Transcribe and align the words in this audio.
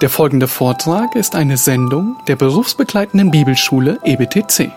Der 0.00 0.10
folgende 0.10 0.48
Vortrag 0.48 1.14
ist 1.14 1.36
eine 1.36 1.56
Sendung 1.56 2.16
der 2.26 2.34
berufsbegleitenden 2.34 3.30
Bibelschule 3.30 4.00
EBTC. 4.02 4.72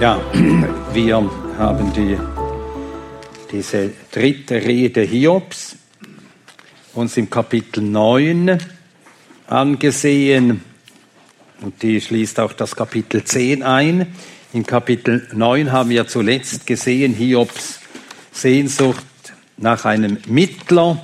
Ja, 0.00 0.20
wir 0.92 1.16
haben 1.58 1.92
die, 1.92 2.16
diese 3.50 3.90
dritte 4.12 4.54
Rede 4.54 5.00
Hiobs 5.00 5.76
uns 6.94 7.16
im 7.16 7.28
Kapitel 7.28 7.82
9 7.82 8.58
angesehen 9.48 10.62
und 11.60 11.82
die 11.82 12.00
schließt 12.00 12.40
auch 12.40 12.52
das 12.52 12.76
Kapitel 12.76 13.24
10 13.24 13.62
ein. 13.62 14.14
In 14.52 14.64
Kapitel 14.66 15.28
9 15.32 15.72
haben 15.72 15.90
wir 15.90 16.06
zuletzt 16.06 16.66
gesehen 16.66 17.14
Hiobs 17.14 17.80
Sehnsucht 18.32 19.04
nach 19.56 19.84
einem 19.84 20.18
Mittler. 20.26 21.00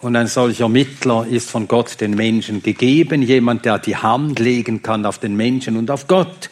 Und 0.00 0.16
ein 0.16 0.28
solcher 0.28 0.68
Mittler 0.68 1.26
ist 1.28 1.50
von 1.50 1.66
Gott 1.66 2.00
den 2.00 2.12
Menschen 2.12 2.62
gegeben, 2.62 3.22
jemand, 3.22 3.64
der 3.64 3.78
die 3.78 3.96
Hand 3.96 4.38
legen 4.38 4.82
kann 4.82 5.04
auf 5.04 5.18
den 5.18 5.36
Menschen 5.36 5.76
und 5.76 5.90
auf 5.90 6.06
Gott, 6.06 6.50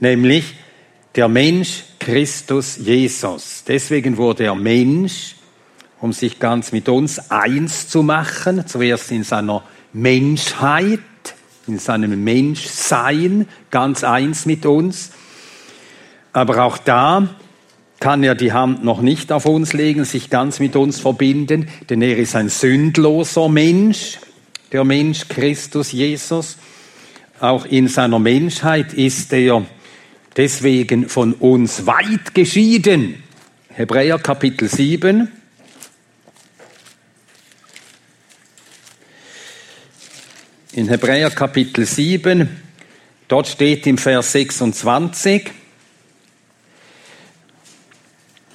nämlich 0.00 0.54
der 1.14 1.28
Mensch 1.28 1.84
Christus 1.98 2.78
Jesus. 2.78 3.64
Deswegen 3.66 4.16
wurde 4.16 4.44
er 4.44 4.54
Mensch, 4.54 5.34
um 6.00 6.12
sich 6.12 6.38
ganz 6.38 6.72
mit 6.72 6.88
uns 6.88 7.30
eins 7.30 7.88
zu 7.88 8.02
machen, 8.02 8.66
zuerst 8.66 9.10
in 9.10 9.24
seiner 9.24 9.62
Menschheit, 9.92 11.00
in 11.66 11.78
seinem 11.78 12.22
Menschsein, 12.22 13.48
ganz 13.70 14.04
eins 14.04 14.46
mit 14.46 14.66
uns. 14.66 15.10
Aber 16.32 16.64
auch 16.64 16.78
da 16.78 17.28
kann 17.98 18.22
er 18.22 18.34
die 18.34 18.52
Hand 18.52 18.84
noch 18.84 19.00
nicht 19.00 19.32
auf 19.32 19.46
uns 19.46 19.72
legen, 19.72 20.04
sich 20.04 20.30
ganz 20.30 20.60
mit 20.60 20.76
uns 20.76 21.00
verbinden, 21.00 21.68
denn 21.88 22.02
er 22.02 22.18
ist 22.18 22.36
ein 22.36 22.48
sündloser 22.48 23.48
Mensch, 23.48 24.18
der 24.72 24.84
Mensch 24.84 25.28
Christus 25.28 25.92
Jesus. 25.92 26.56
Auch 27.40 27.64
in 27.64 27.88
seiner 27.88 28.18
Menschheit 28.18 28.94
ist 28.94 29.32
er 29.32 29.64
deswegen 30.36 31.08
von 31.08 31.32
uns 31.34 31.86
weit 31.86 32.34
geschieden. 32.34 33.22
Hebräer 33.68 34.18
Kapitel 34.18 34.68
7. 34.68 35.28
In 40.76 40.90
Hebräer 40.90 41.30
Kapitel 41.30 41.86
7, 41.86 42.50
dort 43.28 43.48
steht 43.48 43.86
im 43.86 43.96
Vers 43.96 44.32
26, 44.32 45.50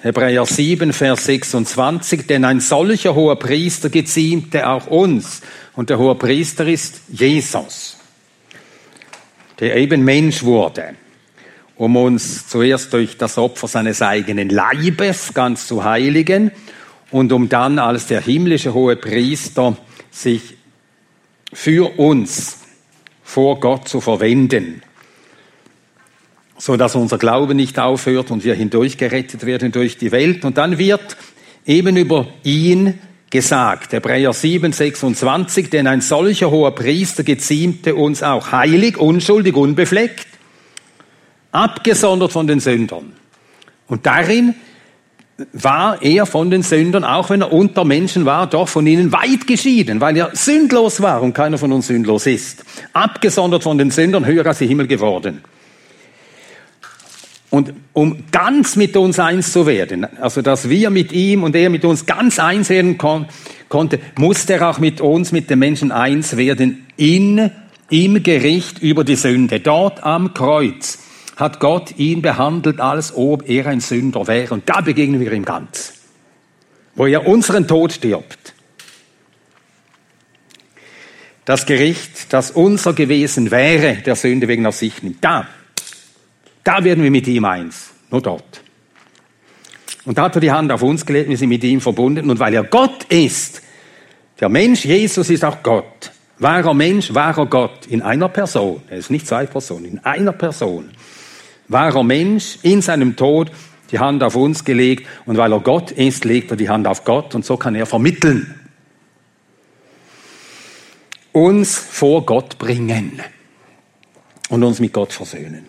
Hebräer 0.01 0.45
7, 0.45 0.93
Vers 0.93 1.25
26, 1.25 2.27
denn 2.27 2.45
ein 2.45 2.59
solcher 2.59 3.15
hoher 3.15 3.39
Priester 3.39 3.89
geziemte 3.89 4.69
auch 4.69 4.85
uns. 4.85 5.41
Und 5.73 5.89
der 5.89 5.97
hohe 5.97 6.13
Priester 6.13 6.67
ist 6.67 7.01
Jesus, 7.07 7.97
der 9.59 9.75
eben 9.77 10.03
Mensch 10.03 10.43
wurde 10.43 10.93
um 11.75 11.95
uns 11.95 12.47
zuerst 12.47 12.93
durch 12.93 13.17
das 13.17 13.39
Opfer 13.39 13.67
seines 13.67 14.03
eigenen 14.03 14.49
Leibes 14.49 15.33
ganz 15.33 15.65
zu 15.65 15.83
heiligen 15.83 16.51
und 17.09 17.31
um 17.31 17.49
dann 17.49 17.79
als 17.79 18.05
der 18.05 18.21
himmlische 18.21 18.75
hohe 18.75 18.95
Priester 18.95 19.75
sich 20.11 20.60
für 21.53 21.99
uns 21.99 22.59
vor 23.23 23.59
Gott 23.59 23.87
zu 23.87 24.01
verwenden, 24.01 24.81
so 26.57 26.77
dass 26.77 26.95
unser 26.95 27.17
Glaube 27.17 27.55
nicht 27.55 27.79
aufhört 27.79 28.31
und 28.31 28.43
wir 28.43 28.53
hindurch 28.53 28.97
gerettet 28.97 29.45
werden 29.45 29.71
durch 29.71 29.97
die 29.97 30.11
Welt. 30.11 30.45
Und 30.45 30.57
dann 30.57 30.77
wird 30.77 31.17
eben 31.65 31.97
über 31.97 32.27
ihn 32.43 32.99
gesagt, 33.29 33.93
Hebräer 33.93 34.33
7, 34.33 34.73
26, 34.73 35.69
denn 35.69 35.87
ein 35.87 36.01
solcher 36.01 36.51
hoher 36.51 36.75
Priester 36.75 37.23
geziemte 37.23 37.95
uns 37.95 38.21
auch 38.21 38.51
heilig, 38.51 38.97
unschuldig, 38.97 39.55
unbefleckt, 39.55 40.27
abgesondert 41.51 42.31
von 42.31 42.47
den 42.47 42.59
Sündern. 42.59 43.13
Und 43.87 44.05
darin 44.05 44.55
war 45.53 46.01
er 46.01 46.25
von 46.25 46.49
den 46.49 46.63
Sündern, 46.63 47.03
auch 47.03 47.29
wenn 47.29 47.41
er 47.41 47.51
unter 47.53 47.85
Menschen 47.85 48.25
war, 48.25 48.47
doch 48.47 48.67
von 48.67 48.85
ihnen 48.87 49.11
weit 49.11 49.47
geschieden, 49.47 50.01
weil 50.01 50.17
er 50.17 50.31
sündlos 50.33 51.01
war 51.01 51.21
und 51.21 51.33
keiner 51.33 51.57
von 51.57 51.71
uns 51.71 51.87
sündlos 51.87 52.25
ist. 52.25 52.63
Abgesondert 52.93 53.63
von 53.63 53.77
den 53.77 53.91
Sündern, 53.91 54.25
höher 54.25 54.45
als 54.45 54.59
der 54.59 54.67
Himmel 54.67 54.87
geworden. 54.87 55.41
Und 57.49 57.73
um 57.91 58.23
ganz 58.31 58.77
mit 58.77 58.95
uns 58.95 59.19
eins 59.19 59.51
zu 59.51 59.67
werden, 59.67 60.07
also 60.21 60.41
dass 60.41 60.69
wir 60.69 60.89
mit 60.89 61.11
ihm 61.11 61.43
und 61.43 61.53
er 61.55 61.69
mit 61.69 61.83
uns 61.83 62.05
ganz 62.05 62.39
eins 62.39 62.69
werden 62.69 62.97
kon 62.97 63.25
konnte, 63.67 63.99
musste 64.17 64.53
er 64.53 64.69
auch 64.69 64.79
mit 64.79 65.01
uns, 65.01 65.33
mit 65.33 65.49
den 65.49 65.59
Menschen 65.59 65.91
eins 65.91 66.37
werden 66.37 66.87
in, 66.95 67.51
im 67.89 68.23
Gericht 68.23 68.79
über 68.79 69.03
die 69.03 69.17
Sünde, 69.17 69.59
dort 69.59 70.01
am 70.03 70.33
Kreuz 70.33 70.99
hat 71.35 71.59
Gott 71.59 71.97
ihn 71.97 72.21
behandelt, 72.21 72.79
als 72.79 73.15
ob 73.15 73.47
er 73.49 73.67
ein 73.67 73.79
Sünder 73.79 74.27
wäre. 74.27 74.53
Und 74.53 74.67
da 74.69 74.81
begegnen 74.81 75.19
wir 75.19 75.31
ihm 75.31 75.45
ganz. 75.45 75.93
Wo 76.95 77.05
er 77.05 77.27
unseren 77.27 77.67
Tod 77.67 77.93
stirbt. 77.93 78.53
Das 81.45 81.65
Gericht, 81.65 82.31
das 82.33 82.51
unser 82.51 82.93
gewesen 82.93 83.49
wäre, 83.49 83.95
der 83.95 84.15
Sünde 84.15 84.47
wegen 84.47 84.65
auf 84.65 84.75
sich 84.75 85.01
nimmt. 85.01 85.23
Da, 85.23 85.47
da 86.63 86.83
werden 86.83 87.03
wir 87.03 87.11
mit 87.11 87.27
ihm 87.27 87.45
eins. 87.45 87.89
Nur 88.11 88.21
dort. 88.21 88.61
Und 90.05 90.17
da 90.17 90.23
hat 90.23 90.35
er 90.35 90.41
die 90.41 90.51
Hand 90.51 90.71
auf 90.71 90.81
uns 90.81 91.05
gelegt, 91.05 91.29
wir 91.29 91.37
sind 91.37 91.49
mit 91.49 91.63
ihm 91.63 91.81
verbunden. 91.81 92.29
Und 92.29 92.39
weil 92.39 92.53
er 92.53 92.63
Gott 92.63 93.05
ist, 93.05 93.61
der 94.39 94.49
Mensch 94.49 94.85
Jesus 94.85 95.29
ist 95.29 95.43
auch 95.43 95.63
Gott. 95.63 96.11
Wahrer 96.39 96.73
Mensch, 96.73 97.13
wahrer 97.13 97.45
Gott 97.45 97.85
in 97.87 98.01
einer 98.01 98.29
Person. 98.29 98.81
Er 98.89 98.97
ist 98.97 99.11
nicht 99.11 99.27
zwei 99.27 99.45
Personen, 99.45 99.85
in 99.85 99.99
einer 99.99 100.31
Person 100.31 100.89
wahrer 101.71 102.03
Mensch, 102.03 102.59
in 102.61 102.81
seinem 102.81 103.15
Tod 103.15 103.51
die 103.91 103.99
Hand 103.99 104.23
auf 104.23 104.35
uns 104.35 104.63
gelegt 104.63 105.07
und 105.25 105.37
weil 105.37 105.51
er 105.51 105.59
Gott 105.59 105.91
ist, 105.91 106.25
legt 106.25 106.51
er 106.51 106.57
die 106.57 106.69
Hand 106.69 106.87
auf 106.87 107.03
Gott 107.03 107.35
und 107.35 107.45
so 107.45 107.57
kann 107.57 107.75
er 107.75 107.85
vermitteln. 107.85 108.55
Uns 111.33 111.77
vor 111.77 112.25
Gott 112.25 112.57
bringen 112.57 113.21
und 114.49 114.63
uns 114.63 114.79
mit 114.79 114.93
Gott 114.93 115.13
versöhnen. 115.13 115.65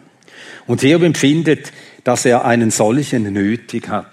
Und 0.66 0.80
Hiob 0.80 1.02
empfindet, 1.02 1.72
dass 2.04 2.24
er 2.24 2.44
einen 2.44 2.70
solchen 2.70 3.32
nötig 3.32 3.88
hat. 3.88 4.06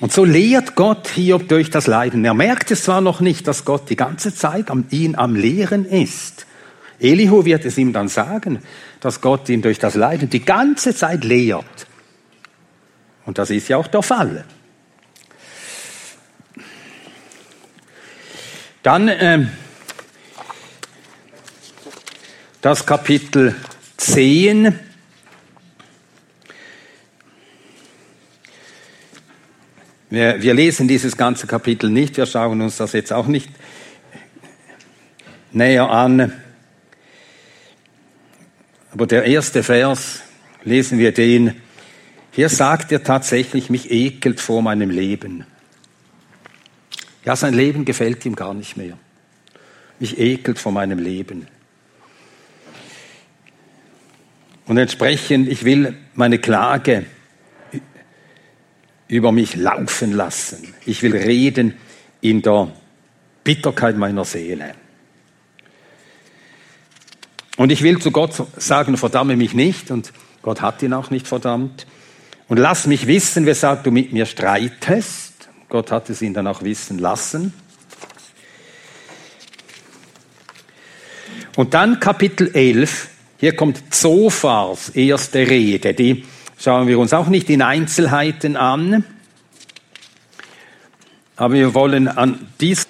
Und 0.00 0.12
so 0.12 0.24
lehrt 0.24 0.74
Gott 0.74 1.08
Hiob 1.08 1.48
durch 1.48 1.70
das 1.70 1.86
Leiden. 1.86 2.24
Er 2.24 2.34
merkt 2.34 2.70
es 2.70 2.84
zwar 2.84 3.00
noch 3.00 3.20
nicht, 3.20 3.46
dass 3.46 3.64
Gott 3.64 3.88
die 3.90 3.96
ganze 3.96 4.34
Zeit 4.34 4.66
ihn 4.90 5.14
am 5.14 5.36
Lehren 5.36 5.84
ist. 5.84 6.46
Elihu 7.00 7.44
wird 7.44 7.64
es 7.64 7.78
ihm 7.78 7.92
dann 7.92 8.08
sagen, 8.08 8.60
dass 9.04 9.20
Gott 9.20 9.50
ihn 9.50 9.60
durch 9.60 9.78
das 9.78 9.96
Leiden 9.96 10.30
die 10.30 10.46
ganze 10.46 10.94
Zeit 10.94 11.24
lehrt. 11.24 11.86
Und 13.26 13.36
das 13.36 13.50
ist 13.50 13.68
ja 13.68 13.76
auch 13.76 13.86
der 13.86 14.02
Fall. 14.02 14.46
Dann 18.82 19.08
äh, 19.08 19.46
das 22.62 22.86
Kapitel 22.86 23.54
10. 23.98 24.78
Wir, 30.08 30.40
wir 30.40 30.54
lesen 30.54 30.88
dieses 30.88 31.14
ganze 31.18 31.46
Kapitel 31.46 31.90
nicht, 31.90 32.16
wir 32.16 32.24
schauen 32.24 32.62
uns 32.62 32.78
das 32.78 32.94
jetzt 32.94 33.12
auch 33.12 33.26
nicht 33.26 33.50
näher 35.52 35.90
an. 35.90 36.43
Aber 38.94 39.08
der 39.08 39.24
erste 39.24 39.64
Vers, 39.64 40.22
lesen 40.62 41.00
wir 41.00 41.10
den. 41.10 41.60
Hier 42.30 42.48
sagt 42.48 42.92
er 42.92 43.02
tatsächlich, 43.02 43.68
mich 43.68 43.90
ekelt 43.90 44.40
vor 44.40 44.62
meinem 44.62 44.88
Leben. 44.88 45.44
Ja, 47.24 47.34
sein 47.34 47.54
Leben 47.54 47.84
gefällt 47.84 48.24
ihm 48.24 48.36
gar 48.36 48.54
nicht 48.54 48.76
mehr. 48.76 48.96
Mich 49.98 50.16
ekelt 50.20 50.60
vor 50.60 50.70
meinem 50.70 51.00
Leben. 51.00 51.48
Und 54.66 54.78
entsprechend, 54.78 55.48
ich 55.48 55.64
will 55.64 55.96
meine 56.14 56.38
Klage 56.38 57.04
über 59.08 59.32
mich 59.32 59.56
laufen 59.56 60.12
lassen. 60.12 60.72
Ich 60.86 61.02
will 61.02 61.16
reden 61.16 61.74
in 62.20 62.42
der 62.42 62.70
Bitterkeit 63.42 63.96
meiner 63.96 64.24
Seele. 64.24 64.74
Und 67.56 67.70
ich 67.70 67.82
will 67.82 68.00
zu 68.00 68.10
Gott 68.10 68.34
sagen, 68.56 68.96
verdamme 68.96 69.36
mich 69.36 69.54
nicht. 69.54 69.90
Und 69.90 70.12
Gott 70.42 70.60
hat 70.60 70.82
ihn 70.82 70.92
auch 70.92 71.10
nicht 71.10 71.28
verdammt. 71.28 71.86
Und 72.48 72.58
lass 72.58 72.86
mich 72.86 73.06
wissen, 73.06 73.46
weshalb 73.46 73.84
du 73.84 73.90
mit 73.90 74.12
mir 74.12 74.26
streitest. 74.26 75.48
Gott 75.68 75.90
hat 75.90 76.10
es 76.10 76.20
ihn 76.22 76.34
dann 76.34 76.46
auch 76.46 76.62
wissen 76.62 76.98
lassen. 76.98 77.54
Und 81.56 81.74
dann 81.74 82.00
Kapitel 82.00 82.50
11, 82.52 83.08
hier 83.38 83.54
kommt 83.54 83.94
Zophars 83.94 84.88
erste 84.90 85.48
Rede, 85.48 85.94
die 85.94 86.24
schauen 86.58 86.88
wir 86.88 86.98
uns 86.98 87.12
auch 87.12 87.28
nicht 87.28 87.48
in 87.48 87.62
Einzelheiten 87.62 88.56
an, 88.56 89.04
aber 91.36 91.54
wir 91.54 91.74
wollen 91.74 92.08
an 92.08 92.48
dies 92.60 92.86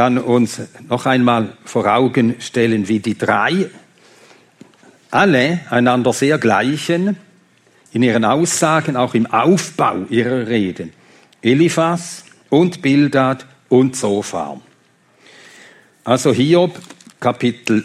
dann 0.00 0.16
uns 0.16 0.62
noch 0.88 1.04
einmal 1.04 1.58
vor 1.66 1.84
Augen 1.84 2.36
stellen, 2.40 2.88
wie 2.88 3.00
die 3.00 3.18
drei 3.18 3.68
alle 5.10 5.60
einander 5.68 6.14
sehr 6.14 6.38
gleichen 6.38 7.18
in 7.92 8.02
ihren 8.02 8.24
Aussagen, 8.24 8.96
auch 8.96 9.12
im 9.12 9.26
Aufbau 9.26 10.06
ihrer 10.08 10.46
Reden. 10.46 10.94
Eliphas 11.42 12.24
und 12.48 12.80
Bildad 12.80 13.44
und 13.68 13.94
Zophar. 13.94 14.62
Also 16.02 16.32
Hiob 16.32 16.80
Kapitel 17.20 17.84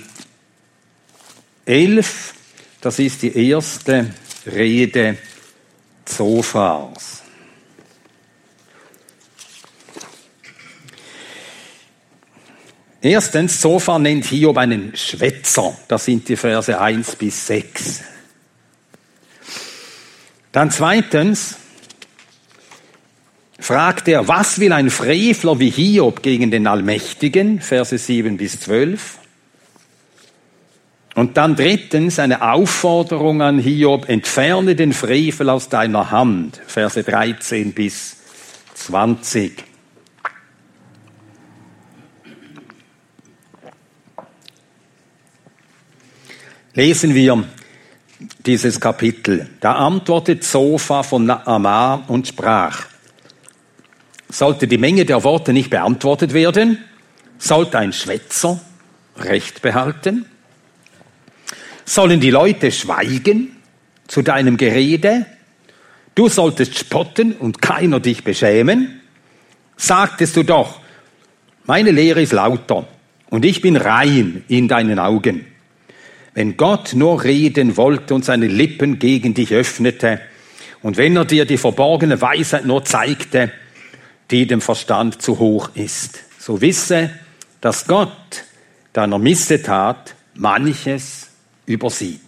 11, 1.65 2.33
das 2.79 2.97
ist 3.00 3.23
die 3.23 3.50
erste 3.50 4.09
Rede 4.45 5.18
Zophars. 6.06 7.14
Erstens, 13.06 13.62
Zophar 13.62 14.00
nennt 14.00 14.25
Hiob 14.25 14.57
einen 14.57 14.96
Schwätzer. 14.96 15.78
Das 15.88 16.06
sind 16.06 16.28
die 16.28 16.36
Verse 16.36 16.81
1 16.81 17.18
bis 17.18 17.46
6. 17.46 18.04
Dann 20.52 20.72
zweitens 20.72 21.57
fragt 23.60 24.07
er, 24.07 24.28
was 24.28 24.57
will 24.57 24.74
ein 24.74 24.90
Frevler 24.90 25.60
wie 25.60 25.69
Hiob 25.69 26.24
gegen 26.24 26.50
den 26.50 26.66
Allmächtigen? 26.66 27.62
Verse 27.62 27.96
7 27.96 28.38
bis 28.38 28.62
12. 28.62 29.19
Und 31.13 31.38
dann 31.38 31.56
drittens 31.56 32.18
eine 32.18 32.42
Aufforderung 32.42 33.44
an 33.44 33.60
Hiob, 33.60 34.10
entferne 34.10 34.75
den 34.75 34.94
Frevel 34.94 35.52
aus 35.52 35.69
deiner 35.69 36.10
Hand. 36.10 36.60
Verse 36.66 37.04
13 37.04 37.74
bis 37.74 38.18
20. 38.74 39.75
Lesen 46.75 47.16
wir 47.16 47.42
dieses 48.45 48.81
Kapitel. 48.81 49.48
Da 49.62 49.75
antwortet 49.75 50.44
Sofa 50.44 51.04
von 51.04 51.30
Amar 51.30 52.04
und 52.10 52.27
sprach, 52.27 52.88
sollte 54.27 54.68
die 54.68 54.77
Menge 54.77 55.06
der 55.06 55.24
Worte 55.24 55.54
nicht 55.54 55.69
beantwortet 55.69 56.33
werden, 56.33 56.80
sollte 57.38 57.80
ein 57.80 57.94
Schwätzer 57.94 58.60
Recht 59.18 59.62
behalten, 59.62 60.25
sollen 61.86 62.19
die 62.19 62.31
Leute 62.31 62.74
schweigen 62.74 63.56
zu 64.07 64.21
deinem 64.21 64.57
Gerede, 64.57 65.25
du 66.13 66.28
solltest 66.28 66.78
spotten 66.78 67.31
und 67.31 67.62
keiner 67.62 68.01
dich 68.01 68.25
beschämen, 68.25 69.00
sagtest 69.78 70.36
du 70.36 70.44
doch, 70.44 70.81
meine 71.63 71.92
Lehre 71.92 72.21
ist 72.21 72.33
lauter 72.33 72.86
und 73.30 73.45
ich 73.45 73.62
bin 73.62 73.78
rein 73.78 74.44
in 74.50 74.68
deinen 74.68 75.00
Augen. 75.00 75.55
Wenn 76.35 76.57
Gott 76.57 76.93
nur 76.93 77.23
reden 77.23 77.77
wollte 77.77 78.13
und 78.13 78.25
seine 78.25 78.47
Lippen 78.47 78.99
gegen 78.99 79.33
dich 79.33 79.53
öffnete, 79.53 80.19
und 80.83 80.97
wenn 80.97 81.15
er 81.15 81.25
dir 81.25 81.45
die 81.45 81.57
verborgene 81.57 82.21
Weisheit 82.21 82.65
nur 82.65 82.83
zeigte, 82.83 83.51
die 84.29 84.45
dem 84.45 84.61
Verstand 84.61 85.21
zu 85.21 85.39
hoch 85.39 85.69
ist, 85.73 86.19
so 86.37 86.61
wisse, 86.61 87.09
dass 87.61 87.87
Gott 87.87 88.43
deiner 88.93 89.17
Missetat 89.17 90.13
manches 90.35 91.29
übersieht. 91.65 92.19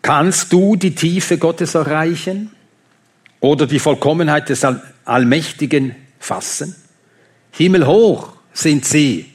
Kannst 0.00 0.52
du 0.52 0.76
die 0.76 0.94
Tiefe 0.94 1.36
Gottes 1.36 1.74
erreichen 1.74 2.52
oder 3.40 3.66
die 3.66 3.80
Vollkommenheit 3.80 4.48
des 4.50 4.64
Allmächtigen 5.04 5.96
fassen? 6.20 6.76
Himmelhoch 7.56 8.32
sind 8.52 8.84
sie. 8.84 9.26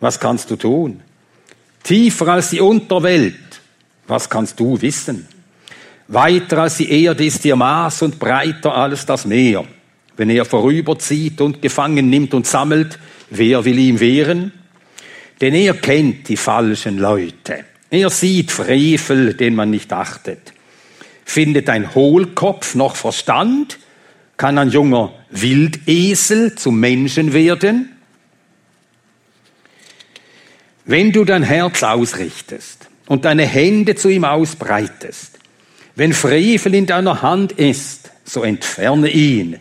Was 0.00 0.20
kannst 0.20 0.50
du 0.50 0.56
tun? 0.56 1.00
Tiefer 1.82 2.28
als 2.28 2.50
die 2.50 2.60
Unterwelt. 2.60 3.34
Was 4.06 4.30
kannst 4.30 4.58
du 4.60 4.80
wissen? 4.80 5.26
Weiter 6.06 6.58
als 6.58 6.76
die 6.76 6.90
Erde 7.04 7.24
ist 7.24 7.44
ihr 7.44 7.56
Maß 7.56 8.02
und 8.02 8.18
breiter 8.18 8.74
als 8.74 9.04
das 9.04 9.26
Meer. 9.26 9.64
Wenn 10.16 10.30
er 10.30 10.44
vorüberzieht 10.44 11.40
und 11.40 11.60
gefangen 11.60 12.08
nimmt 12.08 12.32
und 12.32 12.46
sammelt, 12.46 12.98
wer 13.30 13.64
will 13.64 13.78
ihm 13.78 14.00
wehren? 14.00 14.52
Denn 15.40 15.54
er 15.54 15.74
kennt 15.74 16.28
die 16.28 16.36
falschen 16.36 16.98
Leute. 16.98 17.64
Er 17.90 18.10
sieht 18.10 18.50
Frevel, 18.50 19.34
den 19.34 19.54
man 19.54 19.70
nicht 19.70 19.92
achtet. 19.92 20.52
Findet 21.24 21.68
ein 21.68 21.94
Hohlkopf 21.94 22.74
noch 22.74 22.96
Verstand? 22.96 23.78
Kann 24.38 24.56
ein 24.56 24.70
junger 24.70 25.12
Wildesel 25.30 26.54
zum 26.54 26.78
Menschen 26.78 27.32
werden? 27.32 27.90
Wenn 30.84 31.12
du 31.12 31.24
dein 31.24 31.42
Herz 31.42 31.82
ausrichtest 31.82 32.88
und 33.08 33.24
deine 33.24 33.44
Hände 33.44 33.96
zu 33.96 34.08
ihm 34.08 34.24
ausbreitest, 34.24 35.38
wenn 35.96 36.12
Frevel 36.12 36.74
in 36.74 36.86
deiner 36.86 37.20
Hand 37.20 37.52
ist, 37.52 38.12
so 38.24 38.44
entferne 38.44 39.10
ihn 39.10 39.58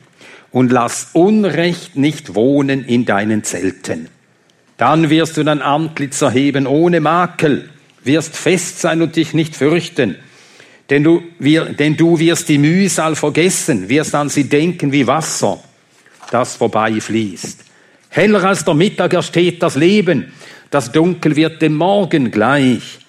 und 0.51 0.71
lass 0.71 1.09
Unrecht 1.13 1.95
nicht 1.95 2.35
wohnen 2.35 2.85
in 2.85 3.05
deinen 3.05 3.43
Zelten. 3.43 4.09
Dann 4.77 5.09
wirst 5.09 5.37
du 5.37 5.43
dein 5.43 5.63
Antlitz 5.63 6.21
erheben 6.21 6.67
ohne 6.67 7.01
Makel, 7.01 7.69
wirst 8.03 8.37
fest 8.37 8.79
sein 8.79 9.01
und 9.01 9.15
dich 9.15 9.33
nicht 9.33 9.55
fürchten, 9.55 10.17
denn 10.89 11.03
du, 11.03 11.21
wir, 11.39 11.65
denn 11.65 11.97
du 11.97 12.17
wirst 12.17 12.47
die 12.49 12.57
Mühsal 12.57 13.15
vergessen, 13.15 13.89
wirst 13.89 14.15
an 14.15 14.29
sie 14.29 14.45
denken 14.45 14.91
wie 14.91 15.05
Wasser, 15.05 15.59
das 16.31 16.55
vorbeifließt. 16.55 17.65
Heller 18.09 18.43
als 18.43 18.63
der 18.63 18.73
Mittag 18.73 19.13
ersteht 19.13 19.61
das 19.61 19.75
Leben, 19.75 20.31
das 20.69 20.91
Dunkel 20.91 21.35
wird 21.35 21.61
dem 21.61 21.75
Morgen 21.75 22.31
gleich. 22.31 22.99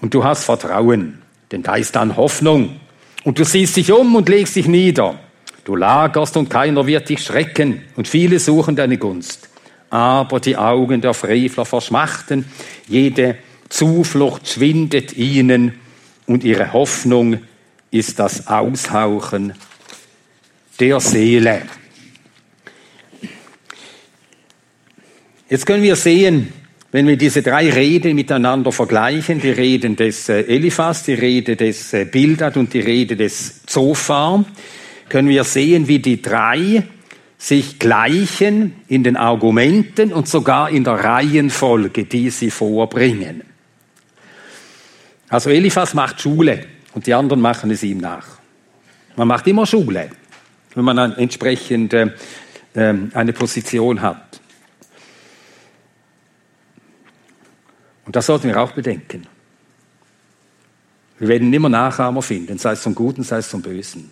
Und 0.00 0.14
du 0.14 0.22
hast 0.22 0.44
Vertrauen, 0.44 1.22
denn 1.50 1.62
da 1.62 1.76
ist 1.76 1.96
dann 1.96 2.16
Hoffnung. 2.16 2.80
Und 3.24 3.38
du 3.38 3.44
siehst 3.44 3.76
dich 3.76 3.92
um 3.92 4.14
und 4.14 4.28
legst 4.28 4.56
dich 4.56 4.68
nieder. 4.68 5.18
Du 5.64 5.76
lagerst 5.76 6.36
und 6.36 6.48
keiner 6.48 6.86
wird 6.86 7.08
dich 7.08 7.22
schrecken 7.22 7.82
und 7.96 8.08
viele 8.08 8.38
suchen 8.38 8.76
deine 8.76 8.96
Gunst. 8.96 9.48
Aber 9.90 10.40
die 10.40 10.56
Augen 10.56 11.00
der 11.00 11.14
Frevler 11.14 11.64
verschmachten, 11.64 12.44
jede 12.86 13.36
Zuflucht 13.68 14.48
schwindet 14.48 15.16
ihnen 15.16 15.74
und 16.28 16.44
ihre 16.44 16.72
Hoffnung 16.72 17.38
ist 17.90 18.18
das 18.18 18.46
Aushauchen 18.46 19.54
der 20.78 21.00
Seele. 21.00 21.62
Jetzt 25.48 25.66
können 25.66 25.82
wir 25.82 25.96
sehen, 25.96 26.52
wenn 26.92 27.06
wir 27.06 27.16
diese 27.16 27.42
drei 27.42 27.70
Reden 27.70 28.14
miteinander 28.14 28.70
vergleichen, 28.70 29.40
die 29.40 29.50
Reden 29.50 29.96
des 29.96 30.28
äh, 30.28 30.40
Eliphas, 30.42 31.04
die 31.04 31.14
Rede 31.14 31.56
des 31.56 31.92
äh, 31.94 32.04
Bildad 32.04 32.56
und 32.56 32.72
die 32.72 32.80
Rede 32.80 33.16
des 33.16 33.62
Zophar, 33.66 34.44
können 35.08 35.28
wir 35.28 35.44
sehen, 35.44 35.88
wie 35.88 35.98
die 35.98 36.20
drei 36.20 36.82
sich 37.38 37.78
gleichen 37.78 38.74
in 38.88 39.04
den 39.04 39.16
Argumenten 39.16 40.12
und 40.12 40.28
sogar 40.28 40.70
in 40.70 40.84
der 40.84 40.94
Reihenfolge, 40.94 42.04
die 42.04 42.30
sie 42.30 42.50
vorbringen. 42.50 43.47
Also 45.28 45.50
Eliphas 45.50 45.94
macht 45.94 46.20
Schule 46.20 46.66
und 46.94 47.06
die 47.06 47.14
anderen 47.14 47.40
machen 47.40 47.70
es 47.70 47.82
ihm 47.82 47.98
nach. 47.98 48.26
Man 49.16 49.28
macht 49.28 49.46
immer 49.46 49.66
Schule, 49.66 50.10
wenn 50.74 50.84
man 50.84 50.96
dann 50.96 51.16
entsprechend 51.16 51.92
äh, 51.92 52.10
eine 52.74 53.32
Position 53.32 54.00
hat. 54.00 54.40
Und 58.06 58.16
das 58.16 58.26
sollten 58.26 58.48
wir 58.48 58.58
auch 58.58 58.72
bedenken. 58.72 59.26
Wir 61.18 61.28
werden 61.28 61.52
immer 61.52 61.68
Nachahmer 61.68 62.22
finden, 62.22 62.56
sei 62.56 62.72
es 62.72 62.82
zum 62.82 62.94
Guten, 62.94 63.22
sei 63.22 63.38
es 63.38 63.50
zum 63.50 63.60
Bösen. 63.60 64.10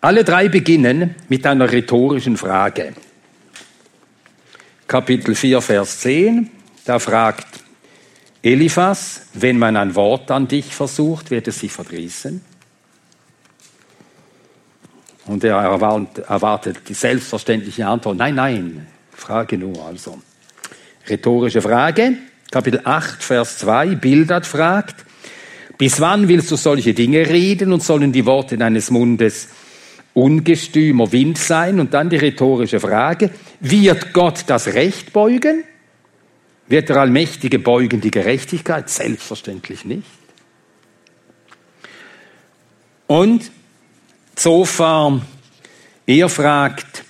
Alle 0.00 0.22
drei 0.22 0.48
beginnen 0.48 1.16
mit 1.28 1.44
einer 1.46 1.70
rhetorischen 1.70 2.36
Frage. 2.36 2.94
Kapitel 4.86 5.34
4, 5.34 5.60
Vers 5.60 6.00
10, 6.00 6.48
da 6.84 7.00
fragt 7.00 7.46
Eliphas, 8.40 9.22
wenn 9.34 9.58
man 9.58 9.76
ein 9.76 9.96
Wort 9.96 10.30
an 10.30 10.46
dich 10.46 10.76
versucht, 10.76 11.32
wird 11.32 11.48
es 11.48 11.58
sich 11.58 11.72
verdrießen? 11.72 12.40
Und 15.26 15.42
er 15.42 15.56
erwartet 15.56 16.88
die 16.88 16.94
selbstverständliche 16.94 17.84
Antwort, 17.84 18.16
nein, 18.16 18.36
nein, 18.36 18.86
frage 19.10 19.58
nur 19.58 19.84
also. 19.84 20.20
Rhetorische 21.08 21.62
Frage, 21.62 22.18
Kapitel 22.52 22.80
8, 22.84 23.24
Vers 23.24 23.58
2, 23.58 23.96
Bildert 23.96 24.46
fragt, 24.46 25.04
Bis 25.78 26.00
wann 26.00 26.28
willst 26.28 26.52
du 26.52 26.56
solche 26.56 26.94
Dinge 26.94 27.28
reden 27.28 27.72
und 27.72 27.82
sollen 27.82 28.12
die 28.12 28.24
Worte 28.24 28.56
deines 28.56 28.92
Mundes 28.92 29.48
ungestümer 30.14 31.10
Wind 31.10 31.38
sein? 31.38 31.80
Und 31.80 31.92
dann 31.92 32.08
die 32.08 32.18
rhetorische 32.18 32.78
Frage, 32.78 33.30
wird 33.60 34.12
Gott 34.12 34.44
das 34.46 34.68
Recht 34.68 35.12
beugen? 35.12 35.64
Wird 36.68 36.88
der 36.88 36.96
Allmächtige 36.96 37.58
beugen 37.58 38.00
die 38.00 38.10
Gerechtigkeit? 38.10 38.90
Selbstverständlich 38.90 39.84
nicht. 39.84 40.06
Und 43.06 43.50
Zophar, 44.34 45.20
er 46.06 46.28
fragt 46.28 47.04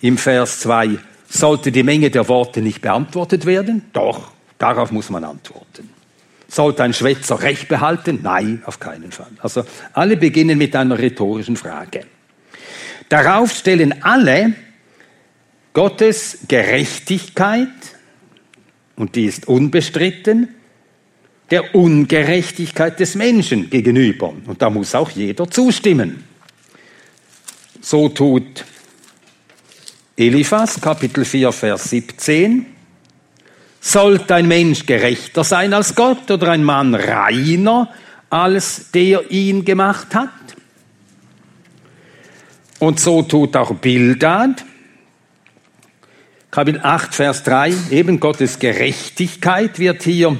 im 0.00 0.18
Vers 0.18 0.60
2, 0.60 0.98
sollte 1.28 1.70
die 1.70 1.84
Menge 1.84 2.10
der 2.10 2.28
Worte 2.28 2.60
nicht 2.60 2.82
beantwortet 2.82 3.46
werden? 3.46 3.88
Doch, 3.92 4.32
darauf 4.58 4.90
muss 4.90 5.10
man 5.10 5.24
antworten. 5.24 5.88
Sollte 6.48 6.82
ein 6.82 6.92
Schwätzer 6.92 7.40
Recht 7.40 7.68
behalten? 7.68 8.18
Nein, 8.22 8.62
auf 8.66 8.78
keinen 8.78 9.12
Fall. 9.12 9.30
Also 9.38 9.64
alle 9.94 10.16
beginnen 10.16 10.58
mit 10.58 10.76
einer 10.76 10.98
rhetorischen 10.98 11.56
Frage. 11.56 12.04
Darauf 13.08 13.52
stellen 13.52 14.02
alle 14.02 14.52
Gottes 15.72 16.38
Gerechtigkeit, 16.48 17.68
und 18.96 19.16
die 19.16 19.24
ist 19.24 19.48
unbestritten, 19.48 20.48
der 21.50 21.74
Ungerechtigkeit 21.74 22.98
des 23.00 23.14
Menschen 23.14 23.68
gegenüber. 23.68 24.32
Und 24.46 24.62
da 24.62 24.70
muss 24.70 24.94
auch 24.94 25.10
jeder 25.10 25.50
zustimmen. 25.50 26.24
So 27.80 28.08
tut 28.08 28.64
Eliphas, 30.16 30.80
Kapitel 30.80 31.24
4, 31.24 31.52
Vers 31.52 31.90
17. 31.90 32.66
Sollte 33.80 34.34
ein 34.34 34.46
Mensch 34.46 34.86
gerechter 34.86 35.42
sein 35.42 35.74
als 35.74 35.94
Gott 35.94 36.30
oder 36.30 36.52
ein 36.52 36.62
Mann 36.64 36.94
reiner 36.94 37.90
als 38.30 38.90
der 38.92 39.30
ihn 39.30 39.64
gemacht 39.64 40.14
hat? 40.14 40.30
Und 42.78 42.98
so 42.98 43.22
tut 43.22 43.56
auch 43.56 43.74
Bildad, 43.74 44.64
Kapitel 46.52 46.82
8, 46.82 47.14
Vers 47.14 47.44
3, 47.44 47.72
eben 47.92 48.20
Gottes 48.20 48.58
Gerechtigkeit 48.58 49.78
wird 49.78 50.02
hier 50.02 50.36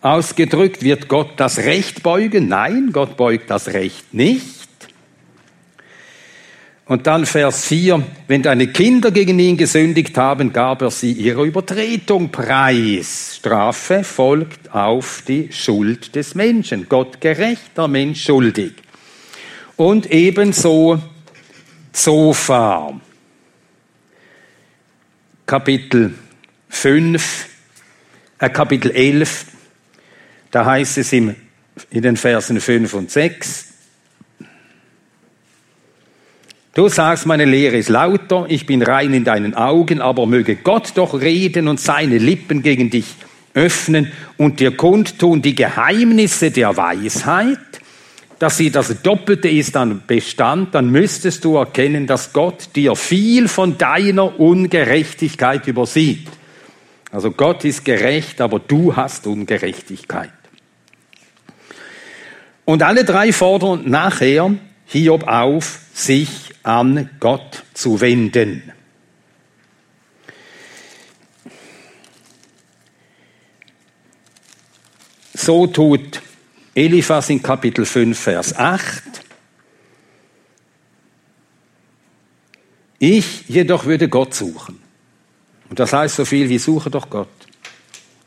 ausgedrückt. 0.00 0.84
Wird 0.84 1.08
Gott 1.08 1.32
das 1.34 1.58
Recht 1.58 2.04
beugen? 2.04 2.46
Nein, 2.46 2.90
Gott 2.92 3.16
beugt 3.16 3.50
das 3.50 3.66
Recht 3.66 4.14
nicht. 4.14 4.68
Und 6.86 7.08
dann 7.08 7.26
Vers 7.26 7.66
4, 7.66 8.00
wenn 8.28 8.44
deine 8.44 8.68
Kinder 8.68 9.10
gegen 9.10 9.36
ihn 9.40 9.56
gesündigt 9.56 10.16
haben, 10.16 10.52
gab 10.52 10.80
er 10.80 10.92
sie 10.92 11.10
ihrer 11.10 11.42
Übertretung 11.42 12.30
preis. 12.30 13.34
Strafe 13.38 14.04
folgt 14.04 14.72
auf 14.72 15.24
die 15.26 15.48
Schuld 15.50 16.14
des 16.14 16.36
Menschen. 16.36 16.88
Gott 16.88 17.20
gerechter, 17.20 17.88
Mensch 17.88 18.22
schuldig. 18.22 18.74
Und 19.74 20.08
ebenso 20.12 21.00
Zophar. 21.92 23.00
Kapitel 25.48 26.12
5, 26.68 27.48
äh, 28.38 28.50
Kapitel 28.50 28.90
11, 28.90 29.46
da 30.50 30.66
heißt 30.66 30.98
es 30.98 31.10
im, 31.14 31.34
in 31.88 32.02
den 32.02 32.18
Versen 32.18 32.60
5 32.60 32.92
und 32.92 33.10
6, 33.10 33.64
Du 36.74 36.88
sagst, 36.88 37.24
meine 37.24 37.46
Lehre 37.46 37.78
ist 37.78 37.88
lauter, 37.88 38.44
ich 38.50 38.66
bin 38.66 38.82
rein 38.82 39.14
in 39.14 39.24
deinen 39.24 39.54
Augen, 39.54 40.02
aber 40.02 40.26
möge 40.26 40.54
Gott 40.54 40.92
doch 40.96 41.18
reden 41.18 41.66
und 41.66 41.80
seine 41.80 42.18
Lippen 42.18 42.62
gegen 42.62 42.90
dich 42.90 43.06
öffnen 43.54 44.12
und 44.36 44.60
dir 44.60 44.76
kundtun 44.76 45.40
die 45.40 45.54
Geheimnisse 45.54 46.50
der 46.50 46.76
Weisheit 46.76 47.58
dass 48.38 48.56
sie 48.56 48.70
das 48.70 49.02
Doppelte 49.02 49.48
ist 49.48 49.76
an 49.76 50.02
Bestand, 50.06 50.74
dann 50.74 50.90
müsstest 50.90 51.44
du 51.44 51.56
erkennen, 51.56 52.06
dass 52.06 52.32
Gott 52.32 52.70
dir 52.76 52.94
viel 52.94 53.48
von 53.48 53.78
deiner 53.78 54.38
Ungerechtigkeit 54.38 55.66
übersieht. 55.66 56.28
Also 57.10 57.30
Gott 57.30 57.64
ist 57.64 57.84
gerecht, 57.84 58.40
aber 58.40 58.60
du 58.60 58.94
hast 58.94 59.26
Ungerechtigkeit. 59.26 60.30
Und 62.64 62.82
alle 62.82 63.04
drei 63.04 63.32
fordern 63.32 63.88
nachher 63.88 64.54
Hiob 64.86 65.26
auf, 65.26 65.80
sich 65.94 66.54
an 66.62 67.10
Gott 67.18 67.64
zu 67.74 68.00
wenden. 68.00 68.72
So 75.34 75.66
tut 75.66 76.20
Eliphas 76.78 77.28
in 77.28 77.42
Kapitel 77.42 77.84
5, 77.84 78.16
Vers 78.16 78.56
8. 78.56 79.02
Ich 83.00 83.48
jedoch 83.48 83.84
würde 83.84 84.08
Gott 84.08 84.32
suchen. 84.32 84.80
Und 85.68 85.80
das 85.80 85.92
heißt 85.92 86.14
so 86.14 86.24
viel 86.24 86.48
wie 86.48 86.58
suche 86.58 86.88
doch 86.88 87.10
Gott. 87.10 87.26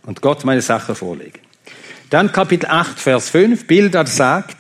Und 0.04 0.22
Gott 0.22 0.44
meine 0.44 0.62
Sache 0.62 0.96
vorlegen. 0.96 1.40
Dann 2.10 2.34
Kapitel 2.34 2.66
8, 2.70 3.00
Vers 3.00 3.30
5, 3.30 3.68
Bildert 3.68 4.10
sagt, 4.10 4.58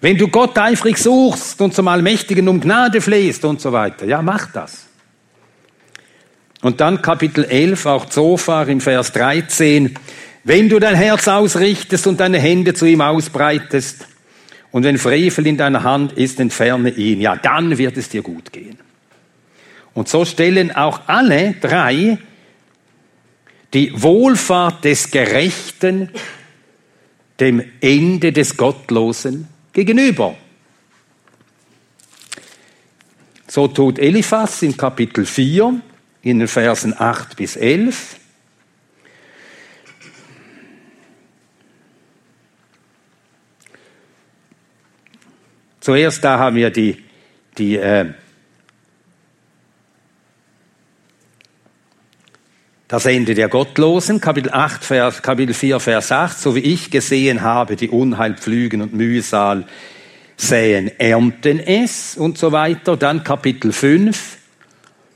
wenn 0.00 0.16
du 0.16 0.28
Gott 0.28 0.56
eifrig 0.56 0.96
suchst 0.96 1.60
und 1.60 1.74
zum 1.74 1.88
Allmächtigen 1.88 2.48
um 2.48 2.58
Gnade 2.58 3.02
flehst 3.02 3.44
und 3.44 3.60
so 3.60 3.72
weiter, 3.72 4.06
ja, 4.06 4.22
mach 4.22 4.50
das. 4.50 4.86
Und 6.62 6.80
dann 6.80 7.02
Kapitel 7.02 7.44
11, 7.44 7.84
auch 7.84 8.06
Zophar 8.06 8.66
im 8.68 8.80
Vers 8.80 9.12
13, 9.12 9.94
wenn 10.44 10.68
du 10.68 10.78
dein 10.78 10.94
Herz 10.94 11.28
ausrichtest 11.28 12.06
und 12.06 12.20
deine 12.20 12.38
Hände 12.38 12.74
zu 12.74 12.86
ihm 12.86 13.00
ausbreitest, 13.00 14.06
und 14.72 14.84
wenn 14.84 14.96
Frevel 14.96 15.46
in 15.46 15.58
deiner 15.58 15.82
Hand 15.82 16.12
ist, 16.12 16.40
entferne 16.40 16.90
ihn, 16.90 17.20
ja, 17.20 17.36
dann 17.36 17.76
wird 17.76 17.98
es 17.98 18.08
dir 18.08 18.22
gut 18.22 18.52
gehen. 18.52 18.78
Und 19.92 20.08
so 20.08 20.24
stellen 20.24 20.74
auch 20.74 21.02
alle 21.06 21.54
drei 21.60 22.16
die 23.74 23.92
Wohlfahrt 23.94 24.84
des 24.84 25.10
Gerechten 25.10 26.08
dem 27.38 27.62
Ende 27.80 28.32
des 28.32 28.56
Gottlosen 28.56 29.48
gegenüber. 29.72 30.36
So 33.46 33.68
tut 33.68 33.98
Eliphas 33.98 34.62
in 34.62 34.76
Kapitel 34.76 35.26
4 35.26 35.80
in 36.22 36.38
den 36.38 36.48
Versen 36.48 36.98
8 36.98 37.36
bis 37.36 37.56
11. 37.56 38.16
Zuerst 45.82 46.22
da 46.22 46.38
haben 46.38 46.54
wir 46.54 46.70
die, 46.70 46.96
die 47.58 47.76
äh, 47.76 48.06
das 52.86 53.04
Ende 53.04 53.34
der 53.34 53.48
Gottlosen, 53.48 54.20
Kapitel, 54.20 54.52
8, 54.52 54.84
Vers, 54.84 55.22
Kapitel 55.22 55.54
4, 55.54 55.80
Vers 55.80 56.12
8, 56.12 56.38
so 56.38 56.54
wie 56.54 56.60
ich 56.60 56.92
gesehen 56.92 57.42
habe, 57.42 57.74
die 57.74 57.88
Unheil 57.88 58.36
pflügen 58.36 58.80
und 58.80 58.94
Mühsal 58.94 59.66
säen, 60.36 60.88
ernten 61.00 61.58
es 61.58 62.16
und 62.16 62.38
so 62.38 62.52
weiter. 62.52 62.96
Dann 62.96 63.24
Kapitel 63.24 63.72
5, 63.72 64.38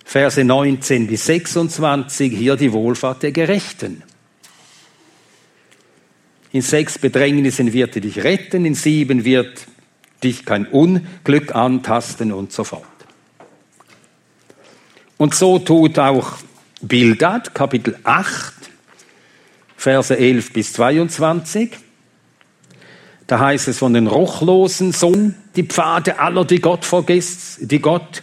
Verse 0.04 0.42
19 0.42 1.06
bis 1.06 1.26
26, 1.26 2.36
hier 2.36 2.56
die 2.56 2.72
Wohlfahrt 2.72 3.22
der 3.22 3.30
Gerechten. 3.30 4.02
In 6.50 6.62
sechs 6.62 6.98
Bedrängnissen 6.98 7.72
wird 7.72 7.94
er 7.94 8.02
dich 8.02 8.24
retten, 8.24 8.64
in 8.64 8.74
sieben 8.74 9.24
wird 9.24 9.68
dich 10.22 10.44
kein 10.44 10.66
Unglück 10.66 11.54
antasten 11.54 12.32
und 12.32 12.52
so 12.52 12.64
fort. 12.64 12.84
Und 15.16 15.34
so 15.34 15.58
tut 15.58 15.98
auch 15.98 16.34
Bildad, 16.82 17.54
Kapitel 17.54 17.98
8, 18.04 18.54
Verse 19.76 20.16
11 20.16 20.52
bis 20.52 20.72
22. 20.74 21.76
Da 23.26 23.40
heißt 23.40 23.68
es 23.68 23.78
von 23.78 23.94
den 23.94 24.06
ruchlosen 24.06 24.92
Sohn, 24.92 25.34
die 25.56 25.64
Pfade 25.64 26.18
aller, 26.18 26.44
die 26.44 26.60
Gott 26.60 26.84
vergisst, 26.84 27.58
die 27.60 27.80
Gott 27.80 28.22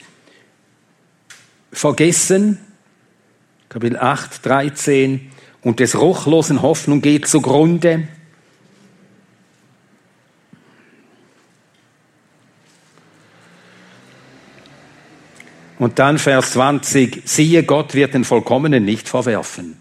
vergessen. 1.71 2.59
Kapitel 3.69 3.97
8, 3.97 4.45
13. 4.45 5.31
Und 5.62 5.79
des 5.79 5.97
ruchlosen 5.97 6.62
Hoffnung 6.62 7.01
geht 7.01 7.27
zugrunde. 7.27 8.07
Und 15.83 15.99
dann 15.99 16.17
Vers 16.17 16.53
20, 16.53 17.23
siehe, 17.25 17.63
Gott 17.63 17.93
wird 17.93 18.13
den 18.13 18.23
Vollkommenen 18.23 18.85
nicht 18.85 19.09
verwerfen. 19.09 19.75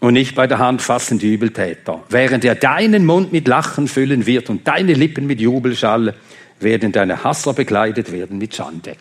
Und 0.00 0.14
nicht 0.14 0.34
bei 0.34 0.46
der 0.46 0.58
Hand 0.58 0.80
fassen 0.80 1.18
die 1.18 1.34
Übeltäter. 1.34 2.02
Während 2.08 2.46
er 2.46 2.54
deinen 2.54 3.04
Mund 3.04 3.30
mit 3.30 3.46
Lachen 3.46 3.88
füllen 3.88 4.24
wird 4.24 4.48
und 4.48 4.66
deine 4.66 4.94
Lippen 4.94 5.26
mit 5.26 5.38
Jubelschall, 5.38 6.14
werden 6.60 6.92
deine 6.92 7.24
Hasser 7.24 7.52
bekleidet 7.52 8.10
werden 8.10 8.38
mit 8.38 8.54
Schande. 8.54 8.96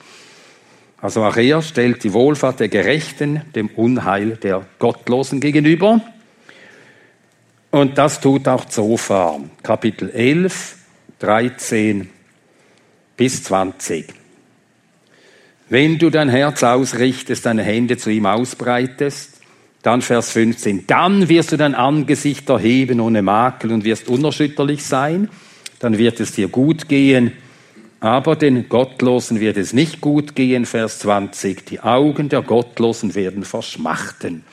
Also 0.97 1.23
auch 1.23 1.37
er 1.37 1.61
stellt 1.61 2.03
die 2.03 2.11
Wohlfahrt 2.11 2.59
der 2.59 2.67
Gerechten 2.67 3.41
dem 3.55 3.69
Unheil 3.69 4.31
der 4.31 4.65
Gottlosen 4.79 5.39
gegenüber. 5.39 6.01
Und 7.69 7.97
das 7.97 8.19
tut 8.19 8.49
auch 8.49 8.65
Zophar, 8.65 9.39
Kapitel 9.63 10.09
11, 10.09 10.75
13 11.19 12.09
bis 13.21 13.43
20. 13.43 14.05
Wenn 15.69 15.99
du 15.99 16.09
dein 16.09 16.27
Herz 16.27 16.63
ausrichtest, 16.63 17.45
deine 17.45 17.61
Hände 17.61 17.95
zu 17.97 18.09
ihm 18.09 18.25
ausbreitest, 18.25 19.41
dann 19.83 20.01
Vers 20.01 20.31
15, 20.31 20.87
dann 20.87 21.29
wirst 21.29 21.51
du 21.51 21.57
dein 21.57 21.75
Angesicht 21.75 22.49
erheben 22.49 22.99
ohne 22.99 23.21
Makel 23.21 23.73
und 23.73 23.83
wirst 23.83 24.07
unerschütterlich 24.07 24.83
sein, 24.83 25.29
dann 25.77 25.99
wird 25.99 26.19
es 26.19 26.31
dir 26.31 26.47
gut 26.47 26.89
gehen, 26.89 27.33
aber 27.99 28.35
den 28.35 28.67
Gottlosen 28.67 29.39
wird 29.39 29.57
es 29.57 29.71
nicht 29.71 30.01
gut 30.01 30.33
gehen, 30.33 30.65
Vers 30.65 30.97
20, 30.97 31.63
die 31.63 31.79
Augen 31.79 32.27
der 32.27 32.41
Gottlosen 32.41 33.13
werden 33.13 33.43
verschmachten 33.43 34.43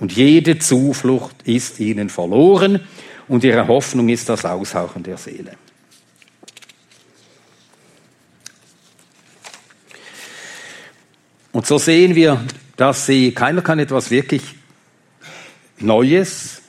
und 0.00 0.10
jede 0.10 0.58
Zuflucht 0.58 1.36
ist 1.44 1.78
ihnen 1.78 2.08
verloren 2.08 2.80
und 3.28 3.44
ihre 3.44 3.68
Hoffnung 3.68 4.08
ist 4.08 4.28
das 4.28 4.44
Aushauchen 4.44 5.04
der 5.04 5.18
Seele. 5.18 5.52
Und 11.52 11.66
so 11.66 11.78
sehen 11.78 12.14
wir, 12.14 12.44
dass 12.76 13.06
sie, 13.06 13.32
keiner 13.32 13.62
kann 13.62 13.78
etwas 13.78 14.10
wirklich 14.10 14.54
Neues 15.78 16.62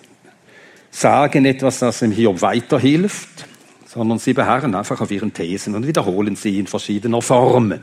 sagen, 0.92 1.46
etwas, 1.46 1.80
das 1.80 2.02
ihm 2.02 2.12
hier 2.12 2.42
weiterhilft, 2.42 3.48
sondern 3.86 4.20
sie 4.20 4.34
beharren 4.34 4.76
einfach 4.76 5.02
auf 5.02 5.12
ihren 5.12 5.34
Thesen 5.34 5.76
und 5.76 5.88
wiederholen 5.88 6.36
sie 6.36 6.60
in 6.60 6.68
verschiedener 6.68 7.22
Form. 7.22 7.80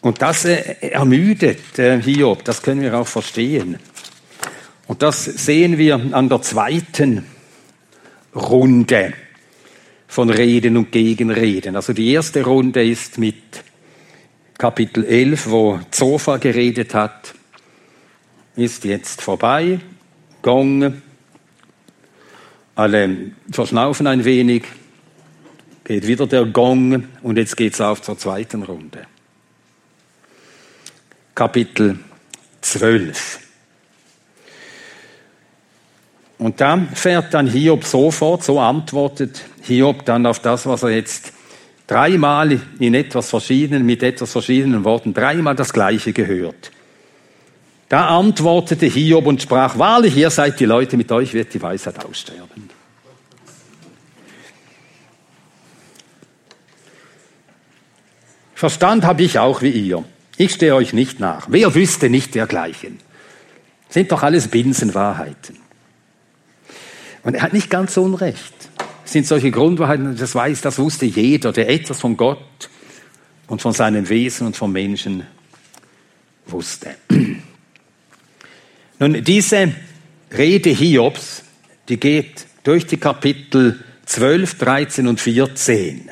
Und 0.00 0.22
das 0.22 0.44
äh, 0.44 0.76
ermüdet 0.80 1.78
äh, 1.78 2.00
Hiob, 2.00 2.44
das 2.44 2.62
können 2.62 2.80
wir 2.80 2.96
auch 2.96 3.06
verstehen. 3.06 3.78
Und 4.86 5.02
das 5.02 5.24
sehen 5.24 5.76
wir 5.76 6.00
an 6.12 6.28
der 6.28 6.40
zweiten 6.42 7.26
Runde 8.34 9.12
von 10.08 10.30
Reden 10.30 10.76
und 10.76 10.90
Gegenreden. 10.90 11.76
Also 11.76 11.92
die 11.92 12.12
erste 12.12 12.42
Runde 12.42 12.84
ist 12.84 13.18
mit 13.18 13.36
Kapitel 14.56 15.04
11, 15.04 15.50
wo 15.50 15.78
Zofa 15.90 16.38
geredet 16.38 16.94
hat, 16.94 17.34
ist 18.56 18.84
jetzt 18.84 19.22
vorbei. 19.22 19.78
Gong. 20.42 21.02
Alle 22.74 23.32
verschnaufen 23.52 24.06
ein 24.06 24.24
wenig. 24.24 24.64
Geht 25.84 26.06
wieder 26.06 26.26
der 26.26 26.46
Gong 26.46 27.04
und 27.22 27.36
jetzt 27.36 27.56
geht 27.56 27.74
es 27.74 27.80
auf 27.80 28.02
zur 28.02 28.18
zweiten 28.18 28.62
Runde. 28.62 29.06
Kapitel 31.34 31.98
12. 32.62 33.47
Und 36.38 36.60
dann 36.60 36.88
fährt 36.94 37.34
dann 37.34 37.48
Hiob 37.48 37.84
sofort, 37.84 38.44
so 38.44 38.60
antwortet 38.60 39.44
Hiob 39.62 40.04
dann 40.04 40.24
auf 40.24 40.38
das, 40.38 40.66
was 40.66 40.84
er 40.84 40.90
jetzt 40.90 41.32
dreimal 41.88 42.60
in 42.78 42.94
etwas 42.94 43.30
verschiedenen, 43.30 43.84
mit 43.84 44.02
etwas 44.04 44.30
verschiedenen 44.30 44.84
Worten, 44.84 45.12
dreimal 45.12 45.56
das 45.56 45.72
Gleiche 45.72 46.12
gehört. 46.12 46.70
Da 47.88 48.06
antwortete 48.08 48.86
Hiob 48.86 49.26
und 49.26 49.42
sprach, 49.42 49.78
wahrlich, 49.78 50.16
ihr 50.16 50.30
seid 50.30 50.60
die 50.60 50.66
Leute, 50.66 50.96
mit 50.96 51.10
euch 51.10 51.34
wird 51.34 51.52
die 51.54 51.62
Weisheit 51.62 52.04
aussterben. 52.04 52.70
Verstand 58.54 59.04
habe 59.04 59.22
ich 59.22 59.38
auch 59.38 59.62
wie 59.62 59.70
ihr. 59.70 60.04
Ich 60.36 60.52
stehe 60.52 60.74
euch 60.74 60.92
nicht 60.92 61.20
nach. 61.20 61.46
Wer 61.48 61.74
wüsste 61.74 62.10
nicht 62.10 62.34
dergleichen? 62.34 62.98
Sind 63.88 64.12
doch 64.12 64.22
alles 64.22 64.48
Binsenwahrheiten. 64.48 65.67
Und 67.22 67.34
er 67.34 67.42
hat 67.42 67.52
nicht 67.52 67.70
ganz 67.70 67.96
unrecht. 67.96 68.54
Es 69.04 69.12
sind 69.12 69.26
solche 69.26 69.50
Grundwahrheiten, 69.50 70.16
das 70.16 70.34
weiß, 70.34 70.60
das 70.60 70.78
wusste 70.78 71.06
jeder, 71.06 71.52
der 71.52 71.68
etwas 71.68 72.00
von 72.00 72.16
Gott 72.16 72.68
und 73.46 73.62
von 73.62 73.72
seinem 73.72 74.08
Wesen 74.08 74.46
und 74.46 74.56
vom 74.56 74.72
Menschen 74.72 75.26
wusste. 76.46 76.94
Nun, 78.98 79.24
diese 79.24 79.72
Rede 80.36 80.70
Hiobs, 80.70 81.42
die 81.88 81.98
geht 81.98 82.46
durch 82.64 82.86
die 82.86 82.98
Kapitel 82.98 83.82
12, 84.04 84.58
13 84.58 85.06
und 85.06 85.20
14. 85.20 86.10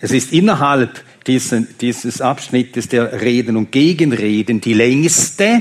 Es 0.00 0.12
ist 0.12 0.32
innerhalb 0.32 1.02
diesen, 1.26 1.68
dieses 1.80 2.20
Abschnittes 2.20 2.88
der 2.88 3.20
Reden 3.20 3.56
und 3.56 3.72
Gegenreden 3.72 4.60
die 4.60 4.74
längste, 4.74 5.60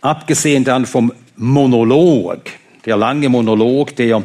abgesehen 0.00 0.64
dann 0.64 0.86
vom 0.86 1.12
Monolog, 1.36 2.42
der 2.84 2.96
lange 2.96 3.28
Monolog, 3.28 3.96
der 3.96 4.24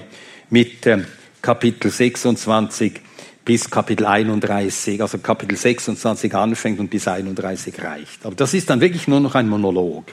mit 0.50 0.86
äh, 0.86 1.04
Kapitel 1.42 1.90
26 1.90 3.02
bis 3.44 3.70
Kapitel 3.70 4.06
31, 4.06 5.02
also 5.02 5.18
Kapitel 5.18 5.58
26 5.58 6.34
anfängt 6.36 6.80
und 6.80 6.90
bis 6.90 7.08
31 7.08 7.82
reicht. 7.82 8.26
Aber 8.26 8.36
das 8.36 8.54
ist 8.54 8.70
dann 8.70 8.80
wirklich 8.80 9.08
nur 9.08 9.20
noch 9.20 9.34
ein 9.34 9.50
Monolog. 9.50 10.06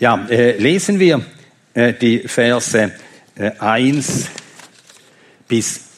Ja, 0.00 0.26
äh, 0.30 0.56
lesen 0.56 0.98
wir 0.98 1.24
äh, 1.74 1.92
die 1.92 2.20
Verse 2.20 2.90
äh, 3.36 3.50
1 3.58 4.28
bis 5.46 5.89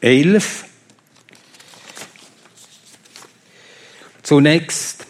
11. 0.00 0.64
Zunächst, 4.22 5.06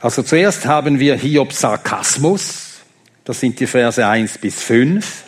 also 0.00 0.22
zuerst 0.22 0.64
haben 0.66 0.98
wir 0.98 1.16
Hiob 1.16 1.52
Sarkasmus, 1.52 2.80
das 3.24 3.40
sind 3.40 3.60
die 3.60 3.66
Verse 3.66 4.06
1 4.06 4.38
bis 4.38 4.62
5. 4.62 5.24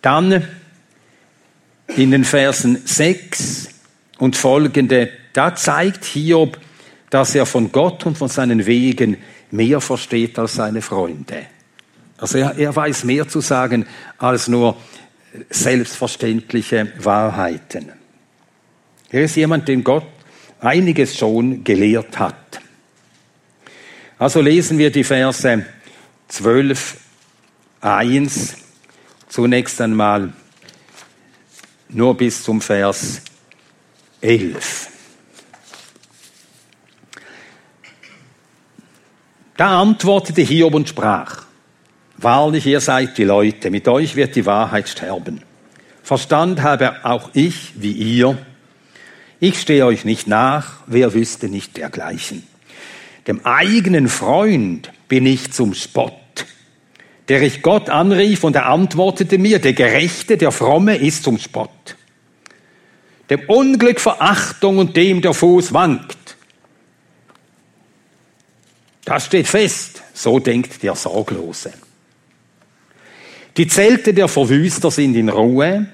Dann 0.00 0.46
in 1.88 2.10
den 2.12 2.24
Versen 2.24 2.80
6 2.84 3.68
und 4.18 4.36
folgende, 4.36 5.10
da 5.32 5.54
zeigt 5.56 6.04
Hiob, 6.04 6.58
dass 7.10 7.34
er 7.34 7.46
von 7.46 7.72
Gott 7.72 8.06
und 8.06 8.16
von 8.16 8.28
seinen 8.28 8.66
Wegen 8.66 9.16
mehr 9.50 9.80
versteht 9.80 10.38
als 10.38 10.54
seine 10.54 10.82
Freunde. 10.82 11.46
Also 12.16 12.38
er, 12.38 12.56
er 12.56 12.74
weiß 12.74 13.04
mehr 13.04 13.28
zu 13.28 13.40
sagen 13.40 13.86
als 14.18 14.48
nur 14.48 14.76
selbstverständliche 15.50 16.92
Wahrheiten. 16.98 17.92
Er 19.10 19.24
ist 19.24 19.36
jemand, 19.36 19.68
den 19.68 19.84
Gott 19.84 20.06
einiges 20.60 21.16
schon 21.16 21.64
gelehrt 21.64 22.18
hat. 22.18 22.60
Also 24.18 24.40
lesen 24.40 24.78
wir 24.78 24.90
die 24.90 25.04
Verse 25.04 25.66
12, 26.28 26.96
1 27.80 28.56
zunächst 29.28 29.80
einmal 29.80 30.32
nur 31.88 32.16
bis 32.16 32.42
zum 32.42 32.60
Vers 32.60 33.22
11. 34.20 34.88
Da 39.56 39.80
antwortete 39.80 40.42
Hiob 40.42 40.74
und 40.74 40.88
sprach, 40.88 41.43
Wahrlich, 42.24 42.64
ihr 42.64 42.80
seid 42.80 43.18
die 43.18 43.24
Leute, 43.24 43.70
mit 43.70 43.86
euch 43.86 44.16
wird 44.16 44.34
die 44.34 44.46
Wahrheit 44.46 44.88
sterben. 44.88 45.42
Verstand 46.02 46.62
habe 46.62 47.04
auch 47.04 47.28
ich 47.34 47.72
wie 47.76 47.92
ihr, 47.92 48.38
ich 49.40 49.60
stehe 49.60 49.84
euch 49.84 50.06
nicht 50.06 50.26
nach, 50.26 50.78
wer 50.86 51.12
wüsste 51.12 51.50
nicht 51.50 51.76
dergleichen. 51.76 52.46
Dem 53.26 53.44
eigenen 53.44 54.08
Freund 54.08 54.90
bin 55.06 55.26
ich 55.26 55.52
zum 55.52 55.74
Spott, 55.74 56.46
der 57.28 57.42
ich 57.42 57.60
Gott 57.60 57.90
anrief 57.90 58.42
und 58.42 58.56
er 58.56 58.70
antwortete 58.70 59.36
mir, 59.36 59.58
der 59.58 59.74
Gerechte, 59.74 60.38
der 60.38 60.50
Fromme 60.50 60.96
ist 60.96 61.24
zum 61.24 61.36
Spott. 61.36 61.96
Dem 63.28 63.40
Unglück 63.48 64.00
Verachtung 64.00 64.78
und 64.78 64.96
dem 64.96 65.20
der 65.20 65.34
Fuß 65.34 65.74
wankt. 65.74 66.36
Das 69.04 69.26
steht 69.26 69.46
fest, 69.46 70.02
so 70.14 70.38
denkt 70.38 70.82
der 70.82 70.94
Sorglose. 70.94 71.83
Die 73.56 73.68
Zelte 73.68 74.14
der 74.14 74.26
Verwüster 74.26 74.90
sind 74.90 75.14
in 75.14 75.28
Ruhe, 75.28 75.86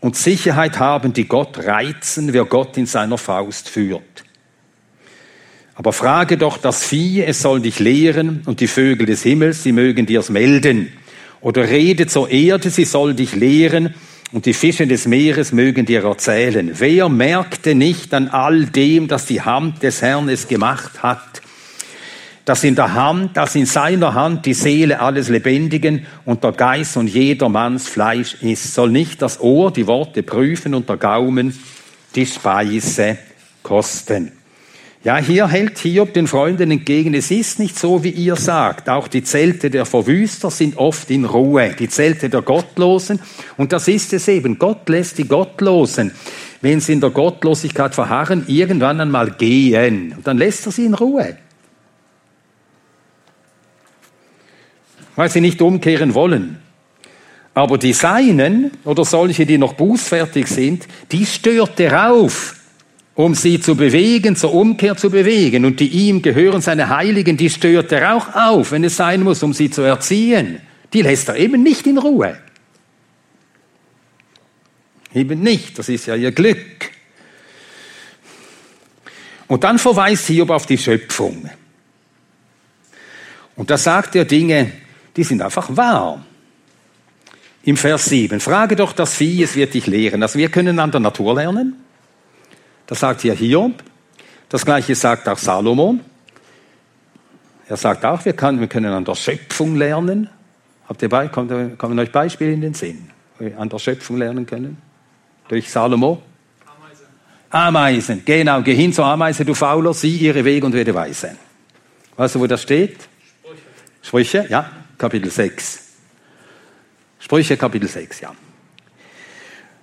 und 0.00 0.16
Sicherheit 0.16 0.78
haben, 0.78 1.14
die 1.14 1.26
Gott 1.26 1.58
reizen, 1.58 2.34
wer 2.34 2.44
Gott 2.44 2.76
in 2.76 2.86
seiner 2.86 3.16
Faust 3.16 3.68
führt. 3.70 4.24
Aber 5.74 5.92
frage 5.92 6.36
doch 6.36 6.58
das 6.58 6.84
Vieh, 6.84 7.22
es 7.22 7.40
soll 7.40 7.60
dich 7.60 7.80
lehren, 7.80 8.42
und 8.44 8.60
die 8.60 8.66
Vögel 8.66 9.06
des 9.06 9.22
Himmels, 9.22 9.62
sie 9.62 9.72
mögen 9.72 10.04
dir's 10.04 10.28
melden. 10.28 10.92
Oder 11.40 11.68
rede 11.68 12.06
zur 12.06 12.30
Erde, 12.30 12.70
sie 12.70 12.84
soll 12.84 13.14
dich 13.14 13.34
lehren, 13.34 13.94
und 14.32 14.44
die 14.44 14.54
Fische 14.54 14.86
des 14.86 15.06
Meeres 15.06 15.52
mögen 15.52 15.86
dir 15.86 16.04
erzählen. 16.04 16.70
Wer 16.74 17.08
merkte 17.08 17.74
nicht 17.74 18.12
an 18.12 18.28
all 18.28 18.66
dem, 18.66 19.08
dass 19.08 19.24
die 19.24 19.40
Hand 19.40 19.82
des 19.82 20.02
Herrn 20.02 20.28
es 20.28 20.48
gemacht 20.48 21.02
hat? 21.02 21.42
Dass 22.46 22.62
in 22.62 22.76
der 22.76 22.94
Hand, 22.94 23.36
dass 23.36 23.56
in 23.56 23.66
seiner 23.66 24.14
Hand 24.14 24.46
die 24.46 24.54
Seele 24.54 25.00
alles 25.00 25.28
Lebendigen 25.28 26.06
und 26.24 26.44
der 26.44 26.52
Geist 26.52 26.96
und 26.96 27.08
jedermanns 27.08 27.88
Fleisch 27.88 28.36
ist, 28.40 28.72
soll 28.72 28.90
nicht 28.90 29.20
das 29.20 29.40
Ohr 29.40 29.72
die 29.72 29.88
Worte 29.88 30.22
prüfen 30.22 30.72
und 30.72 30.88
der 30.88 30.96
Gaumen 30.96 31.58
die 32.14 32.24
Speise 32.24 33.18
kosten. 33.64 34.30
Ja, 35.02 35.16
hier 35.18 35.48
hält 35.48 35.78
Hiob 35.78 36.14
den 36.14 36.28
Freunden 36.28 36.70
entgegen, 36.70 37.14
es 37.14 37.32
ist 37.32 37.58
nicht 37.58 37.76
so, 37.76 38.04
wie 38.04 38.10
ihr 38.10 38.36
sagt. 38.36 38.88
Auch 38.88 39.08
die 39.08 39.24
Zelte 39.24 39.68
der 39.68 39.84
Verwüster 39.84 40.50
sind 40.50 40.76
oft 40.76 41.10
in 41.10 41.24
Ruhe, 41.24 41.74
die 41.76 41.88
Zelte 41.88 42.28
der 42.28 42.42
Gottlosen. 42.42 43.18
Und 43.56 43.72
das 43.72 43.88
ist 43.88 44.12
es 44.12 44.28
eben. 44.28 44.56
Gott 44.58 44.88
lässt 44.88 45.18
die 45.18 45.28
Gottlosen, 45.28 46.12
wenn 46.60 46.80
sie 46.80 46.92
in 46.92 47.00
der 47.00 47.10
Gottlosigkeit 47.10 47.94
verharren, 47.94 48.44
irgendwann 48.46 49.00
einmal 49.00 49.32
gehen. 49.32 50.14
Und 50.16 50.26
dann 50.26 50.38
lässt 50.38 50.66
er 50.66 50.72
sie 50.72 50.86
in 50.86 50.94
Ruhe. 50.94 51.36
Weil 55.16 55.30
sie 55.30 55.40
nicht 55.40 55.60
umkehren 55.60 56.14
wollen. 56.14 56.58
Aber 57.54 57.78
die 57.78 57.94
Seinen 57.94 58.70
oder 58.84 59.04
solche, 59.04 59.46
die 59.46 59.56
noch 59.56 59.72
bußfertig 59.72 60.46
sind, 60.46 60.86
die 61.10 61.24
stört 61.24 61.80
er 61.80 62.12
auf, 62.12 62.54
um 63.14 63.34
sie 63.34 63.58
zu 63.58 63.74
bewegen, 63.74 64.36
zur 64.36 64.52
Umkehr 64.52 64.94
zu 64.94 65.08
bewegen. 65.08 65.64
Und 65.64 65.80
die 65.80 65.88
ihm 65.88 66.20
gehören, 66.20 66.60
seine 66.60 66.90
Heiligen, 66.90 67.38
die 67.38 67.48
stört 67.48 67.90
er 67.92 68.14
auch 68.14 68.34
auf, 68.34 68.72
wenn 68.72 68.84
es 68.84 68.96
sein 68.96 69.22
muss, 69.22 69.42
um 69.42 69.54
sie 69.54 69.70
zu 69.70 69.80
erziehen. 69.80 70.60
Die 70.92 71.00
lässt 71.00 71.30
er 71.30 71.36
eben 71.36 71.62
nicht 71.62 71.86
in 71.86 71.96
Ruhe. 71.96 72.38
Eben 75.14 75.40
nicht, 75.40 75.78
das 75.78 75.88
ist 75.88 76.04
ja 76.04 76.14
ihr 76.14 76.32
Glück. 76.32 76.90
Und 79.46 79.64
dann 79.64 79.78
verweist 79.78 80.26
Hiob 80.26 80.50
auf 80.50 80.66
die 80.66 80.76
Schöpfung. 80.76 81.48
Und 83.54 83.70
da 83.70 83.78
sagt 83.78 84.14
er 84.14 84.26
Dinge, 84.26 84.72
die 85.16 85.24
sind 85.24 85.42
einfach 85.42 85.74
wahr. 85.76 86.24
Im 87.64 87.76
Vers 87.76 88.04
7, 88.04 88.38
frage 88.38 88.76
doch 88.76 88.92
das 88.92 89.14
Vieh, 89.14 89.42
es 89.42 89.56
wird 89.56 89.74
dich 89.74 89.86
lehren. 89.86 90.22
Also 90.22 90.38
wir 90.38 90.50
können 90.50 90.78
an 90.78 90.92
der 90.92 91.00
Natur 91.00 91.34
lernen. 91.34 91.74
Das 92.86 93.00
sagt 93.00 93.22
hier 93.22 93.34
Hiob. 93.34 93.82
Das 94.48 94.64
gleiche 94.64 94.94
sagt 94.94 95.28
auch 95.28 95.38
Salomon. 95.38 96.00
Er 97.68 97.76
sagt 97.76 98.04
auch, 98.04 98.24
wir 98.24 98.34
können, 98.34 98.86
an 98.86 99.04
der 99.04 99.16
Schöpfung 99.16 99.74
lernen. 99.74 100.30
Habt 100.88 101.02
ihr 101.02 101.08
bei, 101.08 101.26
kommen, 101.26 101.76
kommen 101.76 101.98
euch 101.98 102.12
Beispiele 102.12 102.52
in 102.52 102.60
den 102.60 102.74
Sinn, 102.74 103.10
an 103.58 103.68
der 103.68 103.78
Schöpfung 103.80 104.18
lernen 104.18 104.46
können? 104.46 104.76
Durch 105.48 105.68
Salomo? 105.68 106.22
Ameisen. 106.64 107.06
Ameisen, 107.50 108.22
genau. 108.24 108.62
Geh 108.62 108.74
hin 108.74 108.92
zur 108.92 109.06
Ameise, 109.06 109.44
du 109.44 109.54
Fauler, 109.54 109.92
sieh 109.92 110.16
ihre 110.16 110.44
Wege 110.44 110.64
und 110.64 110.72
werde 110.72 110.94
weise. 110.94 111.34
Weißt 112.16 112.36
du, 112.36 112.40
wo 112.40 112.46
das 112.46 112.62
steht? 112.62 113.08
Sprüche. 113.42 113.62
Sprüche, 114.02 114.46
ja. 114.48 114.70
Kapitel 114.98 115.30
6. 115.30 115.82
Sprüche 117.18 117.56
Kapitel 117.56 117.88
6, 117.88 118.20
ja. 118.20 118.34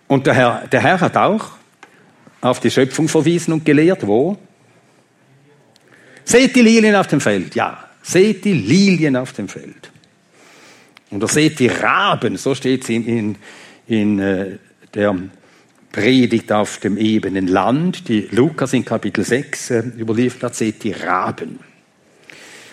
Und 0.08 0.28
der 0.28 0.34
Herr, 0.34 0.68
der 0.68 0.82
Herr 0.82 1.02
hat 1.02 1.18
auch 1.18 1.52
auf 2.42 2.60
die 2.60 2.72
Schöpfung 2.72 3.08
verwiesen 3.08 3.54
und 3.54 3.66
gelehrt, 3.66 4.06
wo? 4.06 4.38
Seht 6.24 6.56
die 6.56 6.62
Lilien 6.62 6.96
auf 6.96 7.08
dem 7.08 7.22
Feld, 7.22 7.56
ja. 7.56 7.90
Seht 8.02 8.46
die 8.46 8.54
Lilien 8.54 9.16
auf 9.16 9.34
dem 9.34 9.48
Feld. 9.48 9.92
Oder 11.10 11.28
seht 11.28 11.60
die 11.60 11.68
Raben, 11.68 12.38
so 12.38 12.56
steht 12.56 12.84
es 12.84 12.90
in, 12.90 13.06
in, 13.06 13.36
in 13.88 14.20
äh, 14.20 14.58
der 14.94 15.16
Predigt 15.92 16.52
auf 16.52 16.80
dem 16.80 16.98
ebenen 16.98 17.48
Land, 17.48 18.08
die 18.08 18.28
Lukas 18.32 18.74
in 18.74 18.84
Kapitel 18.84 19.24
6 19.24 19.70
äh, 19.70 19.84
überliefert 19.98 20.44
hat, 20.44 20.56
seht 20.56 20.84
die 20.84 20.92
Raben. 20.92 21.60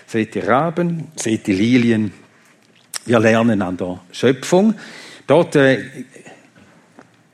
Seht 0.06 0.34
die 0.34 0.40
Raben, 0.40 1.08
seht 1.16 1.46
die 1.46 1.52
Lilien 1.52 2.12
wir 3.10 3.18
lernen 3.18 3.60
an 3.60 3.76
der 3.76 3.98
Schöpfung. 4.12 4.74
Dort 5.26 5.56
äh, 5.56 5.80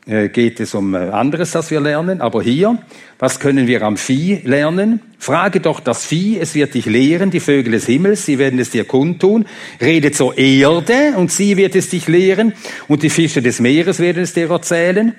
äh, 0.06 0.30
geht 0.30 0.58
es 0.58 0.74
um 0.74 0.94
äh, 0.94 1.10
anderes, 1.10 1.50
das 1.50 1.70
wir 1.70 1.80
lernen. 1.80 2.22
Aber 2.22 2.42
hier, 2.42 2.78
was 3.18 3.40
können 3.40 3.66
wir 3.66 3.82
am 3.82 3.98
Vieh 3.98 4.40
lernen? 4.44 5.00
Frage 5.18 5.60
doch 5.60 5.80
das 5.80 6.06
Vieh, 6.06 6.38
es 6.40 6.54
wird 6.54 6.72
dich 6.72 6.86
lehren, 6.86 7.30
die 7.30 7.40
Vögel 7.40 7.72
des 7.72 7.84
Himmels, 7.84 8.24
sie 8.24 8.38
werden 8.38 8.58
es 8.58 8.70
dir 8.70 8.84
kundtun. 8.84 9.44
Rede 9.78 10.12
zur 10.12 10.38
Erde 10.38 11.12
und 11.16 11.30
sie 11.30 11.58
wird 11.58 11.76
es 11.76 11.90
dich 11.90 12.08
lehren 12.08 12.54
und 12.88 13.02
die 13.02 13.10
Fische 13.10 13.42
des 13.42 13.60
Meeres 13.60 13.98
werden 13.98 14.22
es 14.22 14.32
dir 14.32 14.50
erzählen. 14.50 15.14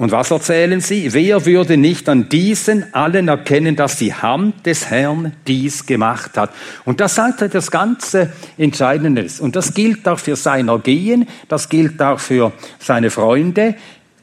Und 0.00 0.12
was 0.12 0.30
erzählen 0.30 0.80
sie? 0.80 1.12
Wer 1.12 1.44
würde 1.44 1.76
nicht 1.76 2.08
an 2.08 2.30
diesen 2.30 2.94
allen 2.94 3.28
erkennen, 3.28 3.76
dass 3.76 3.96
die 3.96 4.14
Hand 4.14 4.64
des 4.64 4.88
Herrn 4.88 5.34
dies 5.46 5.84
gemacht 5.84 6.38
hat? 6.38 6.54
Und 6.86 7.00
das 7.00 7.16
sagt 7.16 7.42
er 7.42 7.50
das 7.50 7.70
ganze 7.70 8.32
Entscheidende. 8.56 9.26
Und 9.40 9.56
das 9.56 9.74
gilt 9.74 10.08
auch 10.08 10.18
für 10.18 10.36
sein 10.36 10.68
Ergehen, 10.68 11.28
das 11.48 11.68
gilt 11.68 12.00
auch 12.00 12.18
für 12.18 12.54
seine 12.78 13.10
Freunde. 13.10 13.74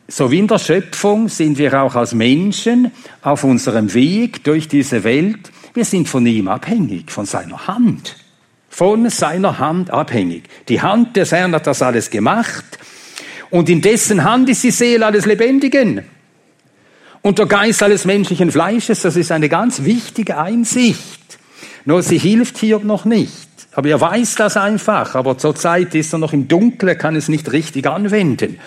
So 0.08 0.32
wie 0.32 0.40
in 0.40 0.48
der 0.48 0.58
Schöpfung 0.58 1.30
sind 1.30 1.60
wir 1.60 1.80
auch 1.80 1.94
als 1.94 2.16
Menschen 2.16 2.92
auf 3.22 3.44
unserem 3.44 3.94
Weg 3.94 4.44
durch 4.46 4.68
diese 4.68 5.04
Welt. 5.04 5.52
Wir 5.76 5.86
sind 5.86 6.10
von 6.10 6.26
ihm 6.26 6.48
abhängig, 6.48 7.12
von 7.12 7.28
seiner 7.28 7.68
Hand. 7.68 8.16
Von 8.68 9.12
seiner 9.12 9.60
Hand 9.60 9.92
abhängig. 9.92 10.46
Die 10.70 10.82
Hand 10.82 11.16
des 11.18 11.32
Herrn 11.32 11.54
hat 11.54 11.68
das 11.68 11.84
alles 11.84 12.10
gemacht. 12.10 12.66
Und 13.50 13.70
in 13.70 13.82
dessen 13.82 14.24
Hand 14.24 14.50
ist 14.50 14.64
die 14.64 14.72
Seele 14.72 15.06
alles 15.06 15.26
Lebendigen. 15.26 16.04
Und 17.22 17.40
der 17.40 17.46
Geist 17.46 17.84
alles 17.84 18.06
menschlichen 18.06 18.52
Fleisches, 18.52 19.02
das 19.02 19.16
ist 19.16 19.32
eine 19.32 19.50
ganz 19.50 19.84
wichtige 19.84 20.38
Einsicht. 20.38 21.40
Nur 21.86 22.04
sie 22.04 22.18
hilft 22.18 22.58
hier 22.58 22.80
noch 22.80 23.06
nicht. 23.06 23.48
Aber 23.74 23.90
er 23.90 24.02
weiß 24.02 24.36
das 24.36 24.58
einfach. 24.58 25.16
Aber 25.16 25.38
zurzeit 25.38 25.94
ist 25.96 26.14
er 26.14 26.20
noch 26.20 26.34
im 26.34 26.48
Dunkeln, 26.48 26.98
kann 26.98 27.16
es 27.16 27.30
nicht 27.30 27.52
richtig 27.52 27.88
anwenden. 27.88 28.60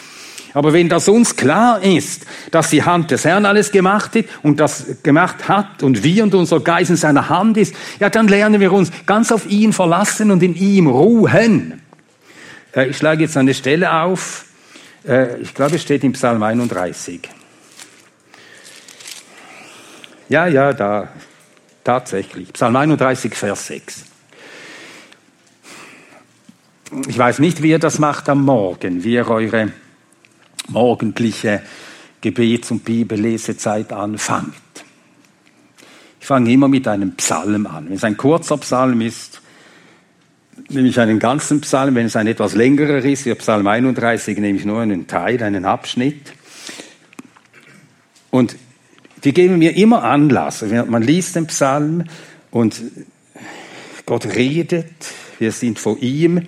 Aber 0.52 0.72
wenn 0.72 0.88
das 0.88 1.08
uns 1.08 1.36
klar 1.36 1.82
ist, 1.82 2.26
dass 2.50 2.70
die 2.70 2.82
Hand 2.82 3.10
des 3.10 3.24
Herrn 3.24 3.46
alles 3.46 3.70
gemacht 3.70 4.16
hat 4.16 4.24
und 4.42 4.58
das 4.58 5.02
gemacht 5.02 5.48
hat 5.48 5.82
und 5.82 6.02
wir 6.02 6.24
und 6.24 6.34
unser 6.34 6.60
Geist 6.60 6.90
in 6.90 6.96
seiner 6.96 7.28
Hand 7.28 7.56
ist, 7.56 7.74
ja, 8.00 8.10
dann 8.10 8.26
lernen 8.26 8.60
wir 8.60 8.72
uns 8.72 8.90
ganz 9.06 9.30
auf 9.30 9.48
ihn 9.48 9.72
verlassen 9.72 10.30
und 10.30 10.42
in 10.42 10.56
ihm 10.56 10.88
ruhen. 10.88 11.80
Äh, 12.74 12.88
ich 12.88 12.96
schlage 12.96 13.22
jetzt 13.22 13.36
eine 13.36 13.54
Stelle 13.54 13.92
auf, 13.92 14.44
ich 15.04 15.54
glaube, 15.54 15.76
es 15.76 15.82
steht 15.82 16.04
im 16.04 16.12
Psalm 16.12 16.42
31. 16.42 17.28
Ja, 20.28 20.46
ja, 20.46 20.72
da, 20.72 21.08
tatsächlich. 21.82 22.52
Psalm 22.52 22.76
31, 22.76 23.34
Vers 23.34 23.66
6. 23.66 24.04
Ich 27.08 27.18
weiß 27.18 27.38
nicht, 27.38 27.62
wie 27.62 27.70
ihr 27.70 27.78
das 27.78 27.98
macht 27.98 28.28
am 28.28 28.44
Morgen, 28.44 29.04
wie 29.04 29.14
ihr 29.14 29.28
eure 29.28 29.72
morgendliche 30.68 31.62
Gebets- 32.20 32.70
und 32.70 32.84
Bibellesezeit 32.84 33.92
anfangt. 33.92 34.54
Ich 36.20 36.26
fange 36.26 36.52
immer 36.52 36.68
mit 36.68 36.86
einem 36.86 37.16
Psalm 37.16 37.66
an. 37.66 37.88
Wenn 37.88 37.96
es 37.96 38.04
ein 38.04 38.16
kurzer 38.16 38.58
Psalm 38.58 39.00
ist, 39.00 39.39
nehme 40.68 40.88
ich 40.88 41.00
einen 41.00 41.18
ganzen 41.18 41.60
Psalm, 41.60 41.94
wenn 41.94 42.06
es 42.06 42.16
ein 42.16 42.26
etwas 42.26 42.54
längerer 42.54 43.04
ist, 43.04 43.26
wie 43.26 43.34
Psalm 43.34 43.66
31, 43.66 44.38
nehme 44.38 44.58
ich 44.58 44.64
nur 44.64 44.80
einen 44.80 45.06
Teil, 45.06 45.42
einen 45.42 45.64
Abschnitt. 45.64 46.32
Und 48.30 48.56
die 49.24 49.32
geben 49.32 49.58
mir 49.58 49.76
immer 49.76 50.04
Anlass. 50.04 50.62
Man 50.62 51.02
liest 51.02 51.36
den 51.36 51.46
Psalm 51.46 52.04
und 52.50 52.80
Gott 54.06 54.26
redet, 54.26 54.86
wir 55.38 55.52
sind 55.52 55.78
vor 55.78 55.98
ihm. 56.00 56.46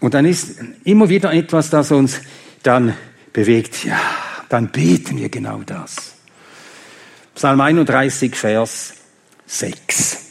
Und 0.00 0.14
dann 0.14 0.24
ist 0.24 0.56
immer 0.84 1.08
wieder 1.08 1.32
etwas, 1.32 1.70
das 1.70 1.90
uns 1.92 2.20
dann 2.62 2.94
bewegt. 3.32 3.84
Ja, 3.84 4.00
dann 4.48 4.68
beten 4.68 5.18
wir 5.18 5.28
genau 5.28 5.62
das. 5.64 6.14
Psalm 7.34 7.60
31, 7.60 8.34
Vers 8.34 8.94
6. 9.46 10.21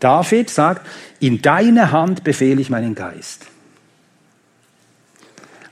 David 0.00 0.50
sagt, 0.50 0.86
in 1.20 1.40
deine 1.42 1.92
Hand 1.92 2.24
befehle 2.24 2.60
ich 2.60 2.70
meinen 2.70 2.94
Geist. 2.94 3.46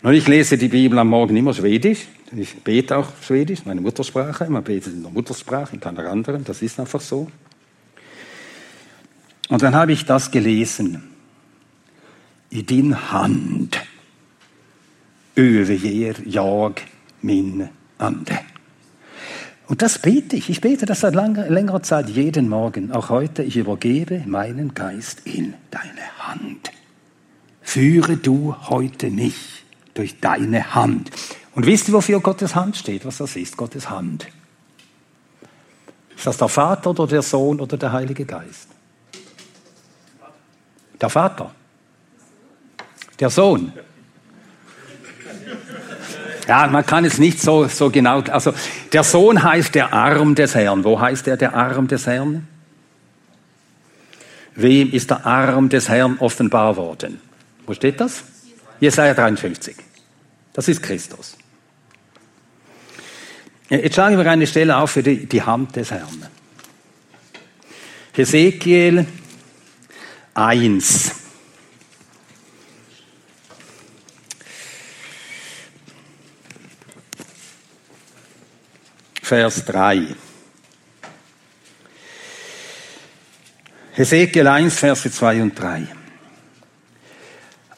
Und 0.03 0.15
ich 0.15 0.27
lese 0.29 0.59
die 0.59 0.69
Bibel 0.69 0.99
am 0.99 1.09
Morgen 1.09 1.37
immer 1.37 1.55
Schwedisch. 1.55 2.07
Ich 2.37 2.63
bete 2.63 2.97
auch 2.97 3.09
Schwedisch, 3.23 3.65
meine 3.65 3.81
Muttersprache. 3.81 4.49
Man 4.51 4.65
betet 4.65 4.93
in 4.93 5.03
der 5.03 5.11
Muttersprache, 5.11 5.75
in 5.75 5.81
keiner 5.81 6.11
anderen. 6.11 6.45
Das 6.45 6.63
ist 6.63 6.79
einfach 6.79 7.01
so. 7.01 7.31
Und 9.49 9.63
dann 9.63 9.75
habe 9.75 9.93
ich 9.93 10.05
das 10.05 10.31
gelesen. 10.31 11.03
I 12.53 12.63
din 12.63 12.95
hand 13.11 13.81
överger 15.37 16.15
jag 16.25 16.81
min 17.21 17.69
ande. 17.99 18.39
Und 19.67 19.81
das 19.81 19.99
bete 19.99 20.37
ich. 20.37 20.51
Ich 20.51 20.61
bete 20.61 20.85
das 20.87 21.01
seit 21.01 21.15
langer, 21.15 21.49
längerer 21.49 21.83
Zeit 21.83 22.09
jeden 22.11 22.49
Morgen. 22.49 22.93
Auch 22.93 23.09
heute, 23.09 23.43
ich 23.43 23.57
übergebe 23.57 24.23
meinen 24.27 24.75
Geist 24.75 25.23
in 25.25 25.55
deine 25.71 26.19
Hand. 26.19 26.71
Führe 27.63 28.17
du 28.17 28.55
heute 28.69 29.11
mich 29.11 29.65
durch 29.95 30.21
deine 30.21 30.75
Hand. 30.75 31.11
Und 31.55 31.67
wisst 31.67 31.89
ihr, 31.89 31.95
wofür 31.95 32.21
Gottes 32.21 32.55
Hand 32.55 32.77
steht? 32.77 33.07
Was 33.07 33.19
das 33.19 33.37
ist? 33.37 33.57
Gottes 33.57 33.89
Hand. 33.89 34.27
Ist 36.15 36.27
das 36.27 36.37
der 36.37 36.49
Vater 36.49 36.91
oder 36.91 37.07
der 37.07 37.23
Sohn 37.23 37.61
oder 37.61 37.77
der 37.77 37.93
Heilige 37.93 38.25
Geist? 38.25 38.69
Der 41.01 41.09
Vater. 41.09 41.55
Der 43.19 43.31
Sohn. 43.31 43.73
Ja, 46.47 46.67
man 46.67 46.85
kann 46.85 47.05
es 47.05 47.19
nicht 47.19 47.41
so, 47.41 47.69
so 47.69 47.91
genau. 47.91 48.21
Also, 48.21 48.53
der 48.93 49.03
Sohn 49.03 49.43
heißt 49.43 49.75
der 49.75 49.93
Arm 49.93 50.35
des 50.35 50.55
Herrn. 50.55 50.85
Wo 50.85 51.01
heißt 51.01 51.27
er 51.29 51.37
der 51.37 51.55
Arm 51.55 51.89
des 51.89 52.07
Herrn? 52.07 52.47
Wem 54.55 54.93
ist 54.93 55.11
der 55.11 55.27
Arm 55.27 55.69
des 55.69 55.89
Herrn 55.89 56.19
offenbar 56.19 56.77
worden? 56.77 57.21
Wo 57.67 57.75
steht 57.75 58.01
das? 58.01 58.25
Jesaja 58.81 59.15
53. 59.15 59.77
Das 60.53 60.69
ist 60.69 60.83
Christus. 60.83 61.37
Jetzt 63.69 63.95
schlagen 63.95 64.19
wir 64.19 64.31
eine 64.31 64.47
Stelle 64.47 64.77
auf 64.77 64.91
für 64.91 65.03
die, 65.03 65.27
die 65.27 65.43
Hand 65.43 65.75
des 65.75 65.91
Herrn. 65.91 66.27
Hesekiel 68.13 69.07
1. 70.35 71.24
Vers 79.25 79.65
3. 79.65 80.03
Hesekiel 83.93 84.47
1, 84.47 84.79
Verse 84.79 85.11
2 85.11 85.41
und 85.41 85.59
3. 85.59 85.87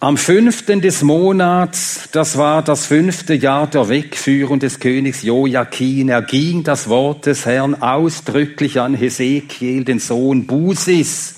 Am 0.01 0.17
fünften 0.17 0.81
des 0.81 1.03
Monats, 1.03 2.09
das 2.11 2.37
war 2.37 2.65
das 2.65 2.87
fünfte 2.87 3.35
Jahr 3.35 3.69
der 3.69 3.89
Wegführung 3.89 4.59
des 4.59 4.81
Königs 4.81 5.23
Joachim, 5.23 6.09
erging 6.09 6.65
das 6.65 6.89
Wort 6.89 7.27
des 7.27 7.47
Herrn 7.47 7.81
ausdrücklich 7.81 8.81
an 8.81 8.95
Hesekiel, 8.95 9.85
den 9.85 10.01
Sohn 10.01 10.49
Busis, 10.49 11.37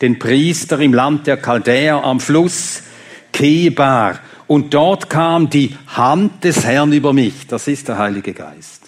den 0.00 0.18
Priester 0.18 0.78
im 0.80 0.94
Land 0.94 1.26
der 1.26 1.36
Chaldäer 1.36 2.02
am 2.02 2.18
Fluss 2.18 2.82
Kebar. 3.30 4.20
Und 4.46 4.72
dort 4.72 5.10
kam 5.10 5.50
die 5.50 5.76
Hand 5.88 6.44
des 6.44 6.64
Herrn 6.64 6.94
über 6.94 7.12
mich. 7.12 7.46
Das 7.46 7.68
ist 7.68 7.88
der 7.88 7.98
Heilige 7.98 8.32
Geist. 8.32 8.83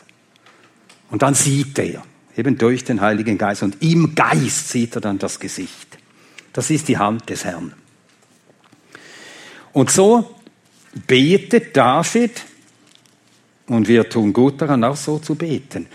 Und 1.11 1.23
dann 1.23 1.35
sieht 1.35 1.79
er, 1.79 2.03
eben 2.37 2.59
durch 2.59 2.85
den 2.85 3.01
Heiligen 3.01 3.39
Geist, 3.39 3.63
und 3.63 3.83
im 3.83 4.15
Geist 4.15 4.69
sieht 4.69 4.95
er 4.95 5.01
dann 5.01 5.19
das 5.19 5.41
Gesicht. 5.41 5.99
Das 6.53 6.71
ist 6.71 6.89
die 6.89 6.99
Hand 6.99 7.29
des 7.29 7.45
Herrn. 7.45 7.75
Und 9.73 9.91
so 9.91 10.37
betet 11.07 11.77
David, 11.77 12.43
und 13.67 13.89
wir 13.89 14.09
tun 14.09 14.33
gut 14.33 14.61
daran, 14.61 14.85
auch 14.85 14.97
so 14.97 15.19
zu 15.19 15.35
beten. 15.35 15.87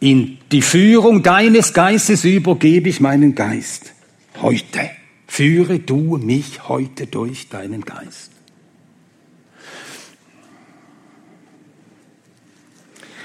In 0.00 0.38
die 0.50 0.62
Führung 0.62 1.22
deines 1.22 1.72
Geistes 1.72 2.24
übergebe 2.24 2.88
ich 2.88 3.00
meinen 3.00 3.34
Geist. 3.34 3.92
Heute. 4.40 4.90
Führe 5.28 5.78
du 5.78 6.18
mich 6.18 6.68
heute 6.68 7.06
durch 7.06 7.48
deinen 7.48 7.86
Geist. 7.86 8.31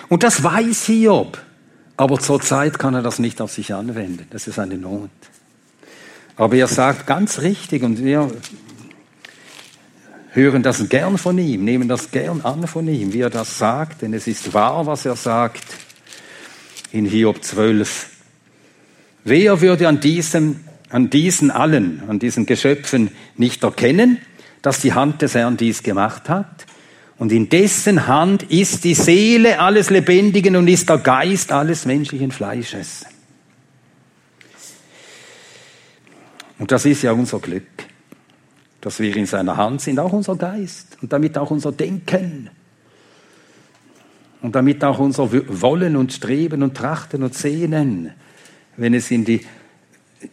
Und 0.09 0.23
das 0.23 0.43
weiß 0.43 0.85
Hiob. 0.85 1.37
Aber 1.97 2.19
zurzeit 2.19 2.77
kann 2.77 2.93
er 2.93 3.01
das 3.01 3.19
nicht 3.19 3.41
auf 3.41 3.51
sich 3.51 3.73
anwenden. 3.73 4.27
Das 4.29 4.47
ist 4.47 4.59
eine 4.59 4.77
Not. 4.77 5.09
Aber 6.35 6.55
er 6.55 6.67
sagt 6.67 7.07
ganz 7.07 7.39
richtig, 7.39 7.81
und 7.81 8.03
wir 8.03 8.31
hören 10.31 10.61
das 10.61 10.87
gern 10.87 11.17
von 11.17 11.37
ihm, 11.39 11.65
nehmen 11.65 11.87
das 11.87 12.11
gern 12.11 12.41
an 12.41 12.67
von 12.67 12.87
ihm, 12.87 13.11
wie 13.11 13.21
er 13.21 13.31
das 13.31 13.57
sagt, 13.57 14.03
denn 14.03 14.13
es 14.13 14.27
ist 14.27 14.53
wahr, 14.53 14.85
was 14.85 15.05
er 15.05 15.15
sagt 15.15 15.63
in 16.91 17.05
Hiob 17.05 17.43
12. 17.43 18.09
Wer 19.23 19.61
würde 19.61 19.87
an 19.87 19.99
diesem, 19.99 20.59
an 20.89 21.09
diesen 21.09 21.49
allen, 21.49 22.03
an 22.07 22.19
diesen 22.19 22.45
Geschöpfen 22.45 23.09
nicht 23.35 23.63
erkennen, 23.63 24.19
dass 24.61 24.79
die 24.79 24.93
Hand 24.93 25.23
des 25.23 25.33
Herrn 25.33 25.57
dies 25.57 25.81
gemacht 25.81 26.29
hat? 26.29 26.67
Und 27.19 27.31
in 27.31 27.49
dessen 27.49 28.07
Hand 28.07 28.43
ist 28.43 28.83
die 28.83 28.93
Seele 28.93 29.59
alles 29.59 29.89
Lebendigen 29.89 30.55
und 30.55 30.67
ist 30.67 30.87
der 30.87 30.99
Geist 30.99 31.51
alles 31.51 31.85
menschlichen 31.85 32.31
Fleisches. 32.31 33.05
Und 36.59 36.71
das 36.71 36.85
ist 36.85 37.01
ja 37.01 37.11
unser 37.11 37.39
Glück, 37.39 37.63
dass 38.81 38.99
wir 38.99 39.15
in 39.15 39.25
seiner 39.25 39.57
Hand 39.57 39.81
sind, 39.81 39.99
auch 39.99 40.13
unser 40.13 40.35
Geist 40.35 40.97
und 41.01 41.11
damit 41.11 41.37
auch 41.37 41.49
unser 41.49 41.71
Denken. 41.71 42.49
Und 44.41 44.55
damit 44.55 44.83
auch 44.83 44.99
unser 44.99 45.31
Wollen 45.31 45.95
und 45.95 46.13
Streben 46.13 46.61
und 46.61 46.77
Trachten 46.77 47.23
und 47.23 47.33
Sehnen, 47.33 48.11
wenn 48.75 48.93
es 48.93 49.09
in 49.09 49.25
die 49.25 49.41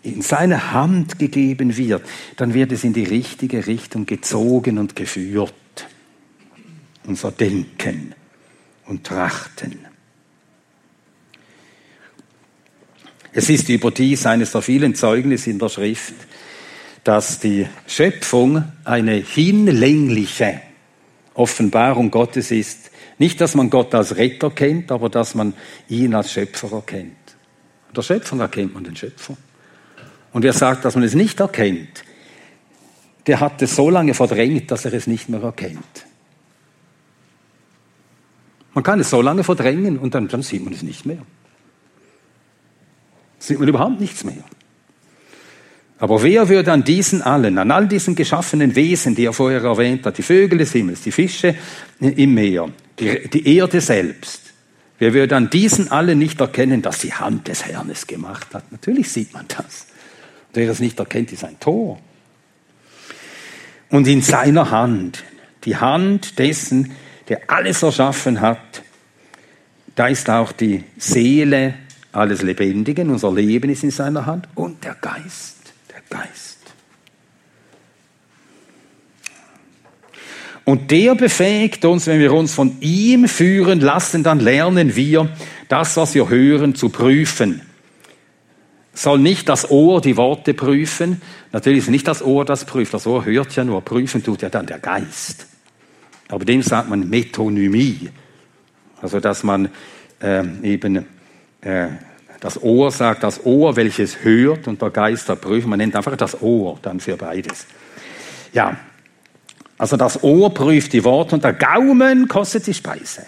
in 0.03 0.23
seine 0.23 0.73
Hand 0.73 1.19
gegeben 1.19 1.77
wird, 1.77 2.03
dann 2.37 2.55
wird 2.55 2.73
es 2.73 2.85
in 2.85 2.95
die 2.95 3.05
richtige 3.05 3.67
Richtung 3.67 4.07
gezogen 4.07 4.79
und 4.79 4.97
geführt 4.97 5.53
unser 7.07 7.33
Denken 7.33 8.15
und 8.87 9.05
Trachten. 9.05 9.87
Es 13.33 13.51
ist 13.51 13.69
überdies 13.69 14.27
eines 14.27 14.53
der 14.53 14.63
vielen 14.63 14.95
Zeugnisse 14.95 15.51
in 15.51 15.59
der 15.59 15.69
Schrift, 15.69 16.15
dass 17.03 17.41
die 17.41 17.67
Schöpfung 17.87 18.65
eine 18.85 19.15
hinlängliche 19.15 20.61
Offenbarung 21.35 22.11
Gottes 22.11 22.51
ist. 22.51 22.91
Nicht, 23.19 23.41
dass 23.41 23.55
man 23.55 23.71
Gott 23.71 23.95
als 23.95 24.17
Retter 24.17 24.51
kennt, 24.51 24.93
aber 24.93 25.09
dass 25.09 25.35
man 25.35 25.55
ihn 25.89 26.15
als 26.15 26.33
Schöpfer 26.33 26.73
erkennt. 26.73 27.13
In 27.89 27.95
der 27.95 28.03
Schöpfung 28.03 28.41
erkennt 28.41 28.73
man 28.73 28.85
den 28.85 28.97
Schöpfer. 28.97 29.37
Und 30.33 30.43
wer 30.43 30.53
sagt, 30.53 30.85
dass 30.85 30.95
man 30.95 31.05
es 31.05 31.15
nicht 31.15 31.39
erkennt, 31.41 32.05
der 33.27 33.41
hat 33.41 33.63
es 33.63 33.77
so 33.77 33.91
lange 33.91 34.15
verdrängt, 34.15 34.71
dass 34.71 34.85
er 34.85 34.93
es 34.93 35.07
nicht 35.07 35.29
mehr 35.29 35.43
erkennt. 35.43 36.07
Man 38.75 38.83
kann 38.83 39.01
es 39.01 39.11
so 39.11 39.23
lange 39.23 39.45
verdrängen 39.45 39.99
und 39.99 40.15
dann, 40.15 40.29
dann 40.29 40.43
sieht 40.43 40.65
man 40.65 40.75
es 40.75 40.83
nicht 40.83 41.07
mehr. 41.07 41.19
Sieht 43.39 43.59
man 43.59 43.69
überhaupt 43.69 44.01
nichts 44.01 44.25
mehr. 44.25 44.43
Aber 45.99 46.23
wer 46.23 46.49
würde 46.49 46.73
an 46.73 46.83
diesen 46.83 47.23
allen, 47.23 47.57
an 47.57 47.71
all 47.71 47.87
diesen 47.87 48.17
geschaffenen 48.17 48.75
Wesen, 48.75 49.15
die 49.15 49.27
er 49.27 49.33
vorher 49.33 49.63
erwähnt 49.63 50.05
hat, 50.05 50.19
die 50.19 50.23
Vögel 50.23 50.59
des 50.59 50.73
Himmels, 50.73 51.03
die 51.03 51.13
Fische 51.13 51.55
im 52.01 52.35
Meer, 52.35 52.69
die, 52.99 53.29
die 53.29 53.57
Erde 53.57 53.81
selbst, 53.81 54.41
wer 54.99 55.15
würde 55.15 55.37
an 55.37 55.51
diesen 55.51 55.93
allen 55.93 56.19
nicht 56.19 56.41
erkennen, 56.41 56.83
dass 56.83 56.99
die 56.99 57.15
Hand 57.15 57.47
des 57.47 57.65
Herrn 57.65 57.91
es 57.91 58.07
gemacht 58.07 58.49
hat? 58.55 58.73
Natürlich 58.73 59.09
sieht 59.11 59.33
man 59.33 59.47
das. 59.47 59.87
Und 60.49 60.57
wer 60.57 60.67
das 60.67 60.81
nicht 60.81 60.99
erkennt, 60.99 61.33
ist 61.33 61.45
ein 61.45 61.61
Tor. 61.61 62.01
Und 63.89 64.09
in 64.09 64.23
seiner 64.23 64.73
Hand, 64.73 65.23
die 65.65 65.77
Hand 65.77 66.41
dessen, 66.41 66.93
der 67.29 67.43
alles 67.49 67.83
erschaffen 67.83 68.41
hat, 68.41 68.83
da 69.95 70.09
ist 70.09 70.29
auch 70.29 70.53
die 70.53 70.85
Seele 70.99 71.75
alles 72.13 72.43
Lebendigen, 72.43 73.11
unser 73.11 73.33
Leben 73.33 73.71
ist 73.71 73.83
in 73.83 73.91
seiner 73.91 74.27
Hand 74.27 74.49
und 74.55 74.85
der 74.85 74.95
Geist, 74.95 75.57
der 75.91 76.19
Geist. 76.19 76.59
Und 80.65 80.91
der 80.91 81.15
befähigt 81.15 81.85
uns, 81.85 82.07
wenn 82.07 82.21
wir 82.21 82.33
uns 82.33 82.55
von 82.55 82.81
ihm 82.81 83.29
führen 83.29 83.81
lassen, 83.81 84.23
dann 84.23 84.41
lernen 84.41 84.97
wir, 84.97 85.29
das, 85.69 85.97
was 85.97 86.15
wir 86.15 86.29
hören, 86.29 86.75
zu 86.75 86.89
prüfen. 86.89 87.61
Soll 88.95 89.19
nicht 89.19 89.49
das 89.49 89.71
Ohr 89.71 90.01
die 90.01 90.17
Worte 90.17 90.55
prüfen? 90.55 91.21
Natürlich 91.53 91.81
ist 91.81 91.91
nicht 91.91 92.07
das 92.07 92.23
Ohr 92.23 92.45
das 92.45 92.65
prüft. 92.65 92.95
Das 92.95 93.07
Ohr 93.07 93.25
hört 93.25 93.55
ja 93.57 93.65
nur. 93.65 93.83
Prüfen 93.83 94.23
tut 94.23 94.43
ja 94.43 94.49
dann 94.49 94.67
der 94.67 94.79
Geist. 94.79 95.47
Aber 96.29 96.45
dem 96.45 96.63
sagt 96.63 96.89
man 96.89 97.09
Metonymie. 97.09 98.11
Also, 99.01 99.21
dass 99.21 99.43
man 99.43 99.69
äh, 100.23 100.45
eben 100.63 101.07
äh, 101.61 101.89
das 102.41 102.63
Ohr 102.63 102.91
sagt, 102.91 103.23
das 103.23 103.45
Ohr, 103.45 103.77
welches 103.77 104.23
hört 104.23 104.69
und 104.69 104.81
der 104.83 104.91
Geist 104.91 105.27
prüft. 105.41 105.67
Man 105.67 105.79
nennt 105.79 105.97
einfach 105.97 106.17
das 106.17 106.41
Ohr 106.43 106.79
dann 106.83 107.01
für 107.01 107.17
beides. 107.17 107.67
Ja, 108.53 108.77
also 109.79 109.97
das 109.97 110.23
Ohr 110.23 110.53
prüft 110.53 110.93
die 110.93 111.05
Worte 111.05 111.35
und 111.37 111.45
der 111.45 111.55
Gaumen 111.55 112.29
kostet 112.29 112.67
die 112.67 112.75
Speise. 112.75 113.25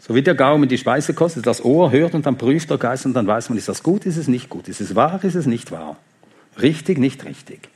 So 0.00 0.14
wie 0.14 0.22
der 0.22 0.34
Gaumen 0.34 0.68
die 0.68 0.78
Speise 0.78 1.14
kostet, 1.14 1.46
das 1.46 1.64
Ohr 1.64 1.90
hört 1.90 2.14
und 2.14 2.24
dann 2.26 2.38
prüft 2.38 2.70
der 2.70 2.78
Geist 2.78 3.06
und 3.06 3.14
dann 3.14 3.26
weiß 3.26 3.48
man, 3.48 3.58
ist 3.58 3.68
das 3.68 3.82
gut, 3.82 4.06
ist 4.06 4.16
es 4.16 4.28
nicht 4.28 4.48
gut, 4.48 4.68
ist 4.68 4.80
es 4.80 4.94
wahr, 4.94 5.22
ist 5.22 5.34
es 5.34 5.46
nicht 5.46 5.70
wahr, 5.70 5.96
richtig, 6.60 6.98
nicht 6.98 7.24
richtig. 7.24 7.68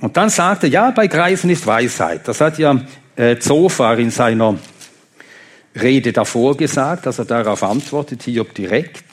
Und 0.00 0.16
dann 0.16 0.30
sagt 0.30 0.62
er, 0.62 0.68
ja, 0.68 0.90
bei 0.90 1.08
Greifen 1.08 1.50
ist 1.50 1.66
Weisheit. 1.66 2.26
Das 2.28 2.40
hat 2.40 2.58
ja 2.58 2.80
äh, 3.16 3.38
Zophar 3.38 3.98
in 3.98 4.10
seiner 4.10 4.56
Rede 5.74 6.12
davor 6.12 6.56
gesagt, 6.56 7.06
dass 7.06 7.18
er 7.18 7.24
darauf 7.24 7.62
antwortet, 7.62 8.22
Hiob 8.22 8.54
direkt. 8.54 9.04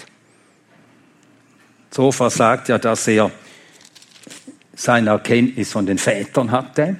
Zophar 1.89 2.29
sagt 2.29 2.69
ja, 2.69 2.77
dass 2.77 3.07
er 3.07 3.31
seine 4.75 5.11
Erkenntnis 5.11 5.71
von 5.71 5.85
den 5.85 5.97
Vätern 5.97 6.51
hatte. 6.51 6.97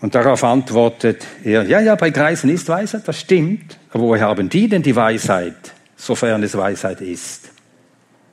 Und 0.00 0.14
darauf 0.14 0.44
antwortet 0.44 1.24
er, 1.42 1.62
ja, 1.64 1.80
ja, 1.80 1.94
bei 1.94 2.10
Greisen 2.10 2.50
ist 2.50 2.68
Weisheit, 2.68 3.08
das 3.08 3.20
stimmt. 3.20 3.78
Aber 3.90 4.04
woher 4.04 4.26
haben 4.26 4.48
die 4.48 4.68
denn 4.68 4.82
die 4.82 4.94
Weisheit, 4.94 5.72
sofern 5.96 6.42
es 6.42 6.56
Weisheit 6.56 7.00
ist? 7.00 7.50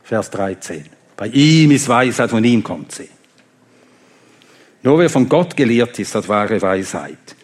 Vers 0.04 0.30
13. 0.32 1.03
Bei 1.16 1.28
ihm 1.28 1.72
ist 1.72 1.88
Weisheit, 1.88 2.30
von 2.30 2.44
ihm 2.44 2.64
kommt 2.64 2.92
sie. 2.92 3.10
Nur 4.82 5.00
wer 5.00 5.10
von 5.10 5.30
Gott 5.30 5.56
gelehrt 5.56 5.98
ist, 6.00 6.16
hat 6.16 6.28
wahre 6.28 6.62
Weisheit. 6.62 7.36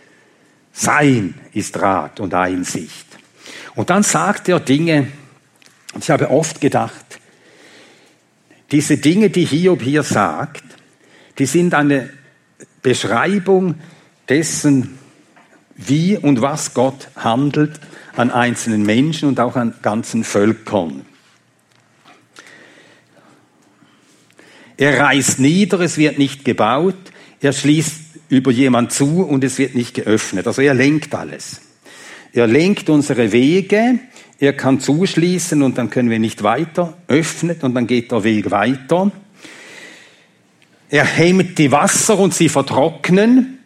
Sein 0.73 1.36
ist 1.53 1.79
Rat 1.79 2.19
und 2.19 2.34
Einsicht. 2.34 3.05
Und 3.75 3.89
dann 3.89 4.03
sagt 4.03 4.49
er 4.49 4.60
Dinge, 4.60 5.08
und 5.93 6.03
ich 6.03 6.10
habe 6.10 6.29
oft 6.29 6.62
gedacht, 6.62 7.19
diese 8.71 8.97
Dinge, 8.97 9.29
die 9.29 9.45
Hiob 9.45 9.82
hier 9.82 10.03
sagt, 10.03 10.63
die 11.39 11.45
sind 11.45 11.73
eine 11.73 12.10
Beschreibung 12.82 13.75
dessen, 14.27 14.99
wie 15.75 16.17
und 16.17 16.41
was 16.41 16.73
Gott 16.73 17.10
handelt 17.15 17.79
an 18.15 18.32
einzelnen 18.32 18.84
Menschen 18.84 19.29
und 19.29 19.39
auch 19.39 19.55
an 19.55 19.73
ganzen 19.82 20.23
Völkern. 20.23 21.05
Er 24.79 24.97
reißt 24.97 25.39
nieder, 25.39 25.81
es 25.81 25.97
wird 25.97 26.17
nicht 26.17 26.45
gebaut, 26.45 26.95
er 27.41 27.51
schließt 27.51 27.99
über 28.29 28.49
jemand 28.49 28.93
zu 28.93 29.23
und 29.23 29.43
es 29.43 29.57
wird 29.57 29.75
nicht 29.75 29.93
geöffnet. 29.93 30.47
Also 30.47 30.61
er 30.61 30.73
lenkt 30.73 31.13
alles. 31.13 31.59
Er 32.31 32.47
lenkt 32.47 32.89
unsere 32.89 33.33
Wege, 33.33 33.99
er 34.39 34.53
kann 34.53 34.79
zuschließen 34.79 35.61
und 35.63 35.77
dann 35.77 35.89
können 35.89 36.09
wir 36.09 36.19
nicht 36.19 36.43
weiter, 36.43 36.97
öffnet 37.09 37.65
und 37.65 37.75
dann 37.75 37.87
geht 37.87 38.13
der 38.13 38.23
Weg 38.23 38.51
weiter. 38.51 39.11
Er 40.89 41.03
hemmt 41.03 41.57
die 41.57 41.73
Wasser 41.73 42.17
und 42.17 42.33
sie 42.33 42.47
vertrocknen. 42.47 43.59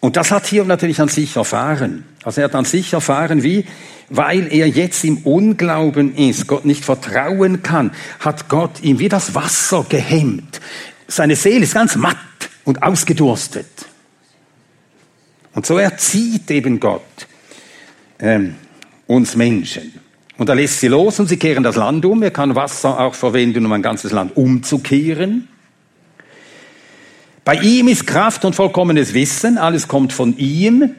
Und 0.00 0.16
das 0.16 0.30
hat 0.30 0.46
hier 0.46 0.64
natürlich 0.64 1.00
an 1.00 1.08
sich 1.08 1.36
erfahren. 1.36 2.04
Also 2.22 2.40
er 2.40 2.44
hat 2.44 2.54
an 2.54 2.64
sich 2.64 2.92
erfahren, 2.92 3.42
wie, 3.42 3.64
weil 4.08 4.52
er 4.52 4.68
jetzt 4.68 5.04
im 5.04 5.18
Unglauben 5.18 6.14
ist, 6.14 6.46
Gott 6.46 6.64
nicht 6.64 6.84
vertrauen 6.84 7.62
kann, 7.62 7.92
hat 8.20 8.48
Gott 8.48 8.82
ihm 8.82 8.98
wie 8.98 9.08
das 9.08 9.34
Wasser 9.34 9.84
gehemmt. 9.88 10.60
Seine 11.08 11.36
Seele 11.36 11.64
ist 11.64 11.74
ganz 11.74 11.96
matt 11.96 12.16
und 12.64 12.82
ausgedurstet. 12.82 13.66
Und 15.54 15.64
so 15.64 15.78
erzieht 15.78 16.50
eben 16.50 16.78
Gott 16.78 17.02
ähm, 18.18 18.56
uns 19.06 19.36
Menschen. 19.36 19.92
Und 20.36 20.48
er 20.50 20.54
lässt 20.54 20.80
sie 20.80 20.88
los 20.88 21.18
und 21.18 21.28
sie 21.28 21.38
kehren 21.38 21.62
das 21.62 21.76
Land 21.76 22.04
um. 22.04 22.22
Er 22.22 22.30
kann 22.30 22.54
Wasser 22.54 23.00
auch 23.00 23.14
verwenden, 23.14 23.64
um 23.64 23.72
ein 23.72 23.82
ganzes 23.82 24.12
Land 24.12 24.36
umzukehren. 24.36 25.48
Bei 27.46 27.54
ihm 27.54 27.86
ist 27.86 28.08
Kraft 28.08 28.44
und 28.44 28.56
vollkommenes 28.56 29.14
Wissen. 29.14 29.56
Alles 29.56 29.86
kommt 29.86 30.12
von 30.12 30.36
ihm. 30.36 30.96